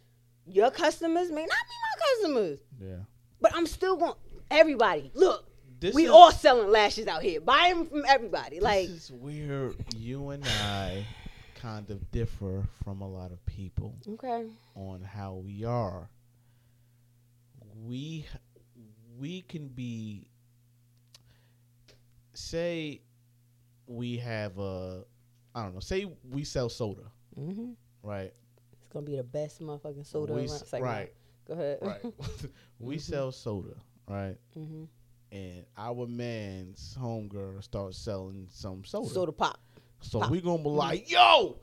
Your 0.46 0.70
customers 0.72 1.30
may 1.32 1.42
not 1.42 1.50
be 1.50 1.76
my 1.82 2.06
customers. 2.38 2.60
Yeah. 2.80 2.96
But 3.40 3.52
I'm 3.56 3.66
still 3.66 3.96
going. 3.98 4.14
Everybody, 4.52 5.12
look, 5.16 5.46
This 5.82 5.96
we 5.96 6.06
is- 6.06 6.12
all 6.12 6.32
selling 6.32 6.70
lashes 6.70 7.08
out 7.08 7.24
here. 7.24 7.42
Buy 7.42 7.74
them 7.74 7.88
from 7.88 8.06
everybody. 8.08 8.60
Like, 8.60 8.88
this 8.88 9.10
is 9.10 9.12
where 9.12 9.72
you 9.98 10.30
and 10.30 10.46
I 10.46 11.06
kind 11.56 11.90
of 11.90 12.12
differ 12.12 12.64
from 12.84 13.02
a 13.02 13.08
lot 13.08 13.32
of 13.32 13.44
people 13.48 13.96
okay, 14.08 14.46
on 14.76 15.02
how 15.02 15.36
we 15.36 15.66
are. 15.66 16.08
We 17.84 18.28
we 19.18 19.42
can 19.42 19.70
be 19.70 20.28
say 22.34 23.02
we 23.88 24.18
have 24.18 24.60
a 24.60 25.04
I 25.56 25.64
don't 25.64 25.74
know, 25.74 25.80
say 25.80 26.06
we 26.30 26.44
sell 26.44 26.70
soda, 26.70 27.12
mm-hmm. 27.38 27.72
right? 28.04 28.32
it's 28.72 28.88
gonna 28.94 29.06
be 29.06 29.16
the 29.16 29.24
best 29.24 29.62
motherfucking 29.62 30.06
soda 30.06 30.34
We 30.34 30.42
around. 30.42 30.64
like, 30.72 30.84
right. 30.84 31.14
Go 31.48 31.54
ahead. 31.56 31.80
Right. 31.82 32.02
we 32.80 33.00
sell 33.00 33.32
soda, 33.32 33.76
right? 34.08 34.38
hmm 34.54 34.84
And 35.32 35.66
our 35.78 36.08
man's 36.08 36.98
homegirl 37.00 37.64
starts 37.64 37.98
selling 37.98 38.48
some 38.52 38.84
soda. 38.84 39.10
Soda 39.10 39.32
pop. 39.32 39.60
So 40.02 40.20
Pop. 40.20 40.30
we 40.30 40.42
gonna 40.42 40.58
be 40.58 40.66
mm-hmm. 40.66 40.78
like, 40.78 41.10
yo, 41.10 41.58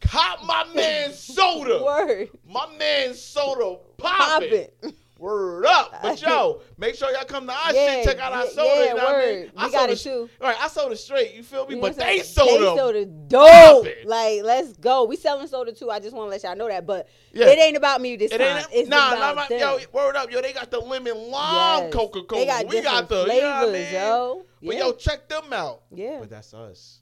cop 0.00 0.44
my 0.44 0.66
man 0.74 1.12
soda. 1.14 1.82
Word. 1.82 2.28
My 2.46 2.66
man 2.78 3.14
soda 3.14 3.78
Pop 3.96 4.18
popping. 4.18 4.52
it. 4.52 4.94
Word 5.18 5.64
up. 5.64 5.94
But 6.02 6.20
yo, 6.20 6.60
make 6.76 6.94
sure 6.94 7.10
y'all 7.10 7.24
come 7.24 7.46
to 7.46 7.52
our 7.52 7.72
Yeah, 7.72 7.94
shit, 7.94 8.04
check 8.04 8.18
out 8.18 8.32
our 8.34 8.46
soda. 8.48 8.62
yeah, 8.66 8.82
you 8.82 8.94
know 8.96 9.04
what 9.04 9.14
I 9.14 9.26
mean? 9.26 9.50
I 9.56 9.66
We 9.66 9.72
got 9.72 9.78
sold 9.80 9.90
it 9.90 9.98
too. 9.98 10.30
All 10.42 10.48
right, 10.48 10.56
I 10.60 10.68
sold 10.68 10.92
it 10.92 10.96
straight, 10.96 11.34
you 11.34 11.42
feel 11.42 11.66
me? 11.66 11.76
You 11.76 11.80
but 11.80 11.96
what 11.96 12.02
I'm 12.02 12.08
they 12.16 12.22
saying? 12.22 12.48
soda. 12.48 12.58
They 12.58 12.76
soda 12.76 13.04
dope. 13.06 13.86
Like, 14.04 14.42
let's 14.42 14.76
go. 14.76 15.04
We 15.04 15.16
selling 15.16 15.46
soda 15.46 15.72
too. 15.72 15.90
I 15.90 16.00
just 16.00 16.14
want 16.14 16.26
to 16.26 16.30
let 16.30 16.42
y'all 16.42 16.54
know 16.54 16.68
that. 16.68 16.84
But 16.86 17.08
Yeah. 17.32 17.46
it 17.46 17.58
ain't 17.58 17.78
about 17.78 18.02
me 18.02 18.16
this 18.16 18.30
It 18.30 18.38
time. 18.38 18.58
ain't 18.58 18.66
it's 18.72 18.88
nah, 18.90 19.08
about 19.14 19.20
nah, 19.20 19.34
my, 19.42 19.48
them. 19.48 19.58
yo, 19.58 19.78
word 19.92 20.16
up, 20.16 20.30
yo. 20.30 20.42
They 20.42 20.52
got 20.52 20.70
the 20.70 20.80
lemon 20.80 21.30
lime 21.30 21.84
Yes. 21.84 21.92
Coca 21.94 22.22
Cola. 22.22 22.40
They 22.42 22.46
got 22.46 22.68
we 22.68 22.82
got 22.82 23.08
the 23.08 23.24
flavors, 23.24 23.34
you 23.36 23.40
know 23.42 23.56
what 23.56 23.68
I 23.68 23.72
mean? 23.72 23.92
yo. 23.94 24.42
But 24.62 24.76
yo, 24.76 24.92
check 24.92 25.28
them 25.30 25.52
out. 25.52 25.82
Yeah. 25.94 26.18
But 26.20 26.28
that's 26.28 26.52
us 26.52 27.00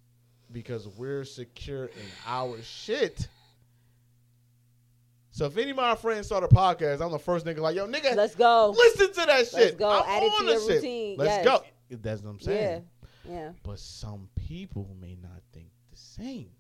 because 0.53 0.87
we're 0.87 1.25
secure 1.25 1.87
in 1.87 2.07
our 2.29 2.63
shit. 2.63 3.27
So 5.35 5.47
if 5.47 5.57
any 5.57 5.71
of 5.73 5.77
my 5.77 5.97
friends 5.97 6.27
start 6.27 6.45
a 6.45 6.47
podcast, 6.47 7.01
I'm 7.05 7.11
the 7.11 7.19
first 7.19 7.45
nigga 7.45 7.59
like, 7.59 7.75
yo, 7.75 7.89
nigga, 7.89 8.15
Let's 8.15 8.37
go. 8.37 8.71
listen 8.71 9.09
to 9.15 9.27
that 9.27 9.49
shit. 9.49 9.77
go. 9.77 9.91
I'm 9.91 10.05
Add 10.09 10.23
it 10.23 10.29
to 10.31 10.35
on 10.37 10.47
your 10.47 10.55
the 10.61 10.61
shit. 10.67 10.75
routine. 10.77 11.17
Let's 11.19 11.31
Yes. 11.31 11.45
go. 11.45 11.65
That's 11.91 12.23
what 12.23 12.31
I'm 12.31 12.39
saying. 12.41 12.85
Yeah. 13.29 13.33
Yeah. 13.35 13.51
But 13.65 13.81
some 13.81 14.29
people 14.37 14.95
may 15.01 15.17
not 15.21 15.43
think 15.53 15.71
the 15.91 15.97
same. 15.97 16.51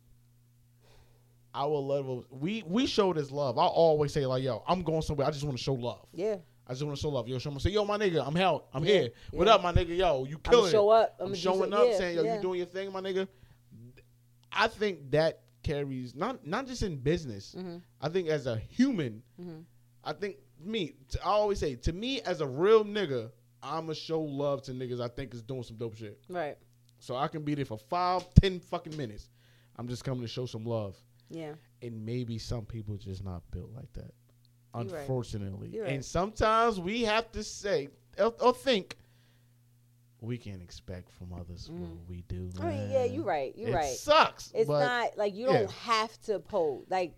Our 1.54 1.68
level, 1.68 2.24
we 2.30 2.64
we 2.66 2.86
show 2.88 3.12
this 3.12 3.30
love. 3.30 3.58
I 3.58 3.64
always 3.64 4.12
say 4.12 4.26
like, 4.26 4.42
yo, 4.42 4.64
I'm 4.66 4.82
going 4.82 5.02
somewhere. 5.02 5.28
I 5.28 5.30
just 5.30 5.44
want 5.44 5.56
to 5.56 5.62
show 5.62 5.74
love. 5.74 6.08
Yeah. 6.12 6.38
I 6.66 6.72
just 6.72 6.82
want 6.82 6.96
to 6.96 7.00
show 7.00 7.10
love. 7.10 7.28
Yo, 7.28 7.38
show 7.38 7.52
me. 7.52 7.60
Say, 7.60 7.70
yo, 7.70 7.84
my 7.84 7.96
nigga, 7.96 8.26
I'm 8.26 8.36
out. 8.38 8.66
I'm 8.74 8.84
Yeah, 8.84 8.92
here. 9.02 9.08
What 9.30 9.46
yeah. 9.46 9.54
up, 9.54 9.62
my 9.62 9.72
nigga? 9.72 9.96
Yo, 9.96 10.24
you 10.24 10.40
I'ma 10.44 10.50
killing 10.50 10.72
show 10.72 10.92
it. 10.92 10.96
up. 11.02 11.16
I'm, 11.20 11.26
I'ma 11.26 11.34
showing 11.36 11.72
up, 11.72 11.86
yeah, 11.86 11.96
saying, 11.98 12.16
yo, 12.16 12.34
you 12.34 12.40
doing 12.42 12.58
your 12.58 12.66
thing, 12.66 12.90
my 12.90 13.00
nigga. 13.00 13.28
I 14.50 14.66
think 14.66 15.12
that 15.12 15.42
carries 15.64 16.14
not 16.14 16.46
not 16.46 16.66
just 16.66 16.82
in 16.82 16.96
business. 16.98 17.54
Mhm. 17.58 17.82
I 18.00 18.08
think 18.08 18.28
as 18.28 18.46
a 18.46 18.56
human, 18.56 19.22
Mhm. 19.40 19.64
I 20.04 20.12
think 20.12 20.36
me. 20.60 20.94
I 21.22 21.28
always 21.30 21.58
say 21.58 21.74
to 21.76 21.92
me 21.92 22.20
as 22.22 22.40
a 22.40 22.46
real 22.46 22.84
nigga, 22.84 23.32
I'ma 23.62 23.94
show 23.94 24.20
love 24.20 24.62
to 24.62 24.72
niggas 24.72 25.00
I 25.00 25.08
think 25.08 25.34
is 25.34 25.42
doing 25.42 25.62
some 25.62 25.76
dope 25.76 25.96
shit. 25.96 26.20
Right. 26.28 26.56
So 27.00 27.16
I 27.16 27.28
can 27.28 27.42
be 27.42 27.54
there 27.54 27.64
for 27.64 27.78
five, 27.78 28.32
ten 28.34 28.60
fucking 28.60 28.96
minutes. 28.96 29.28
I'm 29.76 29.88
just 29.88 30.04
coming 30.04 30.20
to 30.22 30.28
show 30.28 30.46
some 30.46 30.64
love. 30.64 30.96
Yeah. 31.30 31.54
And 31.82 32.04
maybe 32.06 32.38
some 32.38 32.64
people 32.66 32.96
just 32.96 33.24
not 33.24 33.42
built 33.50 33.72
like 33.72 33.92
that. 33.94 34.14
Right. 34.74 34.90
Unfortunately. 34.92 35.68
You 35.70 35.82
right. 35.82 35.92
And 35.92 36.04
sometimes 36.04 36.78
we 36.78 37.02
have 37.02 37.30
to 37.32 37.42
say 37.42 37.88
or, 38.18 38.34
or 38.40 38.52
think 38.54 38.96
we 40.24 40.38
can't 40.38 40.62
expect 40.62 41.10
from 41.12 41.32
others 41.32 41.70
what 41.70 41.90
we 42.08 42.22
do. 42.28 42.50
Mm. 42.54 42.64
I 42.64 42.68
mean, 42.68 42.90
yeah, 42.90 43.04
you're 43.04 43.24
right. 43.24 43.56
You 43.56 43.68
it 43.68 43.74
right. 43.74 43.94
sucks. 43.94 44.50
It's 44.54 44.68
not 44.68 45.16
like 45.16 45.34
you 45.34 45.46
yeah. 45.46 45.58
don't 45.58 45.70
have 45.72 46.20
to 46.22 46.38
pose. 46.38 46.84
Like 46.88 47.14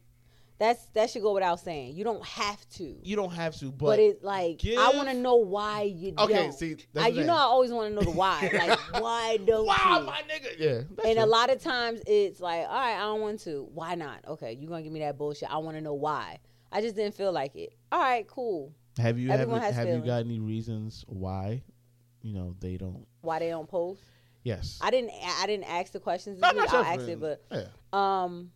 that's 0.58 0.86
that 0.94 1.10
should 1.10 1.22
go 1.22 1.34
without 1.34 1.60
saying. 1.60 1.94
You 1.96 2.04
don't 2.04 2.24
have 2.24 2.66
to. 2.70 2.96
you 3.02 3.16
don't 3.16 3.32
have 3.32 3.56
to, 3.56 3.66
but, 3.66 3.86
But, 3.86 3.98
it's 3.98 4.22
like 4.22 4.60
I 4.66 4.90
want 4.94 5.08
to 5.08 5.14
know 5.14 5.36
why 5.36 5.82
you 5.82 6.14
Okay, 6.18 6.34
don't. 6.34 6.52
see, 6.52 6.76
that's 6.92 7.06
I, 7.06 7.08
you 7.08 7.24
know 7.24 7.34
I 7.34 7.40
always 7.42 7.70
want 7.72 7.90
to 7.90 7.94
know 7.94 8.10
the 8.10 8.10
why. 8.16 8.50
like 8.52 9.02
why 9.02 9.36
don't 9.44 9.66
wow, 9.66 9.98
you? 10.00 10.06
my 10.06 10.22
nigga. 10.22 10.58
Yeah. 10.58 11.08
and 11.08 11.18
a 11.18 11.26
lot 11.26 11.50
of 11.50 11.62
times 11.62 12.00
it's 12.06 12.40
like, 12.40 12.66
all 12.66 12.74
right, 12.74 12.96
I 12.96 13.00
don't 13.00 13.20
want 13.20 13.40
to. 13.40 13.68
Why 13.74 13.94
not? 13.94 14.24
Okay, 14.26 14.56
you 14.58 14.68
gonna 14.68 14.82
give 14.82 14.92
me 14.92 15.00
that 15.00 15.18
bullshit. 15.18 15.50
I 15.52 15.58
want 15.58 15.76
to 15.76 15.82
know 15.82 15.94
why. 15.94 16.38
I 16.72 16.80
just 16.80 16.96
didn't 16.96 17.14
feel 17.14 17.32
like 17.32 17.54
it. 17.54 17.74
All 17.92 18.00
right, 18.00 18.26
cool. 18.26 18.74
Have 18.98 19.18
you 19.18 19.30
everyone 19.30 19.60
have, 19.60 19.74
have 19.74 19.88
you 19.88 19.98
got 19.98 20.24
any 20.24 20.38
reasons 20.38 21.04
why 21.06 21.62
you 22.26 22.34
know 22.34 22.54
they 22.60 22.76
don't? 22.76 23.06
Why 23.20 23.38
they 23.38 23.50
don't 23.50 23.68
post? 23.68 24.00
Yes. 24.42 24.78
I 24.82 24.90
didn't. 24.90 25.10
I 25.40 25.46
didn't 25.46 25.64
ask 25.70 25.92
the 25.92 26.00
questions. 26.00 26.40
This 26.40 26.48
week. 26.52 26.56
not 26.56 26.74
I'll 26.74 26.82
your 26.82 26.92
ask 26.92 27.08
it, 27.08 27.20
but 27.20 27.44
yeah. 27.52 27.66
Um, 27.92 28.50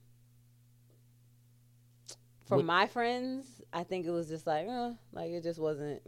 for 2.47 2.57
What- 2.57 2.67
my 2.67 2.87
friends, 2.87 3.47
I 3.73 3.85
think 3.85 4.07
it 4.07 4.11
was 4.11 4.29
just 4.29 4.47
like, 4.47 4.67
uh, 4.69 4.93
like 5.13 5.31
it 5.31 5.43
just 5.43 5.61
wasn't. 5.61 6.03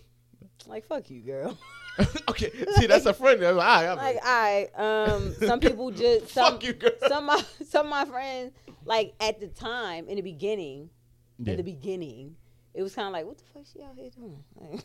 like 0.66 0.86
fuck 0.86 1.10
you, 1.10 1.20
girl. 1.20 1.58
okay. 2.28 2.50
See, 2.76 2.86
that's 2.86 3.06
a 3.06 3.12
friend. 3.14 3.42
All 3.44 3.54
right, 3.54 3.92
Like 3.94 4.18
I, 4.22 4.68
um, 4.74 5.34
some 5.34 5.60
people 5.60 5.90
just 6.02 6.28
some 6.28 6.52
Fuck 6.52 6.64
you, 6.64 6.72
girl. 6.74 6.90
some 7.08 7.28
of 7.28 7.40
my 7.40 7.64
some 7.66 7.86
of 7.86 7.90
my 7.90 8.04
friends 8.06 8.52
like 8.84 9.14
at 9.20 9.40
the 9.40 9.48
time 9.48 10.08
in 10.08 10.16
the 10.16 10.22
beginning, 10.22 10.90
Yeah. 11.38 11.52
in 11.52 11.56
the 11.58 11.62
beginning, 11.62 12.36
it 12.74 12.82
was 12.82 12.94
kind 12.94 13.06
of 13.08 13.12
like, 13.12 13.26
what 13.26 13.38
the 13.38 13.44
fuck 13.52 13.64
she 13.70 13.82
out 13.82 13.94
here 13.96 14.10
doing? 14.10 14.42
Like, 14.54 14.80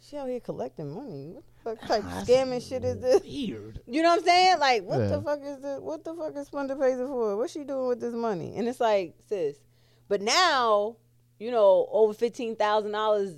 she 0.00 0.16
out 0.16 0.28
here 0.28 0.40
collecting 0.40 0.94
money. 0.94 1.32
What 1.32 1.44
the 1.46 1.86
fuck 1.86 1.88
type 1.88 2.04
ah, 2.06 2.20
of 2.20 2.26
scamming 2.26 2.66
shit 2.66 2.84
is 2.84 3.00
this? 3.00 3.22
Weird. 3.22 3.80
You 3.86 4.02
know 4.02 4.10
what 4.10 4.20
I'm 4.20 4.24
saying? 4.24 4.58
Like, 4.58 4.82
what 4.84 5.00
Yeah. 5.00 5.08
the 5.08 5.22
fuck 5.22 5.40
is 5.42 5.60
this? 5.60 5.80
What 5.80 6.04
the 6.04 6.14
fuck 6.14 6.36
is 6.36 6.46
Splendor 6.46 6.76
Pacer 6.76 7.06
for? 7.06 7.36
What's 7.36 7.52
she 7.52 7.64
doing 7.64 7.88
with 7.88 8.00
this 8.00 8.14
money? 8.14 8.54
And 8.56 8.68
it's 8.68 8.80
like, 8.80 9.14
sis. 9.28 9.56
But 10.08 10.22
now, 10.22 10.96
you 11.38 11.50
know, 11.50 11.88
over 11.90 12.12
fifteen 12.14 12.56
thousand 12.56 12.92
dollars 12.92 13.34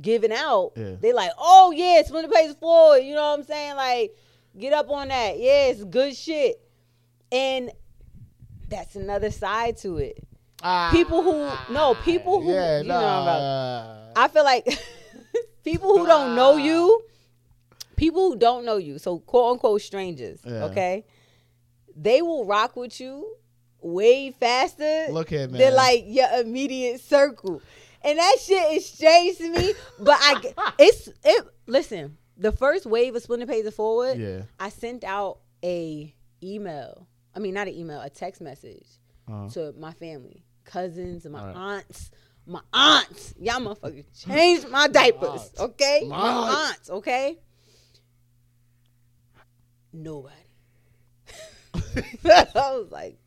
given 0.00 0.32
out. 0.32 0.72
Yeah. 0.76 0.96
They 1.00 1.12
like, 1.12 1.32
oh 1.38 1.72
yeah, 1.74 2.02
Splendor 2.04 2.30
Pays 2.32 2.50
It 2.50 2.58
Forward. 2.58 2.98
You 2.98 3.14
know 3.14 3.30
what 3.30 3.40
I'm 3.40 3.44
saying? 3.44 3.76
Like, 3.76 4.16
get 4.58 4.72
up 4.72 4.88
on 4.90 5.08
that. 5.08 5.38
Yeah, 5.38 5.66
it's 5.66 5.84
good 5.84 6.16
shit. 6.16 6.60
And 7.32 7.70
that's 8.68 8.96
another 8.96 9.30
side 9.30 9.76
to 9.78 9.98
it. 9.98 10.18
Ah. 10.62 10.90
People 10.92 11.22
who 11.22 11.72
no, 11.72 11.94
people 12.04 12.42
who 12.42 12.52
yeah, 12.52 12.80
you 12.80 12.88
know 12.88 12.94
what 12.94 13.04
I'm 13.04 13.22
about. 13.22 14.12
I 14.16 14.28
feel 14.28 14.44
like 14.44 14.66
people 15.64 15.96
who 15.98 16.06
don't 16.06 16.34
know 16.36 16.56
you, 16.56 17.02
people 17.96 18.30
who 18.30 18.36
don't 18.36 18.64
know 18.64 18.76
you, 18.76 18.98
so 18.98 19.18
quote 19.18 19.52
unquote 19.52 19.80
strangers, 19.82 20.40
Yeah. 20.44 20.64
okay, 20.66 21.04
they 21.96 22.22
will 22.22 22.44
rock 22.44 22.76
with 22.76 23.00
you 23.00 23.36
way 23.80 24.30
faster 24.30 25.06
Look 25.10 25.30
here, 25.30 25.48
man. 25.48 25.58
than 25.58 25.74
like 25.74 26.04
your 26.06 26.28
immediate 26.40 27.00
circle. 27.00 27.62
And 28.02 28.18
that 28.18 28.36
shit 28.40 28.72
is 28.72 28.86
strange 28.88 29.36
to 29.38 29.50
me, 29.50 29.74
but 29.98 30.16
I, 30.18 30.72
it's 30.78 31.08
it. 31.24 31.46
Listen, 31.66 32.16
the 32.36 32.52
first 32.52 32.86
wave 32.86 33.14
of 33.14 33.22
Splendor 33.22 33.46
Pays 33.46 33.66
It 33.66 33.74
Forward, 33.74 34.18
Yeah. 34.18 34.42
I 34.58 34.70
sent 34.70 35.04
out 35.04 35.40
a 35.62 36.14
email. 36.42 37.06
I 37.34 37.38
mean, 37.38 37.54
not 37.54 37.68
an 37.68 37.74
email, 37.74 38.00
a 38.00 38.08
text 38.10 38.40
message 38.40 38.86
Uh-huh. 39.28 39.48
to 39.50 39.72
my 39.78 39.92
family, 39.92 40.44
cousins, 40.64 41.24
and 41.26 41.32
my 41.32 41.40
Alright. 41.40 41.56
aunts. 41.56 42.10
My 42.50 42.60
aunts, 42.72 43.32
y'all 43.40 43.60
motherfuckers 43.60 44.26
changed 44.26 44.68
my 44.68 44.88
diapers, 44.88 45.28
aunts. 45.30 45.60
okay? 45.60 46.00
My 46.08 46.16
My 46.18 46.28
aunts. 46.32 46.70
aunts, 46.70 46.90
okay? 46.90 47.38
Nobody. 49.92 50.34
I 51.74 52.46
was 52.54 52.88
like, 52.90 53.18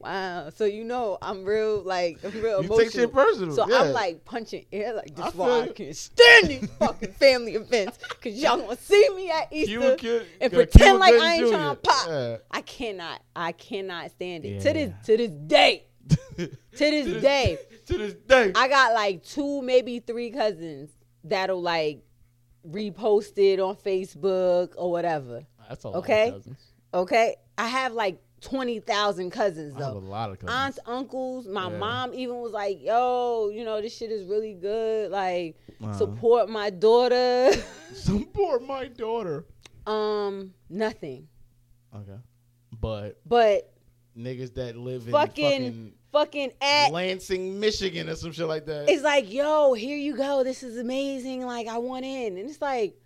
wow. 0.00 0.50
So 0.50 0.64
you 0.64 0.82
know, 0.82 1.18
I'm 1.22 1.44
real, 1.44 1.82
like, 1.82 2.18
I'm 2.24 2.32
real 2.32 2.58
You 2.62 2.64
emotional. 2.64 2.78
take 2.78 2.90
shit 2.92 3.12
personal. 3.12 3.54
So 3.54 3.68
yeah. 3.68 3.82
I'm 3.82 3.92
like 3.92 4.24
punching 4.24 4.66
air, 4.72 4.92
like 4.94 5.14
this 5.14 5.24
I 5.24 5.30
why 5.30 5.60
I 5.62 5.68
can't 5.68 5.94
stand 5.94 6.48
these 6.48 6.68
fucking 6.80 7.12
family 7.20 7.54
events, 7.54 7.96
cause 8.20 8.32
y'all 8.32 8.58
gonna 8.58 8.76
see 8.76 9.08
me 9.14 9.30
at 9.30 9.52
Easter 9.52 9.70
Cuba 9.70 9.96
Kid- 9.96 10.26
and 10.40 10.52
Cuba 10.52 10.66
pretend 10.66 10.98
like 10.98 11.12
Gooding 11.12 11.28
I 11.28 11.34
ain't 11.34 11.46
Jr. 11.46 11.52
trying 11.52 11.74
to 11.76 11.80
pop. 11.80 12.06
Yeah. 12.08 12.36
I 12.50 12.60
cannot, 12.62 13.22
I 13.36 13.52
cannot 13.52 14.10
stand 14.10 14.44
it. 14.44 14.48
Yeah. 14.48 14.60
To 14.60 14.72
this, 14.72 14.92
to 15.06 15.16
this 15.16 15.30
day, 15.30 15.84
to 16.36 16.48
this 16.78 17.22
day, 17.22 17.58
to 17.86 17.98
this 17.98 18.14
day. 18.14 18.52
I 18.54 18.68
got 18.68 18.94
like 18.94 19.22
two, 19.24 19.62
maybe 19.62 20.00
three 20.00 20.30
cousins 20.30 20.90
that'll 21.24 21.60
like 21.62 22.02
repost 22.68 23.36
it 23.38 23.60
on 23.60 23.76
Facebook 23.76 24.72
or 24.76 24.90
whatever. 24.90 25.44
That's 25.68 25.84
a 25.84 25.88
lot 25.88 25.98
Okay. 25.98 26.28
of 26.28 26.34
cousins. 26.34 26.58
Okay, 26.92 27.36
I 27.58 27.66
have 27.68 27.92
like 27.92 28.18
twenty 28.40 28.78
thousand 28.78 29.30
cousins 29.30 29.74
I 29.76 29.84
have 29.84 29.94
a 29.96 29.98
lot 29.98 30.30
of 30.30 30.38
cousins. 30.38 30.54
Aunts, 30.58 30.78
uncles, 30.86 31.46
my 31.48 31.70
Yeah. 31.70 31.78
mom 31.78 32.14
even 32.14 32.36
was 32.40 32.52
like, 32.52 32.82
"Yo, 32.82 33.48
you 33.52 33.64
know 33.64 33.80
this 33.80 33.96
shit 33.96 34.10
is 34.10 34.24
really 34.26 34.54
good. 34.54 35.10
Like, 35.10 35.56
Uh-huh. 35.82 35.92
support 35.98 36.48
my 36.48 36.70
daughter." 36.70 37.50
Support 37.94 38.62
my 38.64 38.88
daughter. 38.88 39.46
um, 39.86 40.52
nothing. 40.68 41.28
Okay. 41.94 42.18
But 42.80 43.20
But 43.26 43.72
niggas 44.18 44.54
that 44.54 44.76
live 44.76 45.06
in 45.06 45.12
fucking, 45.12 45.94
fucking, 46.14 46.52
at 46.62 46.90
Lansing, 46.92 47.60
Michigan, 47.60 48.08
or 48.08 48.14
some 48.16 48.32
shit 48.32 48.46
like 48.46 48.64
that. 48.66 48.88
it's 48.88 49.02
like, 49.02 49.30
yo, 49.30 49.74
here 49.74 49.98
you 49.98 50.16
go. 50.16 50.42
This 50.44 50.62
is 50.62 50.78
amazing. 50.78 51.44
Like, 51.44 51.66
I 51.68 51.76
want 51.78 52.06
in. 52.06 52.38
And 52.38 52.48
it's 52.48 52.62
like, 52.62 52.96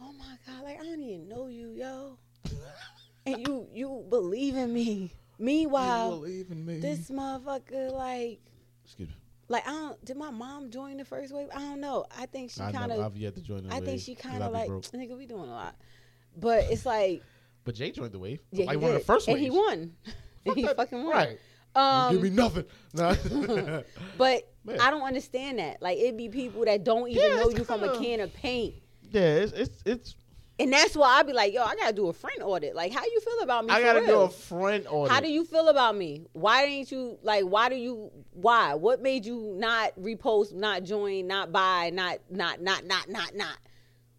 oh 0.00 0.12
my 0.12 0.36
God, 0.46 0.62
like, 0.62 0.80
I 0.80 0.84
don't 0.84 1.00
even 1.02 1.28
know 1.28 1.48
you, 1.48 1.70
yo. 1.70 2.18
and 3.26 3.38
you 3.48 3.66
you 3.72 4.04
believe 4.08 4.54
in 4.56 4.72
me. 4.72 5.12
Meanwhile, 5.38 6.10
believe 6.20 6.50
in 6.50 6.64
me. 6.64 6.78
this 6.78 7.10
motherfucker, 7.10 7.90
like, 7.92 8.38
Excuse 8.84 9.08
me. 9.08 9.14
like 9.48 9.66
I 9.66 9.70
don't 9.72 10.04
did 10.04 10.16
my 10.16 10.30
mom 10.30 10.70
join 10.70 10.96
the 10.98 11.04
first 11.04 11.34
wave? 11.34 11.48
I 11.54 11.58
don't 11.58 11.80
know. 11.80 12.04
I 12.16 12.26
think 12.26 12.50
she 12.52 12.60
kind 12.60 12.92
of 12.92 13.00
I've 13.00 13.16
yet 13.16 13.34
to 13.34 13.40
join 13.40 13.64
the 13.66 13.70
I 13.74 13.78
wave, 13.78 13.84
think 13.84 14.00
she 14.02 14.14
kind 14.14 14.42
of 14.42 14.52
like 14.52 14.68
broke. 14.68 14.84
nigga, 14.84 15.16
we 15.16 15.26
doing 15.26 15.48
a 15.48 15.52
lot. 15.52 15.74
But 16.36 16.64
it's 16.70 16.84
like 16.86 17.22
But 17.64 17.74
Jay 17.74 17.90
joined 17.90 18.12
the 18.12 18.18
wave. 18.18 18.40
yeah, 18.52 18.66
like 18.66 18.76
he 18.78 18.84
one 18.84 18.92
of 18.92 18.98
the 18.98 19.04
first 19.04 19.26
and 19.26 19.34
waves. 19.34 19.44
he 19.44 19.50
won. 19.50 19.92
and 20.46 20.54
he 20.56 20.64
fucking 20.66 21.02
won. 21.02 21.12
Right. 21.12 21.38
Um, 21.76 22.12
Give 22.12 22.22
me 22.22 22.30
nothing. 22.30 22.64
Nah. 22.94 23.14
But 24.16 24.48
Man. 24.64 24.80
I 24.80 24.90
don't 24.90 25.02
understand 25.02 25.58
that. 25.58 25.82
Like 25.82 25.98
it'd 25.98 26.16
be 26.16 26.28
people 26.28 26.64
that 26.64 26.84
don't 26.84 27.08
even 27.08 27.22
Yeah, 27.22 27.36
know 27.36 27.50
you 27.50 27.64
from 27.64 27.82
a 27.82 27.98
can 27.98 28.20
of 28.20 28.32
paint. 28.32 28.74
yeah, 29.10 29.20
it's 29.22 29.52
it's, 29.52 29.82
it's 29.84 30.16
And 30.58 30.72
that's 30.72 30.96
why 30.96 31.18
I 31.18 31.22
be 31.24 31.32
like, 31.32 31.52
yo, 31.52 31.62
I 31.62 31.74
gotta 31.74 31.92
do 31.92 32.06
a 32.08 32.12
friend 32.12 32.40
audit. 32.42 32.74
Like, 32.76 32.92
how 32.92 33.02
you 33.04 33.20
feel 33.20 33.40
about 33.42 33.66
me? 33.66 33.72
I 33.74 33.82
gotta 33.82 34.06
do 34.06 34.20
a 34.20 34.30
friend 34.30 34.86
audit. 34.88 35.12
How 35.12 35.20
do 35.20 35.28
you 35.28 35.44
feel 35.44 35.68
about 35.68 35.96
me? 35.96 36.26
Why 36.32 36.64
didn't 36.66 36.92
you 36.92 37.18
like? 37.22 37.44
Why 37.44 37.68
do 37.68 37.74
you? 37.74 38.10
Why? 38.32 38.74
What 38.74 39.02
made 39.02 39.26
you 39.26 39.54
not 39.58 39.92
repost, 40.00 40.54
not 40.54 40.84
join, 40.84 41.26
not 41.26 41.50
buy, 41.52 41.90
not 41.92 42.18
not 42.30 42.62
not 42.62 42.86
not 42.86 43.08
not 43.08 43.34
not? 43.34 43.58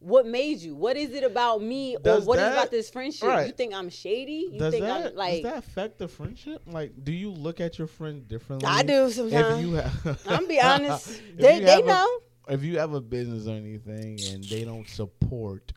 What 0.05 0.27
made 0.27 0.59
you? 0.59 0.75
What 0.75 0.97
is 0.97 1.11
it 1.13 1.23
about 1.23 1.63
me, 1.63 1.97
Does 2.03 2.23
or 2.23 2.27
what 2.27 2.35
is 2.37 2.43
that- 2.43 2.53
about 2.53 2.69
this 2.71 2.91
friendship? 2.91 3.27
right. 3.27 3.47
You 3.47 3.53
think 3.53 3.73
I'm 3.73 3.89
shady? 3.89 4.49
You 4.53 4.59
does 4.59 4.71
think 4.71 4.85
that 4.85 5.07
I'm 5.07 5.15
like? 5.15 5.41
does 5.41 5.51
that 5.51 5.57
affect 5.57 5.97
the 5.97 6.07
friendship? 6.07 6.61
Like, 6.67 6.91
do 7.03 7.11
you 7.11 7.31
look 7.31 7.59
at 7.59 7.79
your 7.79 7.87
friend 7.87 8.27
differently? 8.27 8.67
I 8.69 8.83
do 8.83 9.05
If 9.07 9.13
sometimes. 9.13 9.61
you 9.65 9.73
have, 9.73 10.21
I'm 10.27 10.47
be 10.47 10.61
honest. 10.71 11.21
They 11.35 11.59
they 11.59 11.71
have 11.71 11.83
a- 11.85 11.87
know. 11.87 12.19
if 12.49 12.61
you 12.63 12.77
have 12.77 12.93
a 12.93 13.01
business 13.01 13.47
or 13.47 13.55
anything 13.55 14.19
and 14.31 14.43
they 14.43 14.63
don't 14.63 14.87
support, 14.87 15.73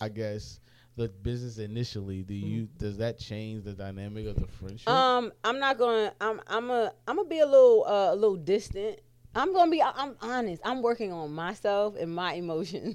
I 0.00 0.08
guess 0.08 0.60
the 0.96 1.08
business 1.08 1.58
initially, 1.58 2.22
do 2.22 2.34
you 2.34 2.68
does 2.78 2.98
that 2.98 3.18
change 3.18 3.64
the 3.64 3.72
dynamic 3.72 4.26
of 4.28 4.36
the 4.36 4.46
friendship? 4.46 4.88
Um, 4.88 5.32
I'm 5.42 5.58
not 5.58 5.78
gonna. 5.78 6.14
I'm. 6.20 6.40
I'm 6.46 6.70
a. 6.70 6.92
I'm 7.08 7.16
gonna 7.16 7.28
be 7.28 7.40
a 7.40 7.46
little. 7.46 7.84
Uh, 7.84 8.12
a 8.12 8.14
little 8.14 8.36
distant. 8.36 9.00
I'm 9.34 9.52
gonna 9.52 9.68
be. 9.72 9.82
I'm 9.82 10.14
honest. 10.20 10.62
I'm 10.64 10.80
working 10.80 11.10
on 11.12 11.32
myself 11.34 11.96
and 11.98 12.14
my 12.14 12.34
emotions. 12.34 12.94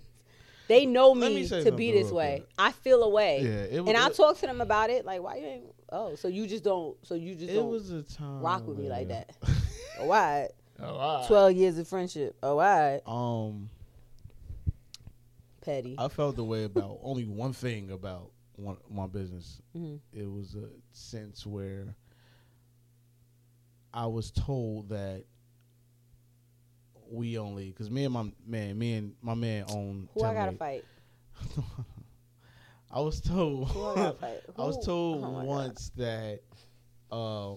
They 0.69 0.85
know 0.85 1.15
me 1.15 1.33
me, 1.35 1.47
to 1.47 1.71
be 1.71 1.91
this 1.91 2.11
way. 2.11 2.43
quick. 2.45 2.49
I 2.59 2.71
feel 2.71 3.01
away, 3.01 3.41
yeah, 3.41 3.77
it 3.77 3.81
was. 3.81 3.89
and 3.89 3.97
I 3.97 4.09
talk 4.09 4.37
to 4.37 4.45
them 4.45 4.61
about 4.61 4.91
it. 4.91 5.03
Like, 5.03 5.21
why 5.21 5.37
you 5.37 5.45
ain't? 5.45 5.63
Oh, 5.91 6.13
so 6.13 6.27
you 6.27 6.45
just 6.45 6.63
don't. 6.63 6.95
So 7.03 7.15
you 7.15 7.33
just 7.33 7.51
it 7.51 7.55
don't 7.55 7.71
was 7.71 7.89
a 7.89 8.03
time 8.03 8.39
rock 8.39 8.67
with 8.67 8.77
me 8.77 8.87
like 8.87 9.09
that. 9.09 9.35
Oh, 10.01 10.05
why? 10.05 10.47
oh, 10.79 10.95
wow. 10.97 11.25
Twelve 11.27 11.51
years 11.53 11.77
of 11.77 11.85
friendship. 11.85 12.37
Oh, 12.41 12.55
why? 12.55 13.01
Um, 13.05 13.69
Petty. 15.59 15.95
I 15.97 16.07
felt 16.07 16.37
the 16.37 16.43
way 16.45 16.63
about 16.63 16.99
only 17.03 17.25
one 17.25 17.51
thing 17.51 17.91
about 17.91 18.31
one, 18.55 18.77
my 18.89 19.07
business. 19.07 19.59
Mhm. 19.75 19.99
It 20.13 20.31
was 20.31 20.55
a 20.55 20.69
sense 20.93 21.45
where 21.45 21.95
I 23.93 24.05
was 24.05 24.31
told 24.31 24.89
that 24.89 25.25
we 27.11 27.37
only 27.37 27.69
because 27.69 27.89
me 27.89 28.05
and 28.05 28.13
my 28.13 28.31
man, 28.45 28.77
me 28.77 28.93
and 28.93 29.13
my 29.21 29.33
man 29.33 29.65
own. 29.69 30.09
Who 30.13 30.23
I 30.23 30.33
gotta 30.33 30.53
fight? 30.53 30.85
I 32.91 32.99
was 32.99 33.21
told. 33.21 33.69
Who 33.69 33.85
I 33.85 33.95
gotta 33.95 34.17
fight? 34.17 34.41
I 34.57 34.61
was 34.61 34.85
told 34.85 35.23
oh 35.23 35.31
my 35.31 35.39
God. 35.39 35.45
once 35.45 35.91
that 35.95 36.41
uh, 37.11 37.55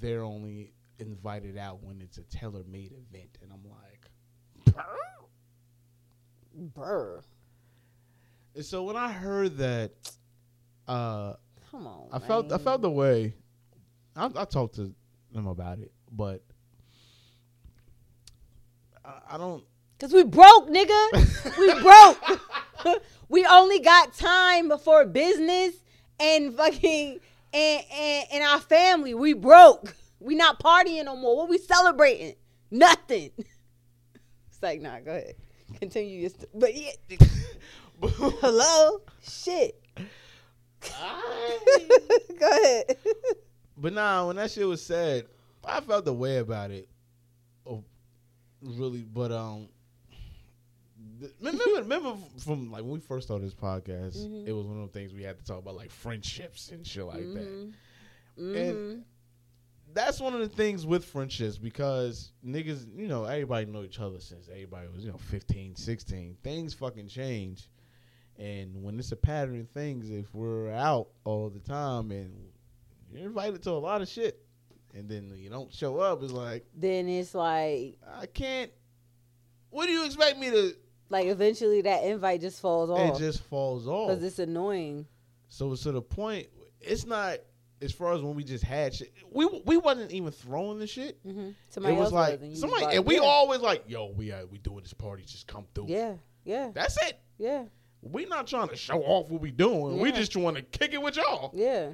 they're 0.00 0.22
only 0.22 0.72
invited 0.98 1.56
out 1.56 1.82
when 1.82 2.00
it's 2.00 2.18
a 2.18 2.24
tailor-made 2.24 2.92
event, 2.92 3.38
and 3.42 3.52
I'm 3.52 4.74
like, 4.74 4.74
Brr. 6.74 7.22
and 8.54 8.64
so 8.64 8.82
when 8.82 8.96
I 8.96 9.12
heard 9.12 9.58
that, 9.58 9.92
uh, 10.88 11.34
Come 11.70 11.86
on. 11.86 12.08
I 12.12 12.18
felt 12.18 12.52
I 12.52 12.58
felt 12.58 12.82
the 12.82 12.90
way. 12.90 13.34
I, 14.16 14.30
I 14.34 14.44
talked 14.44 14.74
to 14.76 14.92
them 15.32 15.46
about 15.46 15.78
it, 15.78 15.92
but 16.10 16.42
I, 19.08 19.34
I 19.34 19.38
don't. 19.38 19.64
Cause 19.98 20.12
we 20.12 20.22
broke, 20.22 20.68
nigga. 20.68 21.58
we 21.58 21.82
broke. 22.84 23.02
we 23.28 23.44
only 23.46 23.80
got 23.80 24.14
time 24.14 24.70
for 24.78 25.04
business 25.04 25.74
and 26.20 26.54
fucking 26.54 27.18
and, 27.52 27.84
and 27.92 28.26
and 28.32 28.44
our 28.44 28.60
family. 28.60 29.14
We 29.14 29.32
broke. 29.32 29.96
We 30.20 30.34
not 30.34 30.60
partying 30.60 31.04
no 31.04 31.16
more. 31.16 31.36
What 31.36 31.48
we 31.48 31.58
celebrating? 31.58 32.34
Nothing. 32.70 33.30
It's 34.50 34.64
like, 34.64 34.80
nah, 34.80 34.98
go 34.98 35.12
ahead. 35.12 35.34
Continue 35.78 36.22
your 36.22 36.30
st- 36.30 36.48
but 36.52 36.74
yeah. 36.74 36.90
Hello? 38.02 39.02
Shit. 39.22 39.80
go 40.80 42.48
ahead. 42.50 42.96
But 43.76 43.92
nah, 43.92 44.26
when 44.26 44.34
that 44.34 44.50
shit 44.50 44.66
was 44.66 44.82
said, 44.82 45.26
I 45.64 45.80
felt 45.80 46.06
the 46.06 46.12
way 46.12 46.38
about 46.38 46.72
it. 46.72 46.88
Really? 48.62 49.02
But 49.02 49.30
um, 49.32 49.68
remember, 51.40 51.62
remember 51.76 52.14
from 52.40 52.70
like 52.70 52.82
when 52.82 52.92
we 52.92 53.00
first 53.00 53.26
started 53.28 53.46
this 53.46 53.54
podcast, 53.54 54.16
Mhm. 54.18 54.46
it 54.46 54.52
was 54.52 54.66
one 54.66 54.80
of 54.82 54.92
the 54.92 54.98
things 54.98 55.14
we 55.14 55.22
had 55.22 55.38
to 55.38 55.44
talk 55.44 55.58
about, 55.58 55.76
like 55.76 55.90
friendships 55.90 56.70
and 56.70 56.86
shit 56.86 57.04
like 57.04 57.20
that. 57.34 57.48
Mhm. 57.48 57.72
And 58.36 58.76
Mhm. 58.76 59.02
that's 59.92 60.20
one 60.20 60.34
of 60.34 60.40
the 60.40 60.48
things 60.48 60.86
with 60.86 61.04
friendships 61.04 61.56
because 61.58 62.32
niggas, 62.44 62.86
you 62.96 63.08
know, 63.08 63.24
everybody 63.24 63.66
know 63.66 63.82
each 63.84 64.00
other 64.00 64.20
since 64.20 64.48
everybody 64.48 64.88
was, 64.88 65.04
you 65.04 65.10
know, 65.10 65.18
15, 65.18 65.74
16. 65.76 66.36
Things 66.42 66.74
fucking 66.74 67.08
change. 67.08 67.68
And 68.36 68.82
when 68.84 68.98
it's 68.98 69.10
a 69.12 69.16
pattern 69.16 69.60
of 69.60 69.68
things, 69.70 70.10
if 70.10 70.32
we're 70.34 70.70
out 70.70 71.08
all 71.24 71.50
the 71.50 71.58
time 71.60 72.12
and 72.12 72.52
you're 73.12 73.26
invited 73.26 73.62
to 73.64 73.70
a 73.70 73.72
lot 73.72 74.00
of 74.02 74.08
shit 74.08 74.44
and 74.98 75.08
then 75.08 75.32
you 75.36 75.48
don't 75.50 75.72
show 75.72 75.98
up, 75.98 76.22
it's 76.22 76.32
like, 76.32 76.66
Then 76.74 77.08
it's 77.08 77.34
like 77.34 77.98
I 78.20 78.26
can't. 78.26 78.70
What 79.70 79.86
do 79.86 79.92
you 79.92 80.04
expect 80.04 80.38
me 80.38 80.50
to? 80.50 80.74
like 81.10 81.26
eventually 81.26 81.82
that 81.82 82.04
invite 82.04 82.40
just 82.40 82.60
falls 82.60 82.90
off. 82.90 83.16
It 83.16 83.18
just 83.18 83.42
falls 83.44 83.86
off. 83.86 84.08
Because 84.08 84.22
it's 84.22 84.38
annoying. 84.38 85.06
So 85.48 85.72
it's 85.72 85.82
to 85.84 85.92
the 85.92 86.02
point. 86.02 86.48
It's 86.80 87.06
not 87.06 87.38
as 87.80 87.92
far 87.92 88.12
as 88.12 88.22
when 88.22 88.34
we 88.34 88.44
just 88.44 88.64
had 88.64 88.94
shit. 88.94 89.12
We 89.30 89.46
we 89.64 89.76
wasn't 89.76 90.12
even 90.12 90.32
throwing 90.32 90.78
the 90.78 90.86
shit. 90.86 91.24
Mm-hmm. 91.26 91.50
Somebody 91.70 91.94
it 91.94 91.98
was 91.98 92.12
like 92.12 92.40
somebody, 92.54 92.96
and 92.96 93.04
we 93.06 93.16
yeah. 93.16 93.22
always 93.22 93.60
like, 93.60 93.84
yo, 93.86 94.12
we 94.16 94.32
uh, 94.32 94.46
we 94.46 94.58
doing 94.58 94.82
this 94.82 94.92
party, 94.92 95.24
just 95.24 95.46
come 95.46 95.64
through. 95.74 95.86
Yeah, 95.88 96.14
yeah, 96.44 96.70
that's 96.74 96.96
it. 97.06 97.20
yeah, 97.38 97.64
We 98.02 98.26
not 98.26 98.46
trying 98.46 98.68
to 98.68 98.76
show 98.76 99.00
off 99.02 99.30
what 99.30 99.40
we 99.40 99.50
doing. 99.50 99.98
We 99.98 100.12
just 100.12 100.32
trying 100.32 100.54
to 100.54 100.62
kick 100.62 100.92
it 100.92 101.00
with 101.02 101.16
y'all. 101.16 101.52
yeah. 101.54 101.90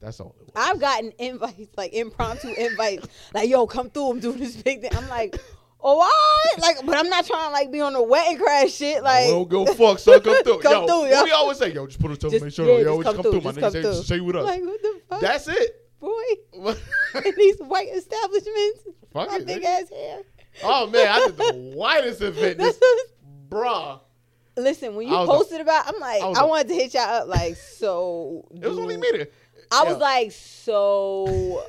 That's 0.00 0.20
all 0.20 0.34
it 0.40 0.46
was. 0.46 0.52
I've 0.54 0.80
gotten 0.80 1.12
invites, 1.18 1.70
like 1.76 1.92
impromptu 1.94 2.52
invites, 2.52 3.06
like 3.34 3.48
yo, 3.48 3.66
come 3.66 3.90
through. 3.90 4.10
I'm 4.10 4.20
doing 4.20 4.38
this 4.38 4.56
big 4.56 4.82
thing. 4.82 4.90
I'm 4.94 5.08
like, 5.08 5.38
oh, 5.80 5.96
what? 5.96 6.60
Like, 6.60 6.84
but 6.84 6.96
I'm 6.96 7.08
not 7.08 7.26
trying 7.26 7.48
to 7.48 7.52
like 7.52 7.72
be 7.72 7.80
on 7.80 7.92
the 7.94 8.02
wedding 8.02 8.38
crash 8.38 8.72
shit. 8.72 9.02
Like, 9.02 9.26
we 9.26 9.32
don't 9.32 9.48
go 9.48 9.66
fuck, 9.66 9.98
son. 9.98 10.20
Come 10.20 10.42
through. 10.44 10.58
Come 10.62 10.72
yo, 10.72 10.86
through, 10.86 11.00
what 11.00 11.10
yo. 11.10 11.24
we 11.24 11.30
always 11.30 11.58
say, 11.58 11.72
yo, 11.72 11.86
just 11.86 12.00
put 12.00 12.10
a 12.10 12.16
Just- 12.16 12.20
television 12.22 12.66
yeah, 12.66 12.72
on. 12.72 12.80
Yo, 12.80 13.02
just 13.02 13.16
come 13.16 13.22
come 13.22 13.32
through, 13.32 13.40
my 13.40 13.52
nigga. 13.52 13.72
Say, 13.72 13.82
through. 13.82 13.94
say 14.02 14.20
with 14.20 14.36
us. 14.36 14.44
like 14.44 14.62
what 14.62 14.82
the 14.82 15.00
fuck? 15.08 15.20
That's 15.20 15.48
it. 15.48 15.88
boy 16.00 16.22
Fuck 17.12 17.26
in 17.26 17.34
these 17.36 17.58
white 17.60 17.88
establishments, 17.88 18.84
my 19.14 19.26
it, 19.30 19.46
big 19.46 19.62
nigga. 19.62 19.82
ass 19.82 19.90
hair. 19.90 20.22
Oh 20.62 20.86
man, 20.88 21.06
I 21.08 21.26
did 21.26 21.36
the 21.36 21.72
whitest 21.74 22.20
event. 22.22 22.58
This, 22.58 22.78
bruh. 23.48 24.00
Listen, 24.58 24.94
when 24.94 25.06
you 25.06 25.14
I 25.14 25.26
posted 25.26 25.60
about, 25.60 25.86
I'm 25.86 26.00
like, 26.00 26.22
I 26.22 26.28
I 26.40 26.44
wanted 26.44 26.68
to 26.68 26.74
hit 26.74 26.94
y'all 26.94 27.02
up, 27.02 27.28
like, 27.28 27.56
so. 27.56 28.48
It 28.54 28.66
was 28.66 28.78
only 28.78 28.96
me 28.96 29.06
there. 29.12 29.28
I 29.72 29.84
was 29.84 29.98
like, 29.98 30.32
so. 30.32 31.64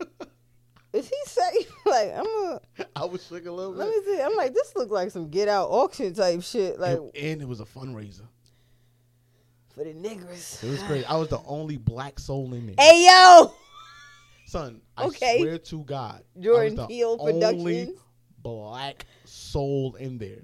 Is 0.92 1.08
he 1.08 1.16
safe? 1.24 1.72
Like, 1.86 2.12
I'm 2.14 2.26
a. 2.26 2.60
I 2.96 3.04
was 3.06 3.24
shook 3.26 3.44
a 3.46 3.50
little 3.52 3.72
bit. 3.72 3.78
Let 3.80 3.90
bit. 3.90 4.06
me 4.06 4.14
see. 4.16 4.22
I'm 4.22 4.36
like, 4.36 4.52
this 4.54 4.72
look 4.76 4.90
like 4.90 5.10
some 5.10 5.28
get 5.30 5.48
out 5.48 5.68
auction 5.70 6.12
type 6.14 6.42
shit. 6.42 6.78
Like 6.78 6.98
and 7.14 7.40
it 7.42 7.48
was 7.48 7.60
a 7.60 7.64
fundraiser. 7.64 8.22
for 9.74 9.84
the 9.84 9.92
niggers. 9.94 10.62
It 10.62 10.68
was 10.70 10.82
crazy. 10.82 11.04
I 11.06 11.16
was 11.16 11.28
the 11.28 11.40
only 11.46 11.76
black 11.78 12.18
soul 12.18 12.52
in 12.54 12.66
there. 12.66 12.74
Hey 12.78 13.06
yo, 13.06 13.52
Son, 14.44 14.80
I 14.96 15.06
Okay. 15.06 15.38
swear 15.38 15.58
to 15.58 15.82
God, 15.84 16.22
Jordan 16.38 16.60
I 16.60 16.64
was 16.64 16.74
the 16.76 16.86
Peele 16.86 17.16
only 17.18 17.32
Productions. 17.32 17.98
black 18.42 19.06
soul 19.24 19.94
in 19.96 20.18
there, 20.18 20.42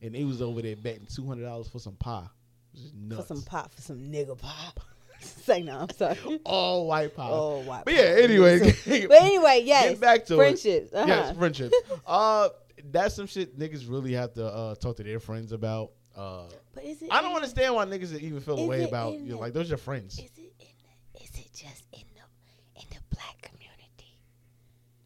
and 0.00 0.14
he 0.16 0.24
was 0.24 0.40
over 0.42 0.62
there 0.62 0.76
betting 0.76 1.06
two 1.06 1.26
hundred 1.26 1.44
dollars 1.44 1.68
for 1.68 1.78
some 1.80 1.96
pie. 1.96 2.26
It 2.74 2.80
was 2.80 2.82
just 2.82 3.28
for 3.28 3.34
some 3.34 3.42
pop, 3.42 3.74
for 3.74 3.82
some 3.82 3.98
nigga 3.98 4.36
pop. 4.38 4.80
Say 5.44 5.62
no. 5.62 5.78
I'm 5.80 5.90
sorry. 5.90 6.40
All 6.44 6.86
white 6.86 7.14
power. 7.16 7.28
Oh, 7.32 7.58
white 7.62 7.84
But 7.84 7.94
yeah, 7.94 8.16
anyway. 8.18 8.58
But 9.08 9.22
anyway, 9.22 9.62
yes. 9.64 9.90
Get 9.90 10.00
back 10.00 10.24
to 10.26 10.34
it. 10.34 10.36
friendships. 10.36 10.92
Uh-huh. 10.92 11.06
Yes, 11.06 11.36
friendships. 11.36 11.74
uh, 12.06 12.48
that's 12.90 13.14
some 13.14 13.26
shit 13.26 13.58
niggas 13.58 13.90
really 13.90 14.12
have 14.12 14.32
to 14.34 14.46
uh, 14.46 14.74
talk 14.76 14.96
to 14.96 15.02
their 15.02 15.20
friends 15.20 15.52
about. 15.52 15.90
Uh, 16.16 16.44
But 16.74 16.84
is 16.84 17.02
it? 17.02 17.08
I 17.12 17.20
don't 17.22 17.34
understand 17.34 17.74
why 17.74 17.84
niggas 17.86 18.18
even 18.20 18.40
feel 18.40 18.58
a 18.58 18.66
way 18.66 18.84
about 18.84 19.18
you 19.20 19.36
like 19.38 19.52
those 19.52 19.68
your 19.68 19.78
friends. 19.78 20.14
Is 20.18 20.24
it 20.24 20.52
in 20.58 20.66
the, 21.14 21.20
Is 21.22 21.30
it 21.38 21.52
just 21.52 21.84
in 21.92 22.02
the 22.14 22.80
in 22.80 22.86
the 22.90 22.98
black 23.14 23.40
community? 23.42 24.16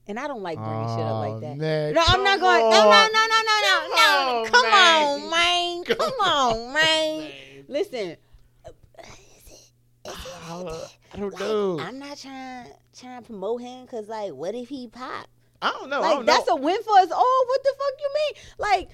And 0.07 0.19
I 0.19 0.27
don't 0.29 0.43
like 0.43 0.57
bringing 0.59 0.89
shit 0.97 1.05
up 1.05 1.29
like 1.29 1.41
that. 1.41 1.57
man, 1.57 1.95
no, 1.95 2.03
I'm 2.07 2.23
not 2.25 2.39
going. 2.41 2.61
No, 2.61 2.71
no, 2.71 2.91
on. 2.91 3.13
no, 3.13 3.27
no, 3.27 3.41
no, 3.47 3.61
no, 3.63 3.97
no. 3.97 4.41
on, 4.45 4.47
Come 4.51 4.71
man. 4.71 5.05
on, 5.05 5.31
man. 5.31 5.85
Come 5.85 6.21
on, 6.21 6.73
man. 6.75 7.31
Listen. 7.69 8.17
uh, 8.67 8.71
Is 9.03 9.51
it? 9.51 10.11
Is 10.11 10.15
it 10.49 10.99
I 11.15 11.17
don't 11.17 11.33
like, 11.33 11.41
know. 11.41 11.79
I'm 11.81 11.99
not 11.99 12.19
trying 12.19 12.67
trying 12.99 13.21
to 13.23 13.27
promote 13.27 13.61
him 13.61 13.83
because 13.83 14.09
like, 14.09 14.33
what 14.33 14.55
if 14.55 14.69
he 14.69 14.89
pop? 14.89 15.27
I 15.63 15.71
don't 15.71 15.89
know. 15.89 15.99
I 15.99 16.09
Like 16.09 16.17
don't 16.17 16.27
that's 16.27 16.49
know. 16.49 16.57
a 16.57 16.61
win 16.61 16.83
for 16.83 16.97
us 16.99 17.11
all. 17.11 17.45
What 17.47 17.63
the 17.63 17.75
fuck 17.79 18.01
you 18.01 18.11
mean? 18.15 18.45
Like, 18.59 18.91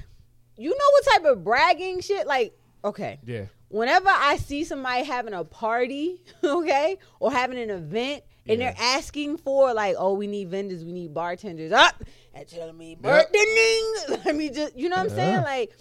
you 0.57 0.71
know 0.71 0.85
what 0.93 1.05
type 1.07 1.25
of 1.25 1.43
bragging 1.45 2.01
shit? 2.01 2.27
Like, 2.27 2.57
okay, 2.85 3.19
yeah. 3.27 3.47
whenever 3.69 4.09
I 4.09 4.37
see 4.37 4.65
somebody 4.65 5.05
having 5.05 5.35
a 5.35 5.45
party, 5.45 6.23
okay, 6.45 6.99
or 7.19 7.33
having 7.33 7.59
an 7.59 7.71
event, 7.71 8.23
and 8.47 8.61
Yeah. 8.61 8.73
they're 8.73 8.85
asking 8.97 9.39
for 9.39 9.73
like, 9.75 9.97
oh, 9.99 10.15
we 10.15 10.27
need 10.27 10.49
vendors, 10.51 10.85
we 10.85 10.93
need 10.93 11.13
bartenders, 11.15 11.73
up, 11.73 12.03
and 12.35 12.47
telling 12.47 12.77
me 12.77 12.97
Yep. 13.03 13.33
bartending. 13.33 14.25
Let 14.27 14.37
me 14.37 14.51
just, 14.51 14.77
you 14.77 14.89
know 14.89 14.97
what 14.97 15.13
I'm 15.13 15.19
uh-huh. 15.19 15.33
saying? 15.33 15.43
Like, 15.43 15.73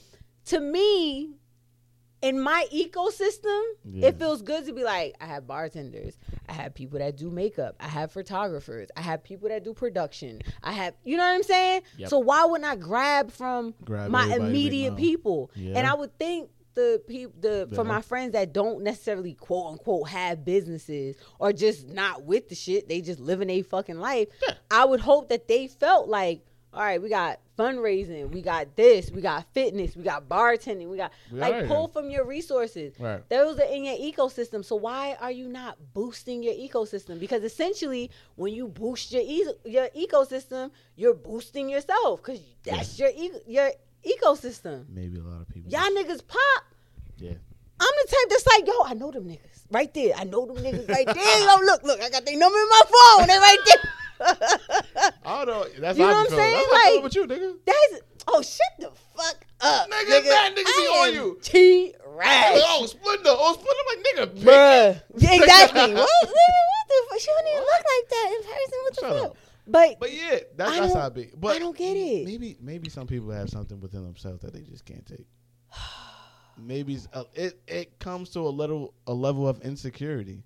to 0.45 0.59
me, 0.59 1.35
in 2.21 2.39
my 2.39 2.65
ecosystem, 2.73 3.61
Yeah. 3.85 4.07
it 4.07 4.19
feels 4.19 4.41
good 4.41 4.65
to 4.65 4.73
be 4.73 4.83
like, 4.83 5.15
I 5.21 5.25
have 5.25 5.47
bartenders, 5.47 6.17
I 6.47 6.53
have 6.53 6.73
people 6.73 6.99
that 6.99 7.15
do 7.15 7.29
makeup, 7.29 7.75
I 7.79 7.87
have 7.87 8.11
photographers, 8.11 8.89
I 8.97 9.01
have 9.01 9.23
people 9.23 9.49
that 9.49 9.63
do 9.63 9.73
production, 9.73 10.41
I 10.63 10.73
have, 10.73 10.95
you 11.03 11.17
know 11.17 11.23
what 11.23 11.35
I'm 11.35 11.43
saying? 11.43 11.81
Yep. 11.97 12.09
So 12.09 12.19
why 12.19 12.45
wouldn't 12.45 12.69
I 12.69 12.75
grab 12.75 13.31
from 13.31 13.73
Grab 13.83 14.09
my 14.11 14.25
immediate 14.35 14.97
people? 14.97 15.51
And 15.55 15.87
I 15.87 15.93
would 15.93 16.17
think 16.19 16.49
the 16.75 17.01
people, 17.07 17.33
the 17.39 17.67
for 17.73 17.83
my 17.83 18.01
friends 18.01 18.33
that 18.33 18.53
don't 18.53 18.83
necessarily 18.83 19.33
quote 19.33 19.73
unquote 19.73 20.07
have 20.09 20.45
businesses 20.45 21.15
or 21.39 21.51
just 21.51 21.87
not 21.89 22.23
with 22.23 22.47
the 22.47 22.55
shit, 22.55 22.87
they 22.87 23.01
just 23.01 23.19
living 23.19 23.49
a 23.49 23.61
fucking 23.63 23.99
life. 23.99 24.27
I 24.71 24.85
would 24.85 24.99
hope 24.99 25.29
that 25.29 25.47
they 25.47 25.67
felt 25.67 26.07
like, 26.07 26.41
all 26.71 26.81
right, 26.81 27.01
we 27.01 27.09
got 27.09 27.39
fundraising, 27.57 28.31
we 28.31 28.41
got 28.41 28.75
this, 28.75 29.09
we 29.11 29.21
got 29.21 29.45
fitness, 29.53 29.95
we 29.95 30.03
got 30.03 30.29
bartending, 30.29 30.87
we 30.87 30.97
got 30.97 31.11
like 31.31 31.67
pull 31.67 31.89
yeah. 31.89 31.99
from 31.99 32.09
your 32.11 32.25
resources. 32.25 32.93
Right. 32.99 33.27
Those 33.29 33.59
are 33.59 33.65
in 33.65 33.85
your 33.85 33.97
ecosystem. 33.97 34.63
So 34.63 34.75
why 34.75 35.17
are 35.19 35.31
you 35.31 35.47
not 35.47 35.77
boosting 35.93 36.43
your 36.43 36.53
ecosystem? 36.53 37.19
Because 37.19 37.43
essentially, 37.43 38.11
when 38.35 38.53
you 38.53 38.67
boost 38.67 39.11
your 39.11 39.23
e- 39.23 39.53
your 39.65 39.89
ecosystem, 39.89 40.69
you're 40.95 41.15
boosting 41.15 41.69
yourself 41.69 42.21
because 42.21 42.39
that's 42.63 42.99
your 42.99 43.09
e- 43.09 43.41
your 43.47 43.71
ecosystem. 44.05 44.85
Maybe 44.89 45.17
a 45.17 45.23
lot 45.23 45.41
of 45.41 45.49
people. 45.49 45.71
Y'all 45.71 45.89
niggas 45.89 46.25
pop. 46.27 46.63
Yeah. 47.17 47.33
I'm 47.81 47.93
the 48.03 48.11
type 48.11 48.29
that's 48.29 48.47
like, 48.47 48.67
yo, 48.67 48.73
I 48.85 48.93
know 48.93 49.09
them 49.09 49.27
niggas 49.27 49.65
right 49.71 49.91
there. 49.93 50.13
I 50.17 50.25
know 50.25 50.45
them 50.45 50.57
niggas 50.57 50.89
right 50.89 51.05
there. 51.05 51.39
Yo, 51.39 51.65
look, 51.65 51.83
look, 51.83 52.01
I 52.01 52.09
got 52.09 52.25
their 52.25 52.37
number 52.37 52.59
in 52.59 52.69
my 52.69 52.81
phone. 52.85 53.27
They 53.27 53.37
right 53.37 53.57
there. 53.65 53.91
I 54.19 55.45
don't 55.45 55.47
know. 55.47 55.65
That's 55.79 55.97
You 55.97 56.05
know 56.05 56.11
what 56.11 56.31
I'm 56.31 56.37
saying? 56.37 56.53
That's 56.55 56.71
how 56.71 56.77
I 56.77 56.85
feel 56.85 56.95
Like- 56.95 57.03
with 57.03 57.15
you, 57.15 57.27
nigga. 57.27 57.57
That's 57.65 58.01
oh 58.27 58.41
shut 58.41 58.61
the 58.79 58.91
fuck 59.15 59.45
up, 59.61 59.89
Nigga, 59.89 60.19
nigga. 60.19 60.23
that 60.25 60.55
nigga 60.55 60.65
be 60.65 60.87
on 60.87 61.13
you. 61.13 61.39
T 61.41 61.93
Rash. 62.05 62.61
oh, 62.63 62.85
Splendor. 62.85 63.23
Oh, 63.29 63.53
Splendor. 63.53 64.19
I'm 64.19 64.29
like, 64.29 64.35
nigga. 64.37 64.43
Bruh. 64.45 65.01
Yeah, 65.17 65.33
exactly. 65.35 65.93
what, 65.93 65.93
what 65.93 66.87
the 66.87 67.07
fuck? 67.09 67.19
She 67.19 67.27
don't 67.27 67.47
even 67.47 67.61
look 67.61 67.71
like 67.71 68.09
that 68.09 68.33
in 68.35 68.43
person. 68.43 68.79
What 68.83 68.95
the 68.95 69.01
Shut 69.01 69.11
fuck? 69.21 69.31
up. 69.31 69.37
But, 69.71 69.99
But 69.99 70.13
yeah, 70.13 70.39
that's, 70.55 70.79
that's 70.79 70.93
how 70.95 71.09
be. 71.11 71.29
But 71.37 71.55
I 71.55 71.59
don't 71.59 71.77
get 71.77 71.95
it. 71.95 72.25
Maybe 72.25 72.57
maybe 72.59 72.89
some 72.89 73.05
people 73.07 73.29
have 73.31 73.49
something 73.49 73.79
within 73.79 74.03
themselves 74.03 74.41
that 74.41 74.53
they 74.53 74.61
just 74.61 74.83
can't 74.85 75.05
take. 75.05 75.27
maybe 76.57 76.97
a, 77.13 77.25
it 77.35 77.59
it 77.67 77.99
comes 77.99 78.31
to 78.31 78.39
a 78.41 78.49
little 78.49 78.93
a 79.07 79.13
level 79.13 79.47
of 79.47 79.61
insecurity. 79.61 80.43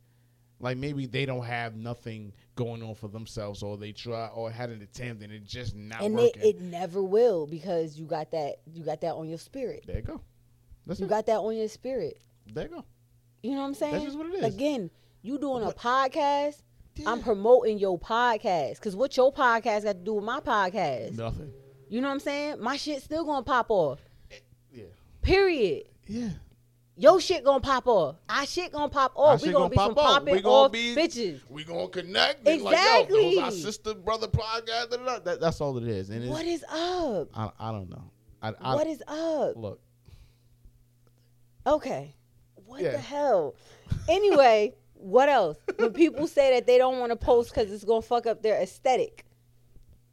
Like 0.59 0.77
maybe 0.77 1.05
they 1.07 1.25
don't 1.25 1.43
have 1.43 1.75
nothing 1.75 2.31
going 2.55 2.81
on 2.83 2.95
for 2.95 3.07
themselves, 3.09 3.63
or 3.63 3.75
they 3.77 3.91
try 3.91 4.27
or 4.27 4.49
had 4.49 4.69
an 4.69 4.81
attempt 4.81 5.21
and 5.23 5.33
it 5.33 5.43
just 5.43 5.75
not 5.75 6.01
and 6.01 6.17
it, 6.17 6.35
working. 6.37 6.41
it 6.43 6.61
never 6.61 7.01
will 7.03 7.45
because 7.47 7.97
you 7.99 8.05
got 8.05 8.31
that 8.31 8.57
you 8.71 8.83
got 8.83 9.01
that 9.01 9.13
on 9.15 9.27
your 9.27 9.37
spirit. 9.39 9.83
there 9.85 9.97
you 9.97 10.01
go. 10.03 10.21
That's 10.85 10.99
You 10.99 11.05
it. 11.05 11.09
got 11.09 11.25
that 11.25 11.37
on 11.39 11.55
your 11.55 11.67
spirit. 11.67 12.19
there 12.53 12.65
you 12.65 12.69
go. 12.69 12.85
You 13.41 13.51
know 13.55 13.61
what 13.61 13.67
I'm 13.67 13.73
saying? 13.73 13.93
That's 13.93 14.05
just 14.05 14.17
what 14.17 14.27
it 14.27 14.35
is. 14.35 14.55
Again, 14.55 14.89
you 15.21 15.37
doing 15.37 15.63
a 15.63 15.67
But- 15.67 15.77
podcast. 15.77 16.61
I'm 17.07 17.23
promoting 17.23 17.79
your 17.79 17.97
podcast 17.97 18.75
because 18.75 18.95
what 18.95 19.17
your 19.17 19.33
podcast 19.33 19.83
got 19.83 19.93
to 19.93 20.03
do 20.03 20.13
with 20.13 20.23
my 20.23 20.39
podcast? 20.39 21.17
Nothing. 21.17 21.51
You 21.89 22.01
know 22.01 22.07
what 22.07 22.13
I'm 22.13 22.19
saying? 22.19 22.61
My 22.61 22.77
shit 22.77 23.01
still 23.01 23.25
gonna 23.25 23.41
pop 23.43 23.65
off. 23.71 23.99
Yeah. 24.71 24.83
Period. 25.23 25.85
Yeah. 26.07 26.29
Your 26.95 27.19
shit 27.19 27.43
gonna 27.43 27.59
pop 27.59 27.87
off. 27.87 28.17
Our 28.29 28.45
shit 28.45 28.71
gonna 28.71 28.87
pop 28.89 29.13
off. 29.15 29.41
We 29.41 29.47
gonna, 29.47 29.57
gonna 29.63 29.69
be 29.71 29.75
pop 29.75 29.89
some 29.91 29.97
off. 29.97 30.05
popping 30.19 30.35
We 30.35 30.41
gonna 30.41 30.55
off 30.55 30.71
be- 30.71 30.95
bitches. 30.95 31.39
We 31.49 31.63
gonna 31.63 31.87
connect. 31.87 32.47
and 32.47 32.61
Like, 32.61 32.75
yo, 32.77 32.99
Exactly. 33.01 33.39
our 33.39 33.51
sister 33.51 33.93
brother 33.95 34.27
podcast. 34.27 34.91
Da, 34.91 34.97
da, 34.97 35.05
da. 35.05 35.19
That, 35.19 35.41
that's 35.41 35.59
all 35.59 35.75
it 35.79 35.87
is. 35.87 36.11
And 36.11 36.29
What 36.29 36.45
is 36.45 36.63
up? 36.69 37.29
I, 37.35 37.49
I 37.59 37.71
don't 37.71 37.89
know. 37.89 38.03
I, 38.43 38.53
I, 38.61 38.75
What 38.75 38.85
is 38.87 39.01
up? 39.07 39.55
look? 39.55 39.81
Okay. 41.65 42.15
What 42.65 42.81
Yeah. 42.81 42.91
the 42.91 42.97
hell? 42.99 43.55
Anyway, 44.07 44.75
what 44.93 45.29
else? 45.29 45.57
When 45.77 45.93
people 45.93 46.27
say 46.27 46.51
that 46.53 46.67
they 46.67 46.77
don't 46.77 46.99
want 46.99 47.11
to 47.11 47.15
post 47.15 47.53
because 47.53 47.71
it's 47.71 47.83
gonna 47.83 48.01
fuck 48.01 48.25
up 48.27 48.41
their 48.43 48.61
aesthetic. 48.61 49.25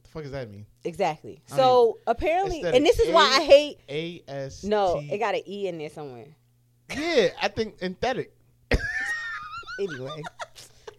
The 0.04 0.08
fuck 0.08 0.22
does 0.22 0.32
that 0.32 0.50
mean? 0.50 0.66
Exactly. 0.84 1.42
I 1.52 1.56
So 1.56 1.98
apparently, 2.06 2.58
aesthetic. 2.58 2.76
and 2.78 2.86
this 2.86 2.98
is 2.98 3.12
why 3.12 3.22
I 3.38 3.44
hate. 3.44 3.80
A 3.88 4.22
S. 4.28 4.64
No, 4.64 4.98
it 4.98 5.18
got 5.18 5.34
an 5.34 5.42
e 5.46 5.68
in 5.68 5.78
there 5.78 5.90
somewhere. 5.90 6.26
Yeah, 6.96 7.28
I 7.40 7.48
think 7.48 7.78
synthetic. 7.78 8.32
Anyway, 9.78 10.22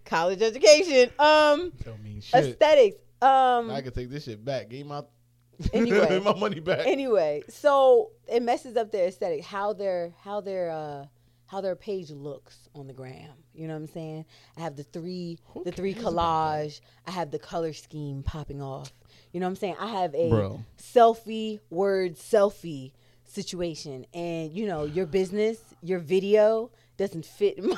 college 0.06 0.42
education. 0.42 1.12
Um, 1.20 1.72
Don't 1.86 2.02
mean 2.04 2.20
shit. 2.22 2.46
aesthetics. 2.46 2.98
Um, 3.22 3.70
I 3.70 3.82
can 3.82 3.92
take 3.94 4.10
this 4.10 4.24
shit 4.24 4.44
back. 4.44 4.70
Give 4.70 4.80
me 4.80 4.84
my 4.90 5.04
Anyway. 5.74 6.20
my 6.26 6.34
money 6.34 6.60
back. 6.60 6.88
anyway, 6.88 7.44
so 7.48 8.10
it 8.28 8.42
messes 8.42 8.76
up 8.78 8.92
their 8.92 9.08
aesthetic, 9.08 9.44
how 9.44 9.74
their 9.74 10.14
how 10.24 10.42
their 10.42 10.72
uh 10.72 11.06
how 11.46 11.62
their 11.62 11.76
page 11.76 12.10
looks 12.10 12.70
on 12.74 12.88
the 12.88 12.94
gram. 12.94 13.30
You 13.54 13.68
know 13.68 13.74
what 13.76 13.82
I'm 13.82 13.88
saying? 13.88 14.26
I 14.58 14.62
have 14.62 14.76
the 14.78 14.84
three 14.84 15.38
Who 15.54 15.64
the 15.64 15.72
three 15.72 15.94
cares 15.94 16.06
about 16.08 16.16
that? 16.16 16.66
collage. 16.70 16.82
I 17.06 17.12
have 17.12 17.30
the 17.30 17.38
color 17.40 17.74
scheme 17.74 18.24
popping 18.24 18.64
off. 18.64 18.92
You 19.32 19.40
know 19.42 19.46
what 19.46 19.52
I'm 19.52 19.56
saying? 19.58 19.76
I 19.80 19.88
have 20.02 20.16
a 20.16 20.30
Bro. 20.30 20.62
selfie 20.82 21.60
word 21.70 22.16
selfie 22.16 22.94
situation, 23.32 24.06
and 24.14 24.52
you 24.52 24.66
know 24.66 24.84
your 24.86 25.06
business, 25.06 25.58
your 25.82 26.00
video 26.00 26.72
doesn't 26.98 27.26
fit 27.26 27.58
in 27.58 27.70
my 27.70 27.78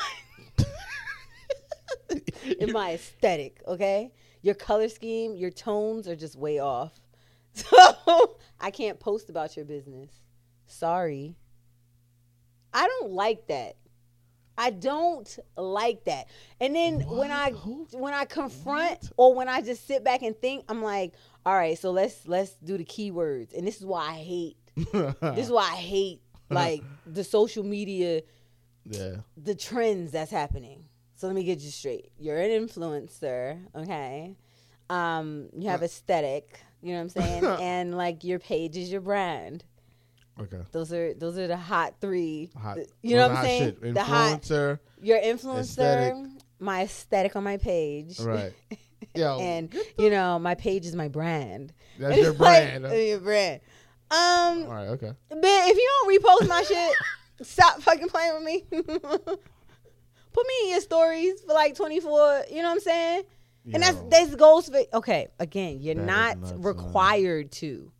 in 2.60 2.72
my 2.72 2.94
aesthetic. 2.94 3.62
Okay, 3.68 4.12
your 4.42 4.56
color 4.56 4.90
scheme, 4.90 5.36
your 5.36 5.52
tones 5.52 6.08
are 6.08 6.16
just 6.16 6.36
way 6.36 6.60
off. 6.60 6.94
So 7.56 8.38
I 8.60 8.72
can't 8.72 9.00
post 9.00 9.30
about 9.30 9.56
your 9.56 9.66
business. 9.66 10.10
Sorry. 10.66 11.36
I 12.74 12.88
don't 12.88 13.12
like 13.12 13.46
that. 13.48 13.76
I 14.58 14.72
don't 14.72 15.38
like 15.56 16.06
that. 16.06 16.28
And 16.60 16.76
then 16.76 17.02
when 17.02 17.30
I 17.32 17.52
when 17.52 18.14
I 18.14 18.26
confront 18.26 19.04
What? 19.04 19.12
or 19.18 19.36
when 19.36 19.48
I 19.48 19.62
just 19.62 19.86
sit 19.86 20.04
back 20.04 20.24
and 20.24 20.36
think, 20.36 20.66
I'm 20.68 20.82
like, 20.82 21.14
all 21.46 21.54
right, 21.54 21.78
so 21.78 21.92
let's 21.92 22.28
let's 22.28 22.54
do 22.64 22.78
the 22.78 22.86
keywords. 22.86 23.56
And 23.56 23.68
this 23.68 23.78
is 23.78 23.86
why 23.86 24.10
I 24.10 24.16
hate 24.16 24.58
this 24.94 25.46
is 25.46 25.52
why 25.52 25.64
I 25.64 25.76
hate 25.76 26.22
like 26.50 26.84
the 27.06 27.24
social 27.24 27.64
media 27.64 28.22
yeah. 28.86 29.16
the 29.38 29.56
trends 29.56 30.12
that's 30.12 30.32
happening. 30.32 30.86
So 31.16 31.28
let 31.28 31.36
me 31.36 31.44
get 31.44 31.60
you 31.60 31.70
straight. 31.70 32.12
You're 32.20 32.38
an 32.38 32.50
influencer, 32.50 33.60
okay? 33.76 34.36
Um, 34.90 35.50
you 35.58 35.70
have 35.70 35.84
aesthetic, 35.84 36.60
you 36.82 36.90
know 36.90 36.96
what 36.98 37.02
I'm 37.02 37.10
saying? 37.10 37.46
and 37.62 37.96
like 37.96 38.24
your 38.24 38.40
page 38.40 38.78
is 38.78 38.92
your 38.92 39.02
brand. 39.02 39.64
Okay. 40.40 40.62
Those 40.72 40.92
are 40.92 41.14
those 41.14 41.38
are 41.38 41.48
the 41.48 41.58
hot 41.58 41.96
three. 42.02 42.50
Hot, 42.60 42.78
The- 42.78 42.88
you 43.04 43.16
know 43.16 43.28
what 43.28 43.38
I'm 43.38 43.46
saying? 43.46 43.78
Shit. 43.82 43.94
The 43.94 44.04
hot 44.04 44.42
Influencer. 44.42 44.80
your 45.02 45.20
influencer, 45.20 45.60
aesthetic. 45.60 46.14
my 46.60 46.84
aesthetic 46.84 47.36
on 47.36 47.44
my 47.44 47.58
page. 47.58 48.20
Right. 48.20 48.54
Yo, 49.16 49.40
and 49.40 49.72
you 50.00 50.10
know, 50.10 50.40
my 50.40 50.56
page 50.56 50.88
is 50.88 50.96
my 50.96 51.08
brand. 51.08 51.72
that's 52.00 52.18
your 52.18 52.32
it's 52.32 52.40
like, 52.40 52.64
brand. 52.70 52.86
uh, 52.88 52.94
your 52.94 53.20
brand. 53.20 53.62
Um, 54.12 54.18
All 54.18 54.68
right. 54.68 54.88
Okay. 54.90 55.12
but 55.30 55.40
if 55.44 55.76
you 55.78 55.90
don't 56.02 56.24
repost 56.24 56.48
my 56.48 56.62
shit, 56.64 56.96
stop 57.48 57.82
fucking 57.82 58.10
playing 58.10 58.34
with 58.36 58.44
me. 58.44 58.64
Put 60.34 60.48
me 60.48 60.54
in 60.64 60.70
your 60.72 60.82
stories 60.82 61.42
for 61.42 61.54
like 61.54 61.76
24, 61.76 62.44
you 62.50 62.58
know 62.58 62.64
what 62.64 62.72
I'm 62.72 62.80
saying? 62.80 63.24
And 63.74 63.82
that's 63.82 63.96
Yo. 63.96 64.08
that's 64.10 64.36
goes 64.36 64.68
for 64.68 64.82
okay. 64.94 65.28
Again, 65.40 65.80
you're 65.80 65.96
That 65.96 66.06
not 66.06 66.38
nuts, 66.40 66.52
man. 66.52 66.62
required 66.64 67.52
to. 67.54 67.92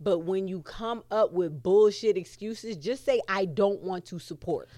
But 0.00 0.20
when 0.20 0.46
you 0.46 0.62
come 0.62 1.02
up 1.10 1.32
with 1.32 1.60
bullshit 1.60 2.16
excuses, 2.16 2.76
just 2.76 3.04
say 3.04 3.20
I 3.28 3.46
don't 3.46 3.82
want 3.82 4.04
to 4.06 4.20
support. 4.20 4.68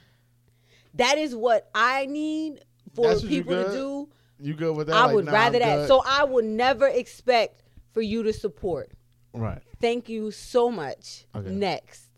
That 0.95 1.19
is 1.19 1.37
what 1.37 1.69
I 1.75 2.07
need 2.07 2.65
for 2.95 3.15
people 3.21 3.65
to 3.65 3.71
do, 3.71 4.09
You 4.41 4.55
good 4.55 4.75
with 4.75 4.87
that? 4.87 4.97
I 4.97 5.07
Like, 5.07 5.15
would 5.15 5.25
nah, 5.27 5.33
rather 5.33 5.59
that. 5.59 5.89
So 5.89 6.03
I 6.07 6.25
would 6.25 6.47
never 6.47 6.89
expect 6.89 7.63
for 7.93 8.01
you 8.01 8.23
to 8.23 8.33
support. 8.33 8.91
Right. 9.33 9.63
Thank 9.81 10.09
you 10.09 10.31
so 10.31 10.71
much. 10.71 11.25
Okay. 11.35 11.51
Next. 11.51 12.09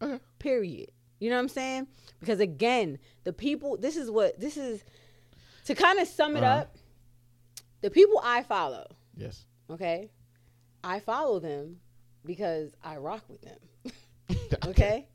Okay. 0.00 0.20
Period. 0.38 0.90
You 1.18 1.28
know 1.30 1.36
what 1.36 1.42
I'm 1.42 1.48
saying? 1.48 1.86
Because 2.20 2.40
again, 2.40 2.98
the 3.24 3.32
people. 3.32 3.76
This 3.76 3.96
is 3.96 4.10
what 4.10 4.38
this 4.40 4.56
is. 4.56 4.82
To 5.66 5.74
kind 5.74 5.98
of 5.98 6.08
sum 6.08 6.36
it 6.36 6.42
Uh-huh. 6.42 6.60
up, 6.62 6.76
the 7.82 7.90
people 7.90 8.20
I 8.24 8.42
follow. 8.42 8.86
Yes. 9.16 9.44
Okay, 9.68 10.10
I 10.82 10.98
follow 11.00 11.38
them 11.38 11.76
because 12.24 12.74
I 12.82 12.96
rock 12.96 13.22
with 13.28 13.42
them. 13.42 13.58
Okay. 14.66 15.06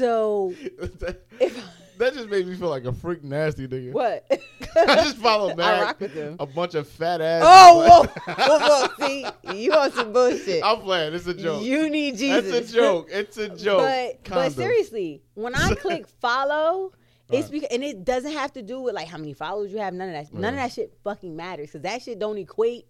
So 0.00 0.54
that, 0.98 1.20
if 1.40 1.64
that 1.98 2.14
just 2.14 2.30
made 2.30 2.46
me 2.46 2.56
feel 2.56 2.70
like 2.70 2.86
a 2.86 2.92
freak 2.92 3.22
nasty 3.22 3.68
nigga. 3.68 3.92
what? 3.92 4.24
I 4.76 4.94
just 4.96 5.18
follow 5.18 5.50
I 5.58 5.82
rock 5.82 6.00
with 6.00 6.14
them. 6.14 6.36
a 6.40 6.46
bunch 6.46 6.74
of 6.74 6.88
fat 6.88 7.20
ass. 7.20 7.42
Oh, 7.44 8.06
whoa, 8.26 8.34
whoa, 8.34 8.86
whoa! 8.98 9.06
See, 9.06 9.26
you 9.60 9.72
on 9.74 9.92
some 9.92 10.12
bullshit. 10.12 10.64
I'm 10.64 10.80
playing. 10.80 11.12
It's 11.12 11.26
a 11.26 11.34
joke. 11.34 11.62
You 11.62 11.90
need 11.90 12.16
Jesus. 12.16 12.50
That's 12.50 12.72
a 12.72 12.74
joke. 12.74 13.08
It's 13.10 13.36
a 13.36 13.48
joke. 13.50 13.80
But 14.24 14.30
but 14.30 14.52
seriously, 14.52 15.22
when 15.34 15.54
I 15.54 15.74
click 15.74 16.06
follow, 16.20 16.92
it's 17.30 17.44
Right. 17.44 17.52
because 17.52 17.68
and 17.70 17.84
it 17.84 18.04
doesn't 18.04 18.32
have 18.32 18.52
to 18.54 18.62
do 18.62 18.80
with 18.80 18.94
like 18.94 19.06
how 19.08 19.18
many 19.18 19.34
followers 19.34 19.70
you 19.70 19.78
have. 19.78 19.92
None 19.92 20.08
of 20.08 20.14
that. 20.14 20.32
None 20.32 20.54
of 20.54 20.60
that 20.60 20.72
shit 20.72 20.96
fucking 21.04 21.36
matters 21.36 21.68
because 21.68 21.82
that 21.82 22.00
shit 22.00 22.18
don't 22.18 22.38
equate 22.38 22.86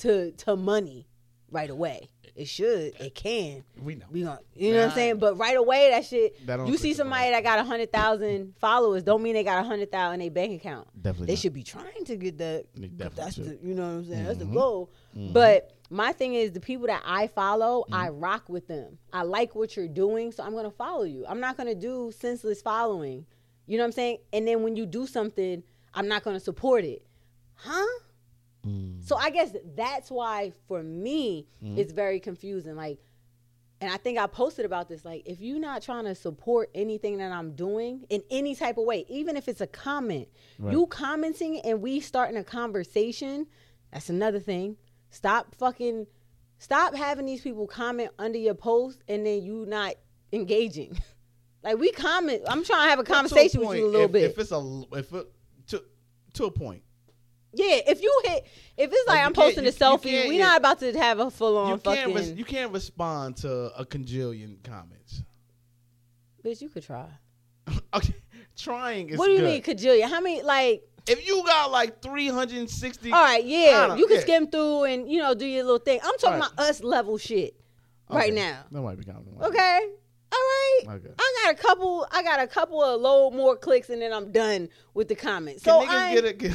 to 0.00 0.32
to 0.32 0.56
money 0.56 1.06
right 1.50 1.70
away. 1.70 2.08
It 2.36 2.46
should. 2.48 2.94
It 3.00 3.14
can. 3.14 3.64
we 3.82 3.96
know. 3.96 4.06
We 4.10 4.22
gonna, 4.22 4.38
you 4.54 4.72
know 4.72 4.78
what 4.80 4.88
I'm 4.90 4.94
saying? 4.94 5.18
But 5.18 5.36
right 5.36 5.56
away, 5.56 5.90
that 5.90 6.06
shit. 6.06 6.46
That 6.46 6.66
you 6.66 6.76
see 6.78 6.94
somebody 6.94 7.30
that 7.30 7.42
got 7.42 7.58
a 7.58 7.64
hundred 7.64 7.92
thousand 7.92 8.54
followers, 8.60 9.02
don't 9.02 9.22
mean 9.22 9.34
they 9.34 9.44
got 9.44 9.62
a 9.64 9.66
hundred 9.66 9.90
thousand 9.90 10.14
in 10.14 10.20
their 10.20 10.30
bank 10.30 10.58
account. 10.60 10.86
Definitely. 11.02 11.26
They 11.26 11.32
not. 11.34 11.38
should 11.40 11.52
be 11.52 11.62
trying 11.62 12.04
to 12.06 12.16
get 12.16 12.38
that. 12.38 12.66
Definitely 12.74 13.08
That's 13.16 13.34
should. 13.34 13.44
the, 13.60 13.66
you 13.66 13.74
know 13.74 13.82
what 13.82 13.88
I'm 13.88 14.08
saying. 14.08 14.24
That's 14.24 14.38
the 14.38 14.44
Mhm. 14.46 14.54
goal. 14.54 14.90
Mhm. 15.16 15.32
But 15.34 15.72
my 15.90 16.12
thing 16.12 16.34
is, 16.34 16.52
the 16.52 16.60
people 16.60 16.86
that 16.86 17.02
I 17.04 17.26
follow, 17.26 17.84
I 17.92 18.08
Mm-hmm. 18.08 18.20
rock 18.20 18.48
with 18.48 18.68
them. 18.68 18.96
I 19.12 19.22
like 19.24 19.54
what 19.56 19.76
you're 19.76 19.88
doing, 19.88 20.30
so 20.32 20.42
I'm 20.44 20.54
gonna 20.54 20.70
follow 20.70 21.02
you. 21.02 21.26
I'm 21.28 21.40
not 21.40 21.56
gonna 21.56 21.74
do 21.74 22.12
senseless 22.16 22.62
following. 22.62 23.26
You 23.66 23.76
know 23.76 23.82
what 23.82 23.88
I'm 23.88 23.92
saying? 23.92 24.18
And 24.32 24.46
then 24.48 24.62
when 24.62 24.76
you 24.76 24.86
do 24.86 25.06
something, 25.06 25.62
I'm 25.94 26.06
not 26.08 26.22
gonna 26.22 26.40
support 26.40 26.84
it. 26.84 27.02
Huh? 27.54 27.84
Mm. 28.66 29.02
So 29.06 29.16
I 29.16 29.30
guess 29.30 29.54
that's 29.76 30.10
why 30.10 30.52
for 30.68 30.82
me 30.82 31.46
Mm-hmm. 31.62 31.78
it's 31.78 31.92
very 31.92 32.20
confusing. 32.20 32.76
Like, 32.76 32.98
and 33.82 33.90
I 33.90 33.96
think 33.96 34.18
I 34.18 34.26
posted 34.26 34.66
about 34.66 34.88
this. 34.88 35.04
Like, 35.04 35.22
if 35.24 35.40
you're 35.40 35.58
not 35.58 35.80
trying 35.82 36.04
to 36.04 36.14
support 36.14 36.70
anything 36.74 37.16
that 37.18 37.32
I'm 37.32 37.52
doing 37.54 38.04
in 38.10 38.22
any 38.30 38.54
type 38.54 38.76
of 38.76 38.84
way, 38.84 39.06
even 39.08 39.36
if 39.36 39.48
it's 39.48 39.60
a 39.62 39.66
comment, 39.66 40.28
Right. 40.58 40.72
you 40.72 40.86
commenting 40.86 41.60
and 41.60 41.80
we 41.80 42.00
starting 42.00 42.36
a 42.36 42.44
conversation, 42.44 43.46
that's 43.92 44.10
another 44.10 44.38
thing. 44.40 44.76
Stop 45.08 45.54
fucking, 45.54 46.06
stop 46.58 46.94
having 46.94 47.24
these 47.24 47.40
people 47.40 47.66
comment 47.66 48.10
under 48.18 48.38
your 48.38 48.54
post 48.54 49.02
and 49.08 49.24
then 49.24 49.42
you 49.42 49.64
not 49.66 49.94
engaging. 50.32 50.98
like 51.62 51.78
we 51.78 51.90
comment, 51.92 52.42
I'm 52.46 52.62
trying 52.64 52.84
to 52.86 52.90
have 52.90 52.98
a 52.98 53.04
conversation 53.04 53.60
with 53.66 53.78
you 53.78 53.86
a 53.86 53.88
little 53.88 54.04
if, 54.06 54.12
bit. 54.12 54.30
If 54.30 54.38
it's 54.38 54.52
a 54.52 54.82
if 54.92 55.12
it, 55.14 55.26
to 55.68 55.82
to 56.34 56.44
a 56.44 56.50
point, 56.50 56.82
Yeah, 57.52 57.80
if 57.86 58.00
you 58.02 58.20
hit, 58.24 58.46
if 58.76 58.90
it's 58.92 59.08
like, 59.08 59.18
you 59.18 59.24
I'm 59.24 59.32
posting 59.32 59.64
you- 59.64 59.70
a 59.70 59.72
selfie, 59.72 60.02
can't- 60.10 60.28
we 60.28 60.38
yeah. 60.38 60.46
not 60.46 60.58
about 60.58 60.78
to 60.80 60.96
have 60.98 61.18
a 61.18 61.30
full 61.30 61.56
on 61.58 61.80
fucking. 61.80 62.14
res- 62.14 62.32
you 62.32 62.44
can't 62.44 62.72
respond 62.72 63.38
to 63.38 63.72
a 63.76 63.84
conjillion 63.84 64.62
comments. 64.62 65.22
bitch, 66.44 66.60
you 66.62 66.68
could 66.68 66.84
try. 66.84 67.06
okay, 67.94 68.14
trying 68.56 69.10
is 69.10 69.18
what 69.18 69.26
do 69.26 69.32
you 69.32 69.38
good. 69.38 69.44
mean, 69.44 69.62
cajillion? 69.62 70.08
How 70.08 70.20
many 70.20 70.42
like? 70.42 70.82
If 71.08 71.26
you 71.26 71.42
got 71.44 71.70
like 71.70 72.00
360, 72.02 73.10
All 73.12 73.22
right, 73.22 73.44
yeah, 73.44 73.96
you 73.96 74.06
can 74.06 74.16
yeah. 74.16 74.22
skim 74.22 74.46
through 74.50 74.84
and 74.84 75.10
you 75.10 75.18
know 75.18 75.34
do 75.34 75.46
your 75.46 75.64
little 75.64 75.78
thing. 75.78 75.98
I'm 76.02 76.16
talking 76.18 76.38
Right. 76.40 76.52
about 76.52 76.64
us 76.66 76.82
level 76.82 77.18
shit 77.18 77.54
right 78.08 78.30
Okay, 78.30 78.34
now. 78.40 78.64
that 78.70 78.80
might 78.80 78.98
be 78.98 79.04
counting. 79.04 79.36
Okay, 79.42 79.88
all 80.32 80.38
right. 80.38 80.80
Okay. 80.96 81.10
I 81.18 81.34
got 81.44 81.54
a 81.54 81.62
couple. 81.62 82.06
I 82.12 82.22
got 82.22 82.40
a 82.40 82.46
couple 82.46 82.82
of 82.82 83.00
low 83.00 83.30
more 83.30 83.56
clicks, 83.56 83.90
and 83.90 84.00
then 84.00 84.12
I'm 84.12 84.30
done 84.32 84.68
with 84.94 85.08
the 85.08 85.14
comments. 85.16 85.62
Can 85.64 85.80
So 85.82 85.86
niggas 85.86 85.90
I 85.98 86.14
get 86.14 86.24
a 86.24 86.32
can, 86.34 86.54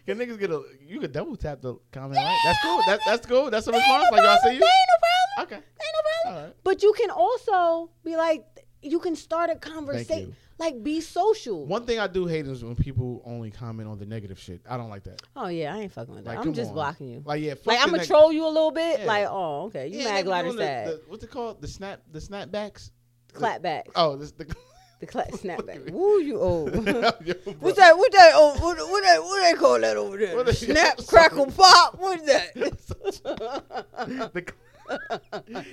can 0.06 0.18
niggas 0.18 0.38
get 0.38 0.50
a 0.50 0.62
you 0.86 1.00
could 1.00 1.12
double 1.12 1.36
tap 1.36 1.60
the 1.60 1.74
comment 1.92 2.16
right? 2.16 2.38
That's 2.44 2.58
cool. 2.64 2.80
That, 2.86 3.00
that's 3.06 3.26
cool. 3.26 3.50
That's 3.50 3.66
a 3.66 3.72
response. 3.72 4.04
No 4.10 4.16
Like 4.16 4.24
y'all 4.24 4.38
see 4.42 4.48
you. 4.56 4.62
ain't 4.62 4.62
no 4.62 5.44
problem. 5.44 5.46
Okay. 5.46 5.54
Ain't 5.56 5.64
no 5.94 6.00
problem. 6.22 6.34
All 6.36 6.44
right. 6.46 6.56
But 6.64 6.82
you 6.82 6.92
can 6.92 7.10
also 7.10 7.90
be 8.04 8.16
like, 8.16 8.44
you 8.82 8.98
can 8.98 9.16
start 9.16 9.50
a 9.50 9.56
conversation. 9.56 10.34
Like, 10.58 10.82
be 10.82 11.00
social. 11.00 11.64
One 11.66 11.86
thing 11.86 11.98
I 11.98 12.06
do 12.06 12.26
hate 12.26 12.46
is 12.46 12.62
when 12.62 12.76
people 12.76 13.22
only 13.24 13.50
comment 13.50 13.88
on 13.88 13.98
the 13.98 14.04
negative 14.04 14.38
shit. 14.38 14.60
I 14.68 14.76
don't 14.76 14.90
like 14.90 15.04
that. 15.04 15.22
Oh 15.34 15.48
yeah, 15.48 15.74
I 15.74 15.78
ain't 15.78 15.92
fucking 15.92 16.14
with 16.14 16.24
that. 16.24 16.36
Like, 16.36 16.46
I'm 16.46 16.52
just 16.52 16.68
on. 16.68 16.74
blocking 16.74 17.08
you. 17.08 17.22
Like 17.24 17.42
yeah, 17.42 17.54
Like 17.64 17.78
I'm 17.80 17.86
gonna 17.86 17.98
neg- 17.98 18.06
troll 18.06 18.30
you 18.30 18.44
a 18.44 18.48
little 18.48 18.70
bit. 18.70 19.00
Yeah. 19.00 19.06
Like 19.06 19.26
oh 19.30 19.62
okay, 19.68 19.88
you 19.88 20.00
Yeah, 20.00 20.04
mad 20.04 20.24
glad 20.26 20.42
doing 20.42 20.54
or 20.54 20.58
the- 20.58 20.62
sad. 20.62 20.86
the- 20.88 21.02
What's 21.08 21.24
it 21.24 21.30
called? 21.30 21.62
The 21.62 21.68
snap 21.68 22.02
the 22.12 22.18
snapbacks. 22.18 22.90
Clapback. 23.30 23.84
Oh, 23.94 24.16
this 24.16 24.32
the. 24.32 24.46
The 25.00 25.06
clap 25.06 25.28
snapback. 25.30 25.90
Woo, 25.92 26.20
you 26.20 26.38
old. 26.42 26.74
What's 26.74 27.78
that? 27.78 27.96
What 27.96 28.12
that? 28.12 28.32
Oh, 28.34 28.52
what, 28.60 28.76
what 28.76 29.02
that? 29.02 29.22
What 29.22 29.40
they 29.50 29.58
call 29.58 29.80
that 29.80 29.96
over 29.96 30.18
there? 30.18 30.36
What 30.36 30.44
they- 30.44 30.52
Snap, 30.52 30.98
crackle, 31.06 31.46
pop. 31.46 31.94
What's 31.98 32.22
that? 32.26 32.52
the, 32.54 34.52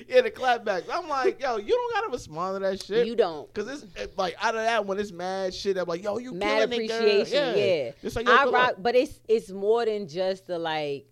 yeah, 0.08 0.22
the 0.22 0.32
clapbacks. 0.32 0.86
I'm 0.89 1.10
like, 1.10 1.41
yo, 1.41 1.58
you 1.58 1.68
don't 1.74 1.93
gotta 1.93 2.10
respond 2.12 2.55
to 2.55 2.60
that 2.70 2.84
shit. 2.84 3.05
you 3.08 3.18
don't. 3.18 3.53
Cause 3.53 3.68
it's 3.68 3.86
it, 4.01 4.18
like 4.18 4.36
out 4.41 4.55
of 4.55 4.62
that 4.62 4.86
when 4.86 4.99
it's 4.99 5.12
mad 5.12 5.53
shit. 5.53 5.78
I'm 5.78 5.88
like, 5.88 6.03
yo, 6.03 6.18
you 6.20 6.34
Mad 6.34 6.70
killing 6.70 6.84
it, 6.84 6.88
girl. 6.88 6.97
appreciation. 6.99 7.58
Yeah. 7.58 7.91
It's 8.03 8.16
like, 8.16 8.28
yo, 8.28 8.34
I 8.36 8.45
rock, 8.49 8.76
but 8.80 8.95
it's 8.95 9.20
it's 9.28 9.49
more 9.51 9.86
than 9.86 10.08
just 10.08 10.47
the 10.47 10.58
like. 10.58 11.05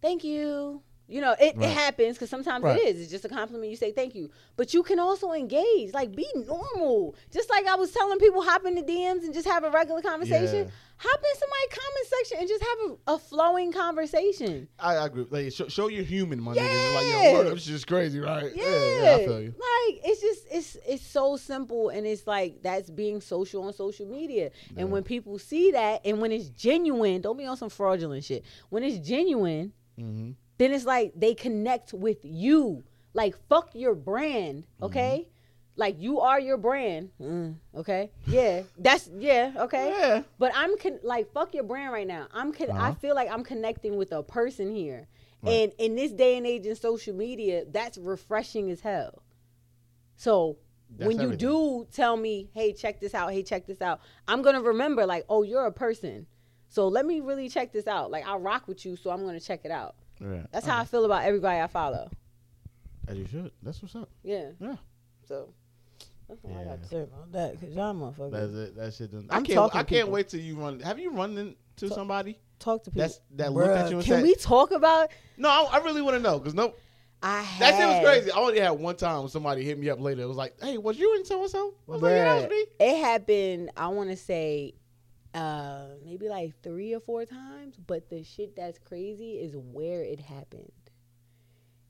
Thank 0.00 0.22
you. 0.22 0.82
You 1.10 1.22
know, 1.22 1.32
it, 1.40 1.56
Right. 1.56 1.68
it 1.70 1.72
happens 1.72 2.16
because 2.16 2.28
sometimes 2.28 2.62
Right. 2.62 2.78
it 2.78 2.86
is. 2.88 3.00
It's 3.02 3.10
just 3.10 3.24
a 3.24 3.28
compliment. 3.30 3.70
You 3.70 3.76
say 3.76 3.92
thank 3.92 4.14
you, 4.14 4.28
but 4.56 4.74
you 4.74 4.82
can 4.82 4.98
also 4.98 5.32
engage. 5.32 5.94
Like, 5.94 6.14
be 6.14 6.26
normal. 6.34 7.14
Just 7.32 7.48
like 7.48 7.66
I 7.66 7.76
was 7.76 7.90
telling 7.92 8.18
people, 8.18 8.42
hop 8.42 8.66
in 8.66 8.74
the 8.74 8.82
DMs 8.82 9.24
and 9.24 9.32
just 9.32 9.48
have 9.48 9.64
a 9.64 9.70
regular 9.70 10.02
conversation. 10.02 10.66
Yeah. 10.66 10.70
Hop 11.00 11.20
in 11.20 11.38
somebody's 11.40 11.78
comment 11.78 12.06
section 12.08 12.38
and 12.40 12.48
just 12.48 12.62
have 12.64 12.78
a, 12.90 13.12
a 13.14 13.18
flowing 13.18 13.72
conversation. 13.72 14.68
I, 14.78 14.96
I 14.96 15.06
agree. 15.06 15.26
Like, 15.30 15.52
show, 15.52 15.68
show 15.68 15.88
your 15.88 16.02
human, 16.02 16.40
my 16.40 16.54
nigga. 16.54 16.94
Like, 16.94 17.06
Yeah. 17.06 17.22
yo, 17.22 17.32
word, 17.44 17.56
this 17.56 17.68
is 17.68 17.84
crazy, 17.84 18.18
right? 18.20 18.50
Yeah, 18.54 18.64
yeah, 18.64 19.14
I 19.14 19.24
feel 19.24 19.40
you. 19.40 19.54
Like 19.56 20.00
it's 20.04 20.20
just 20.20 20.46
it's 20.50 20.76
it's 20.86 21.06
so 21.06 21.36
simple 21.36 21.88
and 21.90 22.06
it's 22.06 22.26
like 22.26 22.62
that's 22.62 22.90
being 22.90 23.20
social 23.20 23.62
on 23.62 23.72
social 23.72 24.06
media. 24.06 24.50
Yeah. 24.74 24.82
And 24.82 24.90
when 24.90 25.04
people 25.04 25.38
see 25.38 25.70
that 25.70 26.00
and 26.04 26.20
when 26.20 26.32
it's 26.32 26.48
genuine, 26.50 27.20
don't 27.22 27.38
be 27.38 27.46
on 27.46 27.56
some 27.56 27.70
fraudulent 27.70 28.24
shit. 28.24 28.44
When 28.68 28.82
it's 28.82 28.98
genuine, 28.98 29.72
Mm-hmm. 29.98 30.30
Then 30.58 30.72
it's 30.72 30.84
like 30.84 31.12
they 31.16 31.34
connect 31.34 31.92
with 31.92 32.18
you. 32.24 32.84
Like 33.14 33.36
fuck 33.48 33.70
your 33.74 33.94
brand, 33.94 34.64
Mm-hmm. 34.64 34.84
okay? 34.84 35.28
Like 35.76 35.96
you 36.00 36.20
are 36.20 36.40
your 36.40 36.56
brand, 36.56 37.10
Mm, 37.20 37.54
okay? 37.76 38.10
Yeah, 38.26 38.62
that's 38.76 39.08
yeah, 39.16 39.52
okay. 39.56 39.94
Yeah. 39.96 40.22
But 40.38 40.52
I'm 40.54 40.76
con- 40.76 40.98
like 41.02 41.32
fuck 41.32 41.54
your 41.54 41.64
brand 41.64 41.92
right 41.92 42.06
now. 42.06 42.26
I'm 42.32 42.52
con- 42.52 42.70
I 42.70 42.90
Uh-huh. 42.90 42.94
feel 42.94 43.14
like 43.14 43.30
I'm 43.30 43.44
connecting 43.44 43.96
with 43.96 44.10
a 44.12 44.22
person 44.22 44.74
here. 44.74 45.06
Right. 45.42 45.52
And 45.52 45.72
in 45.78 45.94
this 45.94 46.10
day 46.10 46.36
and 46.36 46.44
age 46.46 46.66
in 46.66 46.74
social 46.74 47.14
media, 47.14 47.64
that's 47.70 47.96
refreshing 47.96 48.70
as 48.72 48.80
hell. 48.80 49.22
So 50.16 50.56
That's 50.90 51.06
when 51.06 51.18
you 51.18 51.26
everything. 51.26 51.48
do 51.48 51.86
tell 51.92 52.16
me, 52.16 52.50
"Hey, 52.54 52.72
check 52.72 52.98
this 53.00 53.14
out. 53.14 53.32
Hey, 53.32 53.42
check 53.44 53.66
this 53.66 53.80
out." 53.80 54.00
I'm 54.26 54.42
to 54.56 54.62
remember 54.62 55.06
like, 55.06 55.24
"Oh, 55.28 55.42
you're 55.44 55.66
a 55.66 55.72
person." 55.72 56.26
So 56.70 56.88
let 56.88 57.06
me 57.06 57.20
really 57.20 57.48
check 57.48 57.72
this 57.72 57.86
out. 57.86 58.10
Like 58.10 58.26
I 58.26 58.36
rock 58.36 58.66
with 58.68 58.84
you, 58.84 58.96
so 58.96 59.10
I'm 59.10 59.22
to 59.38 59.44
check 59.44 59.60
it 59.64 59.70
out. 59.70 59.94
Yeah. 60.20 60.46
That's 60.52 60.66
uh-huh. 60.66 60.76
how 60.76 60.82
I 60.82 60.84
feel 60.84 61.04
about 61.04 61.24
everybody 61.24 61.60
I 61.60 61.66
follow. 61.66 62.10
As 63.06 63.16
you 63.16 63.26
should. 63.26 63.52
That's 63.62 63.80
what's 63.82 63.96
up. 63.96 64.08
Yeah. 64.22 64.50
Yeah. 64.60 64.76
So 65.26 65.48
that's 66.28 66.44
all 66.44 66.56
I 66.56 66.60
Yeah. 66.60 66.64
got 66.64 66.82
to 66.82 66.88
say 66.88 67.02
about 67.02 67.32
that 67.32 67.60
cuz 67.60 67.74
y'all 67.74 67.94
motherfuckers 67.94 68.32
That's 68.32 68.52
it. 68.52 68.76
That 68.76 68.94
shit. 68.94 69.12
Done. 69.12 69.26
I'm 69.30 69.42
I 69.42 69.46
can't. 69.46 69.56
talking 69.56 69.80
I 69.80 69.82
can't 69.82 69.88
people. 69.90 70.10
wait 70.10 70.28
till 70.28 70.40
you 70.40 70.56
run. 70.56 70.80
Have 70.80 70.98
you 70.98 71.10
run 71.12 71.38
into 71.38 71.94
somebody? 71.94 72.38
talk 72.58 72.84
to 72.84 72.90
people. 72.90 73.02
That's 73.02 73.20
that 73.36 73.52
looked 73.52 73.68
at 73.68 73.90
you 73.90 73.96
and 73.96 74.04
Can 74.04 74.16
said, 74.16 74.22
we 74.22 74.34
talk 74.34 74.70
about 74.72 75.10
"No, 75.36 75.48
I, 75.48 75.78
I 75.78 75.78
really 75.78 76.02
want 76.02 76.16
to 76.16 76.22
know." 76.22 76.38
Because 76.38 76.54
no, 76.54 76.74
I 77.22 77.46
that 77.58 77.76
shit 77.76 77.88
was 77.88 78.04
crazy. 78.04 78.30
I 78.30 78.36
only 78.36 78.60
had 78.60 78.70
one 78.70 78.96
time 78.96 79.20
when 79.20 79.28
somebody 79.28 79.64
hit 79.64 79.78
me 79.78 79.88
up 79.90 80.00
later. 80.00 80.22
It 80.22 80.26
was 80.26 80.36
like, 80.36 80.54
"Hey, 80.60 80.78
was 80.78 80.98
you 80.98 81.14
in 81.16 81.24
so 81.24 81.42
and 81.42 81.50
so?" 81.50 81.74
I 81.88 81.92
was 81.92 82.02
like, 82.02 82.10
"Yeah, 82.10 82.24
that 82.24 82.42
was 82.42 82.50
me." 82.50 82.66
It 82.80 83.02
happened, 83.02 83.70
I 83.76 83.88
want 83.88 84.10
to 84.10 84.16
say, 84.16 84.74
uh, 85.34 85.86
maybe 86.04 86.28
like 86.28 86.54
three 86.62 86.94
or 86.94 87.00
four 87.00 87.24
times. 87.24 87.76
But 87.86 88.08
the 88.10 88.22
shit 88.22 88.56
that's 88.56 88.78
crazy 88.78 89.32
is 89.32 89.54
where 89.56 90.02
it 90.02 90.20
happened. 90.20 90.72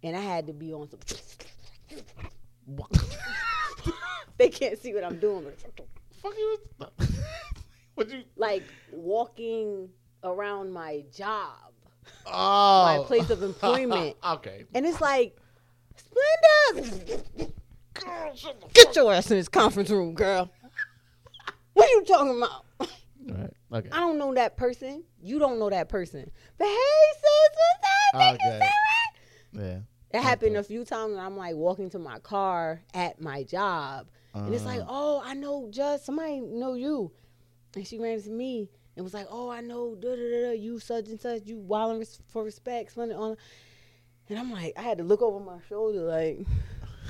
And 0.03 0.17
I 0.17 0.21
had 0.21 0.47
to 0.47 0.53
be 0.53 0.73
on 0.73 0.89
some. 0.89 1.01
they 4.39 4.49
can't 4.49 4.79
see 4.79 4.95
what 4.95 5.05
I'm 5.05 5.19
doing. 5.19 5.47
Fuck 6.23 6.35
you. 6.37 6.59
what 7.95 8.11
you? 8.11 8.23
like 8.37 8.65
walking 8.93 9.89
around 10.23 10.73
my 10.73 11.05
job. 11.15 11.73
Oh, 12.27 12.85
My 12.85 13.05
place 13.07 13.31
of 13.31 13.43
employment. 13.43 14.17
okay. 14.27 14.65
And 14.75 14.87
it's 14.87 15.01
like, 15.01 15.37
Splenda! 15.97 17.53
Get 18.73 18.95
your 18.95 19.13
ass 19.13 19.31
in 19.31 19.37
this 19.37 19.49
conference 19.49 19.91
room, 19.91 20.15
girl. 20.15 20.51
What 21.73 21.89
are 21.89 21.93
you 21.93 22.05
talking 22.05 22.37
about? 22.37 22.65
Right. 23.29 23.53
Okay. 23.73 23.89
I 23.93 24.01
don't 24.01 24.19
know 24.19 24.35
that 24.35 24.57
person. 24.57 25.05
You 25.23 25.39
don't 25.39 25.59
know 25.59 25.71
that 25.71 25.89
person. 25.89 26.31
But 26.59 26.67
hey, 26.67 26.75
sis, 27.15 27.57
what's 27.57 27.85
up? 28.15 28.21
Thank 28.21 28.41
you, 28.43 28.49
Okay. 28.51 28.59
Sarah. 29.55 29.67
Yeah. 29.67 30.19
It 30.19 30.23
happened 30.23 30.57
a 30.57 30.63
few 30.63 30.85
times 30.85 31.15
when 31.17 31.25
I'm 31.25 31.37
like 31.37 31.55
walking 31.55 31.91
to 31.91 31.99
my 31.99 32.19
car 32.21 32.81
at 32.95 33.21
my 33.21 33.43
job. 33.43 34.09
And 34.35 34.55
it's 34.55 34.65
like, 34.65 34.81
Uh, 34.81 34.87
oh, 34.89 35.23
I 35.25 35.35
know 35.35 35.69
just 35.71 36.05
somebody 36.07 36.41
know 36.41 36.75
you. 36.75 37.13
And 37.75 37.87
she 37.87 37.99
ran 37.99 38.21
to 38.23 38.31
me 38.31 38.71
and 38.97 39.05
was 39.05 39.13
like, 39.15 39.27
oh, 39.31 39.51
I 39.51 39.61
know 39.61 39.95
da 39.95 40.17
da 40.17 40.17
da 40.47 40.51
you 40.53 40.79
such 40.81 41.09
and 41.09 41.21
such, 41.21 41.43
you 41.45 41.59
wilding 41.59 41.99
res- 41.99 42.21
for 42.29 42.43
respect, 42.45 42.93
something 42.93 43.17
on 43.17 43.37
and 44.31 44.39
I'm 44.39 44.53
like, 44.53 44.75
I 44.77 44.83
had 44.83 44.99
to 44.99 45.05
look 45.05 45.23
over 45.23 45.41
my 45.41 45.59
shoulder 45.69 46.01
like, 46.01 46.41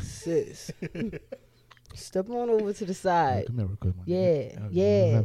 sis, 0.02 0.70
step 1.94 2.30
on 2.30 2.50
over 2.50 2.72
to 2.72 2.84
the 2.84 2.94
side. 2.94 3.46
come 3.46 3.58
here 3.58 3.68
quick, 3.80 3.96
my 3.96 4.02
Yeah. 4.06 4.18
Okay, 4.18 4.68
yeah. 4.70 5.20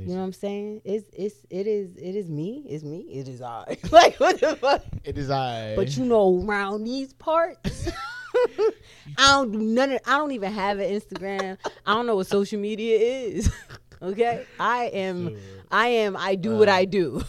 Let's 0.00 0.08
have 0.08 0.08
a 0.08 0.08
good 0.08 0.08
conversation. 0.08 0.08
You 0.08 0.14
know 0.14 0.20
what 0.20 0.26
I'm 0.26 0.32
saying? 0.32 0.82
It's 0.84 1.10
it's 1.12 1.46
it 1.50 1.66
is 1.66 1.96
it 1.96 2.16
is 2.16 2.30
me. 2.30 2.66
It's 2.68 2.84
me. 2.84 3.00
It 3.12 3.28
is 3.28 3.42
I. 3.42 3.76
like 3.90 4.16
what 4.16 4.40
the 4.40 4.56
fuck? 4.56 4.84
It 5.04 5.18
is 5.18 5.30
I. 5.30 5.74
But 5.76 5.96
you 5.96 6.04
know, 6.04 6.44
around 6.44 6.84
these 6.84 7.12
parts, 7.12 7.90
I 9.18 9.32
don't 9.32 9.52
do 9.52 9.58
none 9.58 9.92
of. 9.92 10.00
I 10.06 10.18
don't 10.18 10.32
even 10.32 10.52
have 10.52 10.78
an 10.78 10.90
Instagram. 10.90 11.58
I 11.86 11.94
don't 11.94 12.06
know 12.06 12.16
what 12.16 12.26
social 12.26 12.60
media 12.60 12.98
is. 12.98 13.50
okay, 14.02 14.46
I 14.58 14.84
am. 14.86 15.36
I 15.70 15.88
am. 15.88 16.16
I 16.16 16.34
do 16.34 16.56
what 16.56 16.68
I 16.68 16.84
do. 16.84 17.22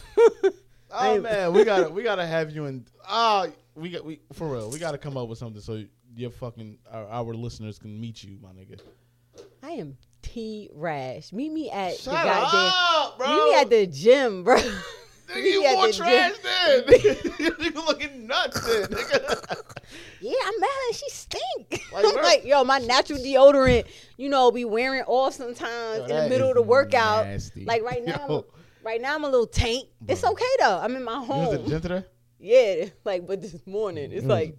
Oh 0.93 1.21
man, 1.21 1.53
we 1.53 1.63
gotta 1.63 1.89
we 1.89 2.03
gotta 2.03 2.25
have 2.25 2.51
you 2.51 2.65
in. 2.65 2.85
Ah, 3.07 3.47
we 3.75 3.89
got 3.89 4.05
we 4.05 4.19
for 4.33 4.47
real. 4.47 4.69
We 4.69 4.79
gotta 4.79 4.97
come 4.97 5.17
up 5.17 5.29
with 5.29 5.37
something 5.37 5.61
so 5.61 5.83
your 6.15 6.31
fucking 6.31 6.77
our, 6.91 7.07
our 7.07 7.33
listeners 7.33 7.79
can 7.79 7.99
meet 7.99 8.23
you, 8.23 8.37
my 8.41 8.49
nigga. 8.49 8.79
I 9.63 9.71
am 9.71 9.97
T 10.21 10.69
Rash. 10.73 11.31
Meet 11.31 11.51
me 11.51 11.69
at 11.71 11.95
Shut 11.97 12.05
the 12.05 12.11
goddamn. 12.11 12.71
up, 12.73 13.17
bro. 13.17 13.27
Meet 13.27 13.43
me 13.43 13.53
at 13.55 13.69
the 13.69 13.87
gym, 13.87 14.43
bro. 14.43 14.57
Nigga, 15.31 15.43
you 15.45 15.61
more 15.63 15.87
the 15.87 15.93
trash 15.93 16.33
gym. 16.33 16.41
then. 16.43 17.55
you 17.59 17.71
looking 17.87 18.27
nuts 18.27 18.59
then, 18.65 18.83
nigga. 18.89 19.61
Yeah, 20.19 20.33
I'm 20.45 20.59
mad 20.59 20.69
she 20.93 21.09
stink. 21.09 21.81
Like, 21.93 22.05
I'm 22.05 22.15
like, 22.21 22.43
yo, 22.45 22.63
my 22.65 22.79
natural 22.79 23.17
deodorant, 23.19 23.85
you 24.17 24.27
know, 24.29 24.51
be 24.51 24.65
wearing 24.65 25.03
off 25.07 25.33
sometimes 25.33 25.99
Yo, 25.99 26.03
in 26.03 26.23
the 26.23 26.29
middle 26.29 26.49
of 26.49 26.55
the 26.55 26.61
workout. 26.61 27.27
nasty. 27.27 27.63
Like 27.63 27.81
right 27.83 28.03
now, 28.03 28.27
Yo. 28.27 28.45
right 28.83 29.01
now 29.01 29.15
I'm 29.15 29.23
a 29.23 29.29
little 29.29 29.47
taint. 29.47 29.87
It's 30.07 30.23
okay 30.23 30.45
though. 30.59 30.79
I'm 30.79 30.95
in 30.97 31.03
my 31.03 31.13
You 31.13 31.19
was 31.29 31.29
at 31.29 31.51
the 31.51 31.57
home. 31.59 31.67
gym 31.69 31.81
today? 31.81 32.05
Yeah, 32.39 32.85
like, 33.05 33.25
but 33.25 33.41
this 33.41 33.55
morning 33.65 34.11
it's 34.11 34.25
Mm. 34.25 34.29
like, 34.29 34.55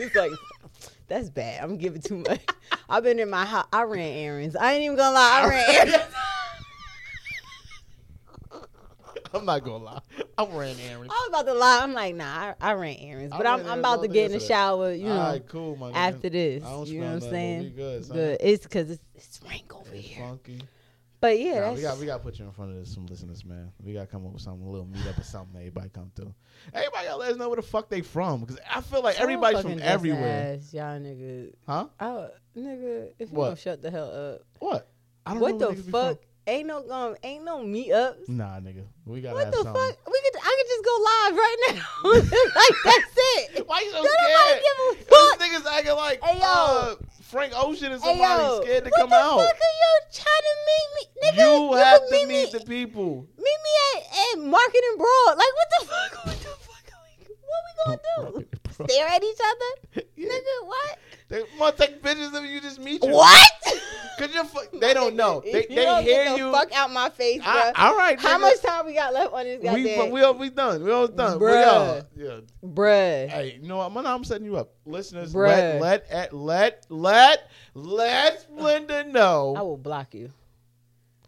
it's 0.00 0.14
like, 0.16 0.32
that's 1.08 1.30
bad. 1.30 1.62
I'm 1.62 1.76
giving 1.76 2.00
too 2.02 2.18
much. 2.18 2.40
I've 2.88 3.02
been 3.02 3.18
in 3.18 3.30
my 3.30 3.44
house. 3.44 3.66
I 3.72 3.82
ran 3.82 4.00
errands. 4.16 4.56
I 4.56 4.72
ain't 4.74 4.84
even 4.84 4.96
gonna 4.96 5.14
lie. 5.14 5.42
I 5.44 5.48
ran 5.48 5.88
errands. 5.88 6.04
I'm 9.34 9.44
not 9.44 9.64
gonna 9.64 9.84
lie. 9.84 10.00
I 10.38 10.44
ran 10.46 10.76
errands. 10.88 11.12
I 11.12 11.28
was 11.28 11.28
about 11.28 11.46
to 11.46 11.54
lie. 11.54 11.80
I'm 11.82 11.92
like, 11.92 12.14
nah, 12.14 12.24
I, 12.24 12.54
I 12.60 12.72
ran 12.74 12.96
errands, 13.00 13.32
I 13.32 13.38
but 13.38 13.44
ran 13.44 13.60
I'm, 13.60 13.66
I'm 13.66 13.78
about 13.80 14.02
to 14.02 14.08
get 14.08 14.26
in 14.26 14.38
the 14.38 14.40
shower. 14.40 14.92
You 14.92 15.08
know, 15.08 15.18
right, 15.18 15.46
cool, 15.48 15.92
after 15.94 16.30
this. 16.30 16.64
I 16.64 16.70
don't 16.70 16.86
You 16.86 17.00
know 17.00 17.06
what 17.06 17.12
I'm 17.12 17.20
saying? 17.20 17.72
good. 17.76 18.08
Good. 18.08 18.36
It's 18.40 18.62
because 18.62 18.90
it's, 18.90 19.02
it's 19.14 19.40
rank 19.46 19.74
over 19.74 19.94
It's 19.94 20.06
here. 20.06 20.24
funky. 20.24 20.60
But 21.26 21.40
yeah, 21.40 21.60
Nah, 21.60 21.72
we 21.72 21.82
got 21.82 21.98
we 21.98 22.06
got 22.06 22.18
to 22.18 22.22
put 22.22 22.38
you 22.38 22.44
in 22.44 22.52
front 22.52 22.78
of 22.78 22.86
some 22.86 23.06
listeners, 23.06 23.44
man. 23.44 23.72
We 23.82 23.92
got 23.94 24.02
to 24.02 24.06
come 24.06 24.24
up 24.26 24.32
with 24.32 24.42
something, 24.42 24.64
a 24.64 24.70
little 24.70 24.86
meetup 24.86 25.18
or 25.18 25.24
something. 25.24 25.56
Everybody 25.56 25.88
come 25.88 26.12
through. 26.14 26.32
Everybody 26.72 27.06
got 27.06 27.12
to 27.12 27.16
let 27.16 27.30
us 27.32 27.36
know 27.36 27.48
where 27.48 27.56
the 27.56 27.62
fuck 27.62 27.88
they 27.88 28.00
from, 28.02 28.40
because 28.42 28.58
I 28.72 28.80
feel 28.80 29.02
like 29.02 29.20
everybody's 29.20 29.62
from 29.62 29.80
everywhere, 29.82 30.54
Ass, 30.56 30.72
y'all 30.72 31.00
niggas. 31.00 31.52
huh? 31.66 31.86
I, 31.98 32.28
nigga, 32.56 33.08
if 33.18 33.30
you 33.30 33.36
What? 33.36 33.46
don't 33.48 33.58
shut 33.58 33.82
the 33.82 33.90
hell 33.90 34.10
up. 34.10 34.42
What? 34.60 34.88
I 35.26 35.32
don't 35.32 35.40
What 35.40 35.52
know 35.52 35.58
the 35.58 35.66
where 35.66 35.74
niggas 35.76 35.86
be 35.86 35.90
fuck? 35.92 36.18
Ain't 36.48 36.68
no 36.68 36.88
um, 36.90 37.16
ain't 37.24 37.42
no 37.44 37.58
meetups. 37.64 38.28
Nah, 38.28 38.60
nigga, 38.60 38.84
we 39.04 39.20
gotta 39.20 39.34
What 39.34 39.50
the 39.50 39.56
something. 39.64 39.74
fuck? 39.74 39.98
We 40.06 40.20
could 40.30 40.40
I 40.40 40.54
could 40.56 40.68
just 40.68 40.84
go 40.84 40.94
live 41.10 41.34
right 41.36 41.56
now. 41.66 41.84
like 42.60 42.76
that's 42.84 43.14
it. 43.16 43.66
Why 43.66 43.80
you 43.80 43.90
so 43.90 43.96
Don't 43.96 44.04
nobody 44.04 44.32
scared? 44.46 44.62
give 44.62 45.00
a 45.00 45.04
fuck. 45.10 45.40
niggas 45.40 45.72
acting 45.76 45.96
like 45.96 46.22
Hey, 46.22 46.38
yo. 46.38 46.46
uh, 46.46 46.94
Frank 47.26 47.52
Ocean 47.56 47.92
is 47.92 48.00
somebody 48.02 48.42
yo, 48.42 48.60
scared 48.62 48.84
to 48.84 48.90
come 48.90 49.12
out. 49.12 49.36
what 49.36 49.48
the 49.48 49.54
fuck 49.54 49.60
are 49.60 49.76
you 49.82 49.92
trying 50.12 50.46
to 50.46 50.54
meet 50.68 50.88
me? 50.94 51.02
Nigga, 51.22 51.70
you 51.70 51.76
have 51.76 52.00
to 52.08 52.12
meet 52.12 52.28
meet 52.28 52.52
me, 52.52 52.58
the 52.58 52.64
people. 52.64 53.26
meet 53.36 53.60
me 53.66 53.72
at, 53.96 54.38
at 54.38 54.44
Market 54.44 54.82
and 54.90 54.98
Broad. 54.98 55.34
Like 55.36 55.54
what 55.58 55.68
the 55.80 55.86
fuck? 55.90 56.26
What 56.26 56.38
the 56.38 56.54
fuck 56.62 56.86
are 56.94 57.02
we? 57.02 57.34
What 57.42 57.60
we 57.66 57.72
gonna 57.84 58.00
do? 58.38 58.84
Stare 58.84 59.08
at 59.08 59.22
each 59.24 59.38
other? 59.42 60.02
Yeah. 60.16 60.28
Nigga, 60.32 60.66
what? 60.66 60.98
They 61.28 61.42
want 61.58 61.76
to 61.76 61.86
take 61.86 62.02
pictures 62.02 62.32
of 62.32 62.44
you 62.44 62.60
just 62.60 62.80
meet 62.80 63.02
you. 63.02 63.10
What? 63.10 63.50
Cause 64.18 64.32
you're 64.32 64.44
fu- 64.44 64.78
they 64.78 64.94
don't 64.94 65.14
know. 65.14 65.42
They, 65.44 65.66
you 65.68 65.76
they 65.76 65.84
don't 65.84 66.02
hear 66.02 66.24
get 66.24 66.32
the 66.32 66.38
you. 66.38 66.52
Fuck 66.52 66.72
out 66.74 66.90
my 66.90 67.10
face, 67.10 67.42
bro. 67.42 67.52
I, 67.52 67.72
all 67.76 67.96
right. 67.96 68.18
How 68.18 68.38
nigga. 68.38 68.40
much 68.40 68.62
time 68.62 68.86
we 68.86 68.94
got 68.94 69.12
left 69.12 69.32
on 69.32 69.44
this 69.44 69.58
We 69.60 69.64
goddamn? 69.64 70.10
we 70.10 70.22
all 70.22 70.34
we 70.34 70.50
done. 70.50 70.82
We 70.82 70.90
all 70.90 71.08
done. 71.08 71.38
We 71.38 71.52
all, 71.52 72.02
yeah. 72.16 72.40
Bruh. 72.64 73.28
Hey, 73.28 73.58
you 73.60 73.68
know 73.68 73.76
what? 73.76 74.06
I'm 74.06 74.24
setting 74.24 74.46
you 74.46 74.56
up, 74.56 74.72
listeners. 74.86 75.34
Bruh. 75.34 75.80
Let 75.80 76.10
let 76.10 76.32
let 76.32 76.86
let 76.88 77.50
let 77.74 78.46
Linda 78.50 79.04
know. 79.04 79.54
I 79.56 79.62
will 79.62 79.76
block 79.76 80.14
you. 80.14 80.30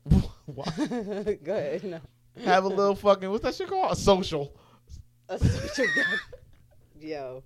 Go 0.11 0.63
ahead. 0.67 1.85
No. 1.85 2.01
Have 2.45 2.65
a 2.65 2.69
little 2.69 2.95
fucking 2.95 3.31
what's 3.31 3.43
that 3.45 3.55
shit 3.55 3.69
called? 3.69 3.93
A 3.93 3.97
social. 3.97 4.55
A 5.29 5.39
social. 5.39 5.85
Yo. 7.01 7.43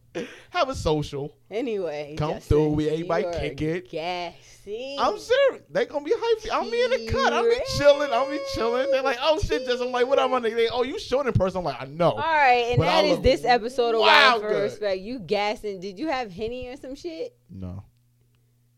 Have 0.51 0.69
a 0.69 0.75
social. 0.75 1.35
Anyway. 1.51 2.15
Come 2.19 2.35
Justin, 2.35 2.49
through, 2.49 2.69
we- 2.71 2.89
everybody 2.89 3.25
kick 3.39 3.63
it. 3.63 3.91
Gassy. 3.91 4.97
I'm 4.99 5.19
serious. 5.19 5.63
They 5.71 5.87
gonna 5.87 6.05
be 6.05 6.13
hyped. 6.13 6.49
I'm 6.53 6.65
in 6.73 6.91
the 6.91 7.09
cut. 7.11 7.33
I'm 7.33 7.45
be 7.49 7.61
chilling. 7.77 8.11
I'm 8.13 8.31
be 8.31 8.41
chilling. 8.55 8.91
They're 8.91 9.03
like, 9.03 9.19
oh 9.21 9.39
shit, 9.41 9.65
just 9.67 9.83
I'm 9.83 9.91
like, 9.91 10.07
what 10.07 10.19
I'm 10.19 10.33
on? 10.33 10.43
They, 10.43 10.69
oh, 10.69 10.83
you 10.85 10.99
showing 10.99 11.27
in 11.27 11.33
person? 11.33 11.59
I'm 11.59 11.65
like, 11.65 11.81
I 11.81 11.87
know. 11.87 12.13
All 12.13 12.19
right, 12.19 12.67
and 12.71 12.79
But 12.79 12.89
I 12.89 13.03
that 13.03 13.05
is 13.07 13.13
look 13.15 13.23
this 13.25 13.45
episode 13.45 13.95
of 13.95 14.01
Wild 14.01 14.43
for 14.43 14.49
good. 14.49 14.63
Respect. 14.63 15.01
You 15.01 15.19
gassing? 15.19 15.81
Did 15.81 15.99
you 15.99 16.09
have 16.09 16.31
henny 16.33 16.69
or 16.69 16.77
some 16.77 16.95
shit? 16.95 17.37
No, 17.51 17.85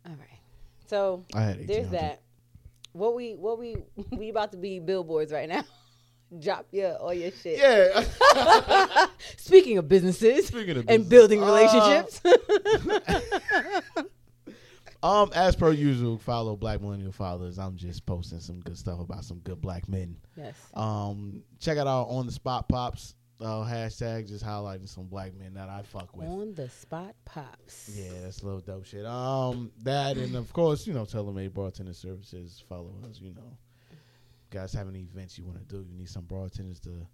All 0.07 0.13
right. 0.13 0.41
So 0.87 1.25
I 1.35 1.43
had 1.43 1.67
there's 1.67 1.91
that. 1.91 2.21
What 2.93 3.15
we 3.15 3.35
what 3.35 3.59
we 3.59 3.77
we 4.13 4.29
about 4.31 4.53
to 4.53 4.59
be 4.59 4.79
billboards 4.81 5.33
right 5.33 5.49
now. 5.49 5.65
Drop 6.41 6.67
your 6.73 6.97
all 6.97 7.15
your 7.15 7.31
shit. 7.31 7.59
Yeah. 7.59 9.07
Speaking 9.37 9.79
of 9.79 9.89
businesses 9.89 10.47
Speaking 10.49 10.71
of 10.79 10.85
and 10.89 11.09
business. 11.09 11.09
building 11.09 11.43
Uh, 11.43 11.47
relationships. 11.47 12.21
Um, 15.03 15.31
as 15.35 15.55
per 15.55 15.71
usual, 15.71 16.17
follow 16.17 16.57
Black 16.57 16.81
Millennial 16.81 17.13
Fathers. 17.13 17.59
I'm 17.59 17.77
just 17.77 18.07
posting 18.07 18.41
some 18.41 18.61
good 18.61 18.79
stuff 18.79 19.01
about 19.01 19.23
some 19.23 19.39
good 19.41 19.61
black 19.61 19.87
men. 19.87 20.17
yes. 20.35 20.55
Um, 20.73 21.43
check 21.61 21.77
out 21.77 21.87
our 21.87 22.07
on 22.07 22.25
the 22.25 22.33
spot 22.33 22.71
pops 22.71 23.15
uh, 23.39 23.65
hashtag, 23.67 24.27
just 24.29 24.43
highlighting 24.43 24.89
some 24.89 25.05
black 25.05 25.35
men 25.35 25.53
that 25.55 25.69
I 25.69 25.83
fuck 25.83 26.17
with. 26.17 26.27
On 26.27 26.55
the 26.55 26.71
spot 26.71 27.15
pops. 27.27 27.91
Yeah, 27.95 28.13
that's 28.23 28.41
a 28.41 28.47
little 28.47 28.61
dope 28.63 28.87
shit. 28.87 29.05
Um, 29.05 29.71
that 29.83 30.17
and 30.17 30.37
of 30.37 30.51
course, 30.55 30.87
you 30.87 30.95
know, 30.95 31.05
TaylorMade 31.05 31.53
bartender 31.53 31.93
services. 31.93 32.65
Follow 32.67 32.95
us. 33.07 33.21
You 33.21 33.35
know, 33.35 33.59
guys 34.55 34.73
have 34.75 34.89
any 34.89 35.01
events 35.01 35.37
you 35.39 35.45
want 35.45 35.59
to 35.59 35.65
do, 35.65 35.85
you 35.89 35.97
need 35.97 36.09
some 36.09 36.25
bartenders 36.25 36.81
to, 36.81 37.07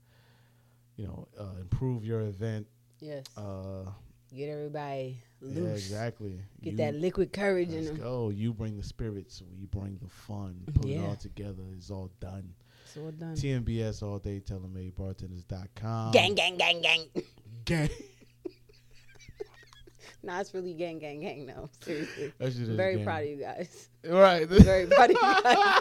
you 0.96 1.06
know, 1.06 1.26
uh, 1.38 1.60
improve 1.60 2.04
your 2.04 2.20
event. 2.22 2.66
Yes. 3.00 3.24
Uh, 3.36 3.90
Get 4.34 4.48
everybody 4.48 5.20
loose. 5.40 5.56
yeah, 5.58 5.70
exactly. 5.72 6.40
Get 6.62 6.72
You- 6.72 6.76
that 6.76 6.94
liquid 6.94 7.32
courage 7.32 7.70
in 7.72 7.84
them. 7.86 7.96
go. 7.96 8.28
You 8.28 8.52
bring 8.52 8.76
the 8.76 8.82
spirits. 8.84 9.42
We 9.58 9.66
bring 9.66 9.98
the 10.00 10.08
fun. 10.08 10.62
Put 10.74 10.84
it 10.88 10.98
all 11.00 11.16
together. 11.16 11.62
It's 11.76 11.90
all 11.90 12.10
done. 12.20 12.54
It's 12.84 12.96
all 12.96 13.10
done. 13.10 13.34
TMBS 13.34 14.02
all 14.04 14.18
day. 14.20 14.40
TaylorMadeBartenders.com. 14.40 16.12
gang, 16.12 16.34
gang, 16.34 16.56
gang, 16.56 16.80
gang. 16.80 17.06
Gang. 17.64 17.88
nah, 20.22 20.40
it's 20.40 20.54
really 20.54 20.74
gang, 20.74 20.98
gang, 20.98 21.20
gang. 21.20 21.46
No, 21.46 21.68
seriously. 21.80 22.32
That 22.38 22.52
shit 22.52 22.62
is 22.62 22.68
Very 22.70 22.96
gang. 22.96 23.04
proud 23.04 23.22
of 23.24 23.28
you 23.30 23.36
guys. 23.36 23.88
Right. 24.04 24.46
Very 24.48 24.86
proud 24.86 25.10
of 25.10 25.16
you 25.16 25.42
guys. 25.42 25.80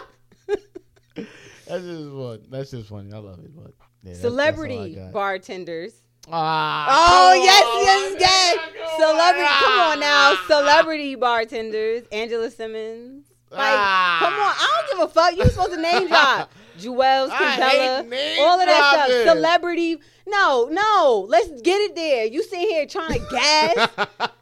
That's 1.14 1.84
just 1.84 2.10
fun. 2.10 2.40
That's 2.50 2.70
just 2.70 2.88
funny. 2.88 3.12
I 3.12 3.18
love 3.18 3.38
it. 3.40 3.54
But 3.54 3.72
yeah, 4.02 4.14
Celebrity 4.14 4.94
that's 4.94 5.06
got. 5.06 5.12
bartenders. 5.12 5.92
Ah, 6.30 6.86
Oh 7.30 7.32
yes, 7.32 7.64
yes, 7.84 8.16
yes. 8.20 8.58
nigga, 8.58 8.96
Celebrity, 8.98 9.46
on. 9.46 9.58
come 9.60 9.80
on 9.80 10.00
now. 10.00 10.34
Celebrity 10.46 11.14
bartenders. 11.14 12.02
Angela 12.12 12.50
Simmons. 12.50 13.26
Like, 13.50 13.60
Ah. 13.62 14.16
come 14.20 14.34
on. 14.34 14.40
I 14.40 14.82
don't 14.88 14.98
give 14.98 15.08
a 15.08 15.12
fuck. 15.12 15.36
You 15.36 15.44
supposed 15.50 15.72
to 15.72 15.80
name 15.80 16.08
drop. 16.08 16.52
Jewels, 16.78 17.30
Cabela, 17.30 18.38
all 18.38 18.58
of 18.60 18.66
that 18.66 19.06
stuff. 19.06 19.34
Celebrity. 19.36 19.98
No, 20.26 20.68
no. 20.70 21.26
Let's 21.28 21.48
get 21.62 21.76
it 21.80 21.94
there. 21.96 22.24
You 22.26 22.42
sit 22.42 22.58
here 22.60 22.86
trying 22.86 23.18
to 23.20 23.26
gas. 23.30 23.88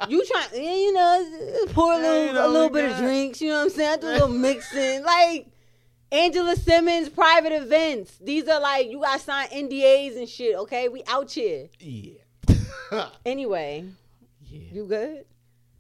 you 0.09 0.25
trying, 0.27 0.63
you 0.65 0.93
know, 0.93 1.67
pour 1.73 1.95
a 1.95 1.97
little, 1.99 2.47
a 2.47 2.49
little 2.49 2.71
bit 2.71 2.91
of 2.91 2.97
drinks. 2.99 3.41
You 3.41 3.49
know 3.49 3.57
what 3.57 3.63
I'm 3.65 3.71
saying? 3.71 3.91
I 3.91 3.97
do 3.97 4.07
a 4.09 4.13
little 4.13 4.29
mixing. 4.29 5.03
Like 5.05 5.47
Angela 6.11 6.57
Simmons 6.57 7.09
private 7.09 7.53
events. 7.53 8.17
These 8.19 8.49
are 8.49 8.61
like 8.61 8.89
you 8.91 9.01
got 9.01 9.19
to 9.19 9.25
sign 9.25 9.49
NDAs 9.49 10.17
and 10.17 10.29
shit. 10.29 10.57
Okay, 10.57 10.89
we 10.89 11.03
out 11.07 11.31
here. 11.31 11.69
yeah. 11.81 12.15
Anyway, 13.27 13.85
yeah. 14.49 14.61
you 14.73 14.87
good? 14.87 15.27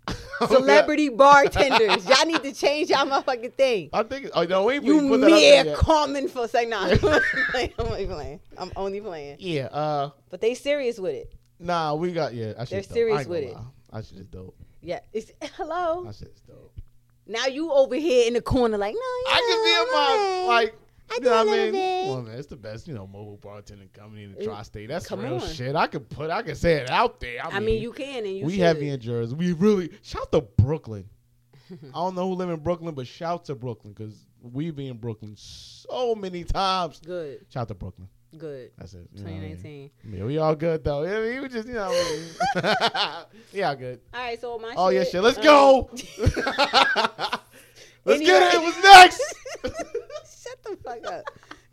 celebrity 0.47 1.09
bartenders. 1.09 2.07
Y'all 2.07 2.27
need 2.27 2.43
to 2.43 2.53
change 2.53 2.91
y'all 2.91 3.07
motherfucking 3.07 3.55
thing. 3.55 3.91
I 3.93 4.03
think. 4.03 4.29
Oh 4.35 4.45
no, 4.45 4.65
we 4.65 4.75
ain't 4.75 4.85
You 4.85 5.09
put 5.09 5.21
that 5.23 5.33
up 5.33 5.41
there 5.41 5.65
mere 5.65 5.77
common 5.77 6.29
for 6.29 6.47
say 6.49 6.67
nah. 6.67 6.85
I'm 7.55 7.71
only 7.79 8.07
playing. 8.07 8.41
I'm 8.57 8.73
only 8.77 9.01
playing. 9.01 9.37
Yeah. 9.41 9.67
Uh. 9.67 10.11
But 10.29 10.41
they 10.41 10.55
serious 10.55 10.99
with 10.99 11.15
it. 11.15 11.33
Nah, 11.59 11.95
we 11.95 12.13
got. 12.13 12.35
Yeah. 12.35 12.53
I 12.59 12.65
They're 12.65 12.83
serious 12.83 13.27
I 13.27 13.29
with 13.29 13.45
it. 13.45 13.57
I 13.93 14.03
should 14.03 14.19
just 14.19 14.31
dope. 14.31 14.57
Yeah. 14.83 15.01
It's 15.13 15.33
hello. 15.55 16.07
I 16.07 16.13
should 16.13 16.31
just 16.31 16.47
dope. 16.47 16.78
Now 17.29 17.47
you 17.47 17.71
over 17.73 17.95
here 17.95 18.27
in 18.27 18.35
the 18.35 18.41
corner 18.41 18.79
like 18.79 18.95
no. 18.95 18.99
You 18.99 19.25
I 19.29 19.47
can 19.47 19.65
be 19.65 19.71
in 19.71 19.93
my 19.93 20.41
know, 20.43 20.47
like. 20.49 20.75
I 21.11 21.15
you 21.15 21.21
do 21.21 21.31
know 21.31 21.43
a 21.43 21.47
what 21.47 21.59
I 21.59 21.63
mean? 21.63 21.73
bit. 21.73 22.05
Come 22.07 22.17
on, 22.19 22.25
man. 22.27 22.39
It's 22.39 22.47
the 22.49 22.57
best, 22.57 22.87
you 22.87 22.93
know, 22.95 23.07
mobile 23.07 23.39
bartending 23.39 23.91
company 23.95 24.25
in 24.25 24.35
the 24.35 24.45
tri-state. 24.45 24.89
That's 24.89 25.07
come 25.07 25.21
real 25.23 25.37
on. 25.37 25.41
shit. 25.41 25.75
I 25.75 25.87
could 25.87 26.07
put, 26.11 26.29
I 26.29 26.43
could 26.43 26.59
say 26.59 26.75
it 26.75 26.91
out 26.91 27.19
there. 27.19 27.43
I, 27.43 27.57
I 27.57 27.61
mean, 27.61 27.81
you 27.81 27.93
can 27.93 28.27
and 28.27 28.37
you 28.37 28.45
we 28.45 28.53
should. 28.57 28.61
heavy 28.61 28.91
in 28.91 29.01
Jersey. 29.01 29.35
We 29.35 29.53
really 29.55 29.91
shout 30.03 30.31
to 30.33 30.43
Brooklyn. 30.43 31.09
I 31.71 31.77
don't 31.95 32.15
know 32.15 32.29
who 32.29 32.35
live 32.35 32.51
in 32.51 32.61
Brooklyn, 32.61 32.95
but 32.95 33.07
shout 33.07 33.47
to 33.47 33.55
Brooklyn 33.55 33.95
because 33.95 34.27
we 34.43 34.71
be 34.71 34.89
in 34.89 34.99
Brooklyn 34.99 35.35
so 35.37 36.15
many 36.15 36.45
times. 36.45 37.01
good, 37.05 37.47
Shout 37.51 37.69
to 37.69 37.75
Brooklyn. 37.75 38.09
Good. 38.37 38.71
That's 38.79 38.95
it. 38.95 39.09
You 39.15 39.25
know 39.25 39.31
what 39.31 39.37
I 39.37 39.41
mean? 39.41 39.57
2019. 39.57 39.91
Yeah, 40.19 40.25
we 40.25 40.39
all 40.39 40.55
good 40.55 40.85
though. 40.85 41.05
Yeah, 41.05 41.41
we 41.41 41.49
just 41.49 41.69
you 41.69 41.75
know. 41.75 41.91
I 41.91 43.25
mean? 43.33 43.43
yeah, 43.53 43.75
good. 43.75 44.01
All 44.13 44.21
right, 44.21 44.41
so 44.41 44.59
my 44.59 44.75
Oh 44.77 44.89
yeah, 44.91 45.05
shit, 45.05 45.13
shit. 45.13 45.23
Let's 45.23 45.39
um, 45.39 45.45
go. 45.45 45.91
Let's 48.05 48.21
get 48.21 48.55
it. 48.55 48.63
What's 48.63 48.83
next? 48.83 49.35
Shut 50.43 50.63
the 50.63 50.77
fuck 50.83 51.07
up. 51.07 51.25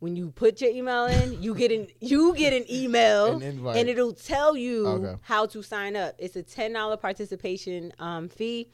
when 0.00 0.16
you 0.16 0.30
put 0.32 0.60
your 0.60 0.70
email 0.70 1.06
in, 1.06 1.42
you 1.42 1.54
get 1.54 1.72
an 1.72 1.86
you 2.00 2.34
get 2.36 2.52
an 2.52 2.64
email 2.70 3.38
An 3.40 3.66
and 3.68 3.88
it'll 3.88 4.12
tell 4.12 4.54
you 4.54 4.86
Okay. 4.86 5.14
how 5.22 5.46
to 5.46 5.62
sign 5.62 5.96
up. 5.96 6.14
It's 6.18 6.36
a 6.36 6.42
ten 6.42 6.74
dollar 6.74 6.98
participation 6.98 7.90
um, 7.98 8.28
fee 8.28 8.68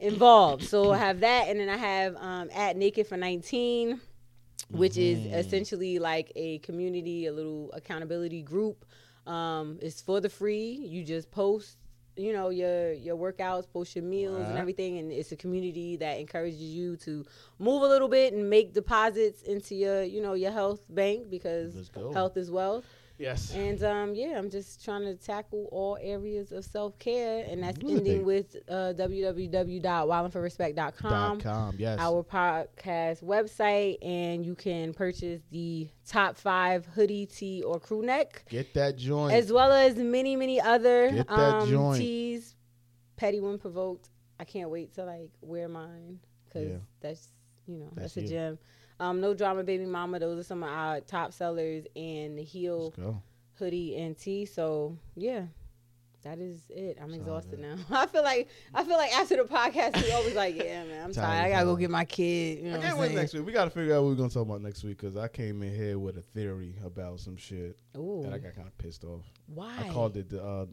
involved. 0.00 0.64
so 0.64 0.92
I 0.92 0.96
have 0.98 1.20
that, 1.20 1.48
and 1.48 1.60
then 1.60 1.68
I 1.68 1.76
have 1.76 2.16
um, 2.16 2.48
at 2.54 2.76
Naked 2.78 3.06
for 3.06 3.16
nineteen, 3.18 4.00
which 4.70 4.92
Mm-hmm. 4.94 5.34
is 5.34 5.46
essentially 5.46 5.98
like 5.98 6.32
a 6.34 6.58
community, 6.60 7.26
a 7.26 7.32
little 7.32 7.70
accountability 7.72 8.40
group. 8.40 8.86
Um, 9.26 9.78
it's 9.82 10.00
for 10.00 10.20
the 10.20 10.30
free. 10.30 10.70
You 10.88 11.04
just 11.04 11.30
post. 11.30 11.76
You 12.16 12.32
know 12.32 12.50
your 12.50 12.92
your 12.92 13.16
workouts, 13.16 13.66
post 13.72 13.96
your 13.96 14.04
meals 14.04 14.46
and 14.48 14.56
everything, 14.56 14.98
and 14.98 15.10
it's 15.10 15.32
a 15.32 15.36
community 15.36 15.96
that 15.96 16.18
encourages 16.20 16.60
you 16.60 16.96
to 16.98 17.24
move 17.58 17.82
a 17.82 17.88
little 17.88 18.08
bit 18.08 18.32
and 18.32 18.48
make 18.48 18.72
deposits 18.72 19.42
into 19.42 19.74
your 19.74 20.02
you 20.02 20.22
know 20.22 20.34
your 20.34 20.52
health 20.52 20.80
bank 20.88 21.28
because 21.28 21.90
health 22.12 22.36
is 22.36 22.50
wealth. 22.50 22.84
Yes. 23.18 23.52
And 23.54 23.82
um, 23.84 24.14
yeah, 24.14 24.36
I'm 24.38 24.50
just 24.50 24.84
trying 24.84 25.02
to 25.02 25.14
tackle 25.14 25.68
all 25.72 25.96
areas 26.00 26.52
of 26.52 26.64
self 26.64 26.98
care, 26.98 27.44
and 27.48 27.62
that's 27.62 27.78
ending 27.82 28.24
with 28.24 28.56
uh, 28.68 28.92
www.wildandforrespect.com, 28.96 31.40
com. 31.40 31.74
Yes. 31.78 31.98
our 32.00 32.22
podcast 32.22 33.22
website, 33.22 33.98
and 34.04 34.44
you 34.44 34.54
can 34.54 34.92
purchase 34.92 35.40
the 35.50 35.88
top 36.06 36.36
five 36.36 36.86
hoodie, 36.86 37.26
tee, 37.26 37.62
or 37.62 37.78
crew 37.80 38.02
neck, 38.02 38.44
Get 38.48 38.74
that 38.74 38.96
joint. 38.96 39.34
as 39.34 39.52
well 39.52 39.72
as 39.72 39.96
many, 39.96 40.36
many 40.36 40.60
other 40.60 41.10
Get 41.10 41.28
that 41.28 41.54
um, 41.54 41.68
joint. 41.68 41.98
tees. 42.00 42.54
Petty 43.16 43.40
when 43.40 43.58
provoked. 43.58 44.10
I 44.40 44.44
can't 44.44 44.70
wait 44.70 44.94
to 44.94 45.04
like 45.04 45.30
wear 45.40 45.68
mine 45.68 46.18
because 46.48 46.68
Yeah. 46.70 46.76
that's 47.00 47.28
you 47.66 47.76
know 47.76 47.90
That's 47.94 48.14
that's, 48.14 48.26
a 48.26 48.28
gem. 48.28 48.58
Um, 49.04 49.20
no 49.20 49.34
drama, 49.34 49.62
baby 49.62 49.84
mama. 49.86 50.18
Those 50.18 50.38
are 50.38 50.42
some 50.44 50.62
of 50.62 50.70
our 50.70 51.00
top 51.00 51.32
sellers, 51.32 51.84
and 51.94 52.38
the 52.38 52.42
heel 52.42 52.94
hoodie 53.58 53.96
and 53.96 54.16
tee. 54.16 54.46
So 54.46 54.96
yeah, 55.14 55.42
that 56.22 56.38
is 56.38 56.62
it. 56.70 56.96
I'm 57.02 57.12
exhausted 57.12 57.58
now. 57.58 57.76
I 57.90 58.06
feel 58.06 58.22
like 58.22 58.48
I 58.72 58.82
feel 58.84 58.96
like 58.96 59.12
after 59.14 59.36
the 59.36 59.42
podcast, 59.44 60.02
we 60.02 60.10
always 60.12 60.34
like, 60.34 60.56
yeah, 60.56 60.84
man, 60.84 61.04
I'm 61.04 61.12
Tired 61.12 61.26
tired. 61.26 61.44
I 61.44 61.50
gotta 61.50 61.66
go 61.66 61.76
get 61.76 61.90
my 61.90 62.04
kid. 62.06 62.58
You 62.60 62.70
know 62.70 62.78
I 62.78 62.80
can't 62.82 62.98
wait 62.98 63.12
next 63.14 63.34
week. 63.34 63.44
We 63.44 63.52
got 63.52 63.64
to 63.64 63.70
figure 63.70 63.94
out 63.94 64.02
what 64.02 64.10
we're 64.10 64.14
gonna 64.16 64.30
talk 64.30 64.42
about 64.42 64.62
next 64.62 64.82
week 64.84 64.96
because 64.98 65.16
I 65.16 65.28
came 65.28 65.62
in 65.62 65.74
here 65.74 65.98
with 65.98 66.16
a 66.16 66.22
theory 66.22 66.76
about 66.84 67.20
some 67.20 67.36
shit 67.36 67.76
Ooh, 67.96 68.22
and 68.24 68.34
I 68.34 68.38
got 68.38 68.54
kind 68.54 68.66
of 68.66 68.76
pissed 68.78 69.04
off. 69.04 69.24
why? 69.46 69.74
I 69.78 69.88
called 69.90 70.16
it 70.16 70.30
the 70.30 70.42
uh, 70.42 70.66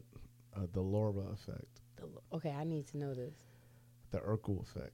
uh, 0.55 0.67
the 0.71 0.81
Laura 0.81 1.23
effect, 1.33 1.81
The- 1.97 2.35
okay, 2.37 2.51
I 2.51 2.63
need 2.63 2.87
to 2.87 2.97
know 2.97 3.13
this. 3.13 3.33
the 4.11 4.19
Urkel 4.19 4.61
effect. 4.61 4.93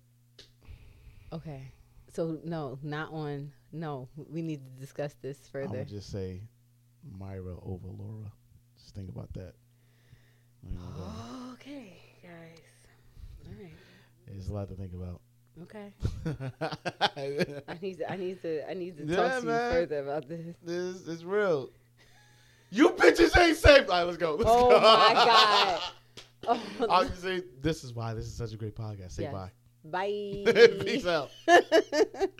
Okay, 1.33 1.71
so 2.17 2.39
no, 2.43 2.79
not 2.81 3.13
on. 3.13 3.51
No, 3.71 4.09
we 4.29 4.41
need 4.41 4.61
to 4.65 4.81
discuss 4.81 5.13
this 5.21 5.37
further. 5.51 5.67
gonna 5.67 5.85
just 5.85 6.11
say 6.11 6.41
Myra 7.19 7.53
over 7.61 7.87
Laura. 7.87 8.31
Just 8.77 8.95
think 8.95 9.07
about 9.09 9.31
that. 9.33 9.53
Okay, 11.53 11.99
guys. 12.23 12.61
All 13.45 13.53
right. 13.61 13.71
There's 14.25 14.47
a 14.49 14.53
lot 14.53 14.69
to 14.69 14.75
think 14.75 14.93
about. 14.93 15.19
Okay. 15.63 15.91
I 17.67 17.77
need 17.81 17.97
to. 17.99 18.11
I 18.11 18.15
need 18.15 18.41
to. 18.41 18.69
I 18.69 18.73
need 18.73 18.97
to 18.97 19.05
Yeah, 19.05 19.15
talk 19.15 19.41
to 19.41 19.45
man. 19.47 19.71
you 19.71 19.79
further 19.79 19.99
about 19.99 20.27
this. 20.29 20.55
this 20.63 21.07
is 21.07 21.25
real. 21.25 21.69
You 22.71 22.89
bitches 22.91 23.37
ain't 23.37 23.57
safe. 23.57 23.89
All 23.89 23.97
right, 23.97 24.03
let's 24.03 24.17
go. 24.17 24.35
Let's 24.35 24.49
Oh 24.49 24.69
go. 24.69 24.79
my 24.79 25.13
God. 25.13 25.81
Oh, 26.49 26.61
I'll 26.89 27.03
just 27.05 27.21
say 27.21 27.43
this 27.61 27.83
is 27.83 27.93
why 27.93 28.13
this 28.13 28.25
is 28.25 28.33
such 28.33 28.53
a 28.53 28.57
great 28.57 28.75
podcast. 28.75 29.11
Say 29.11 29.23
Yes. 29.23 29.33
bye. 29.33 29.51
Bye. 29.91 30.43
Peace 30.83 31.05
out. 31.05 31.31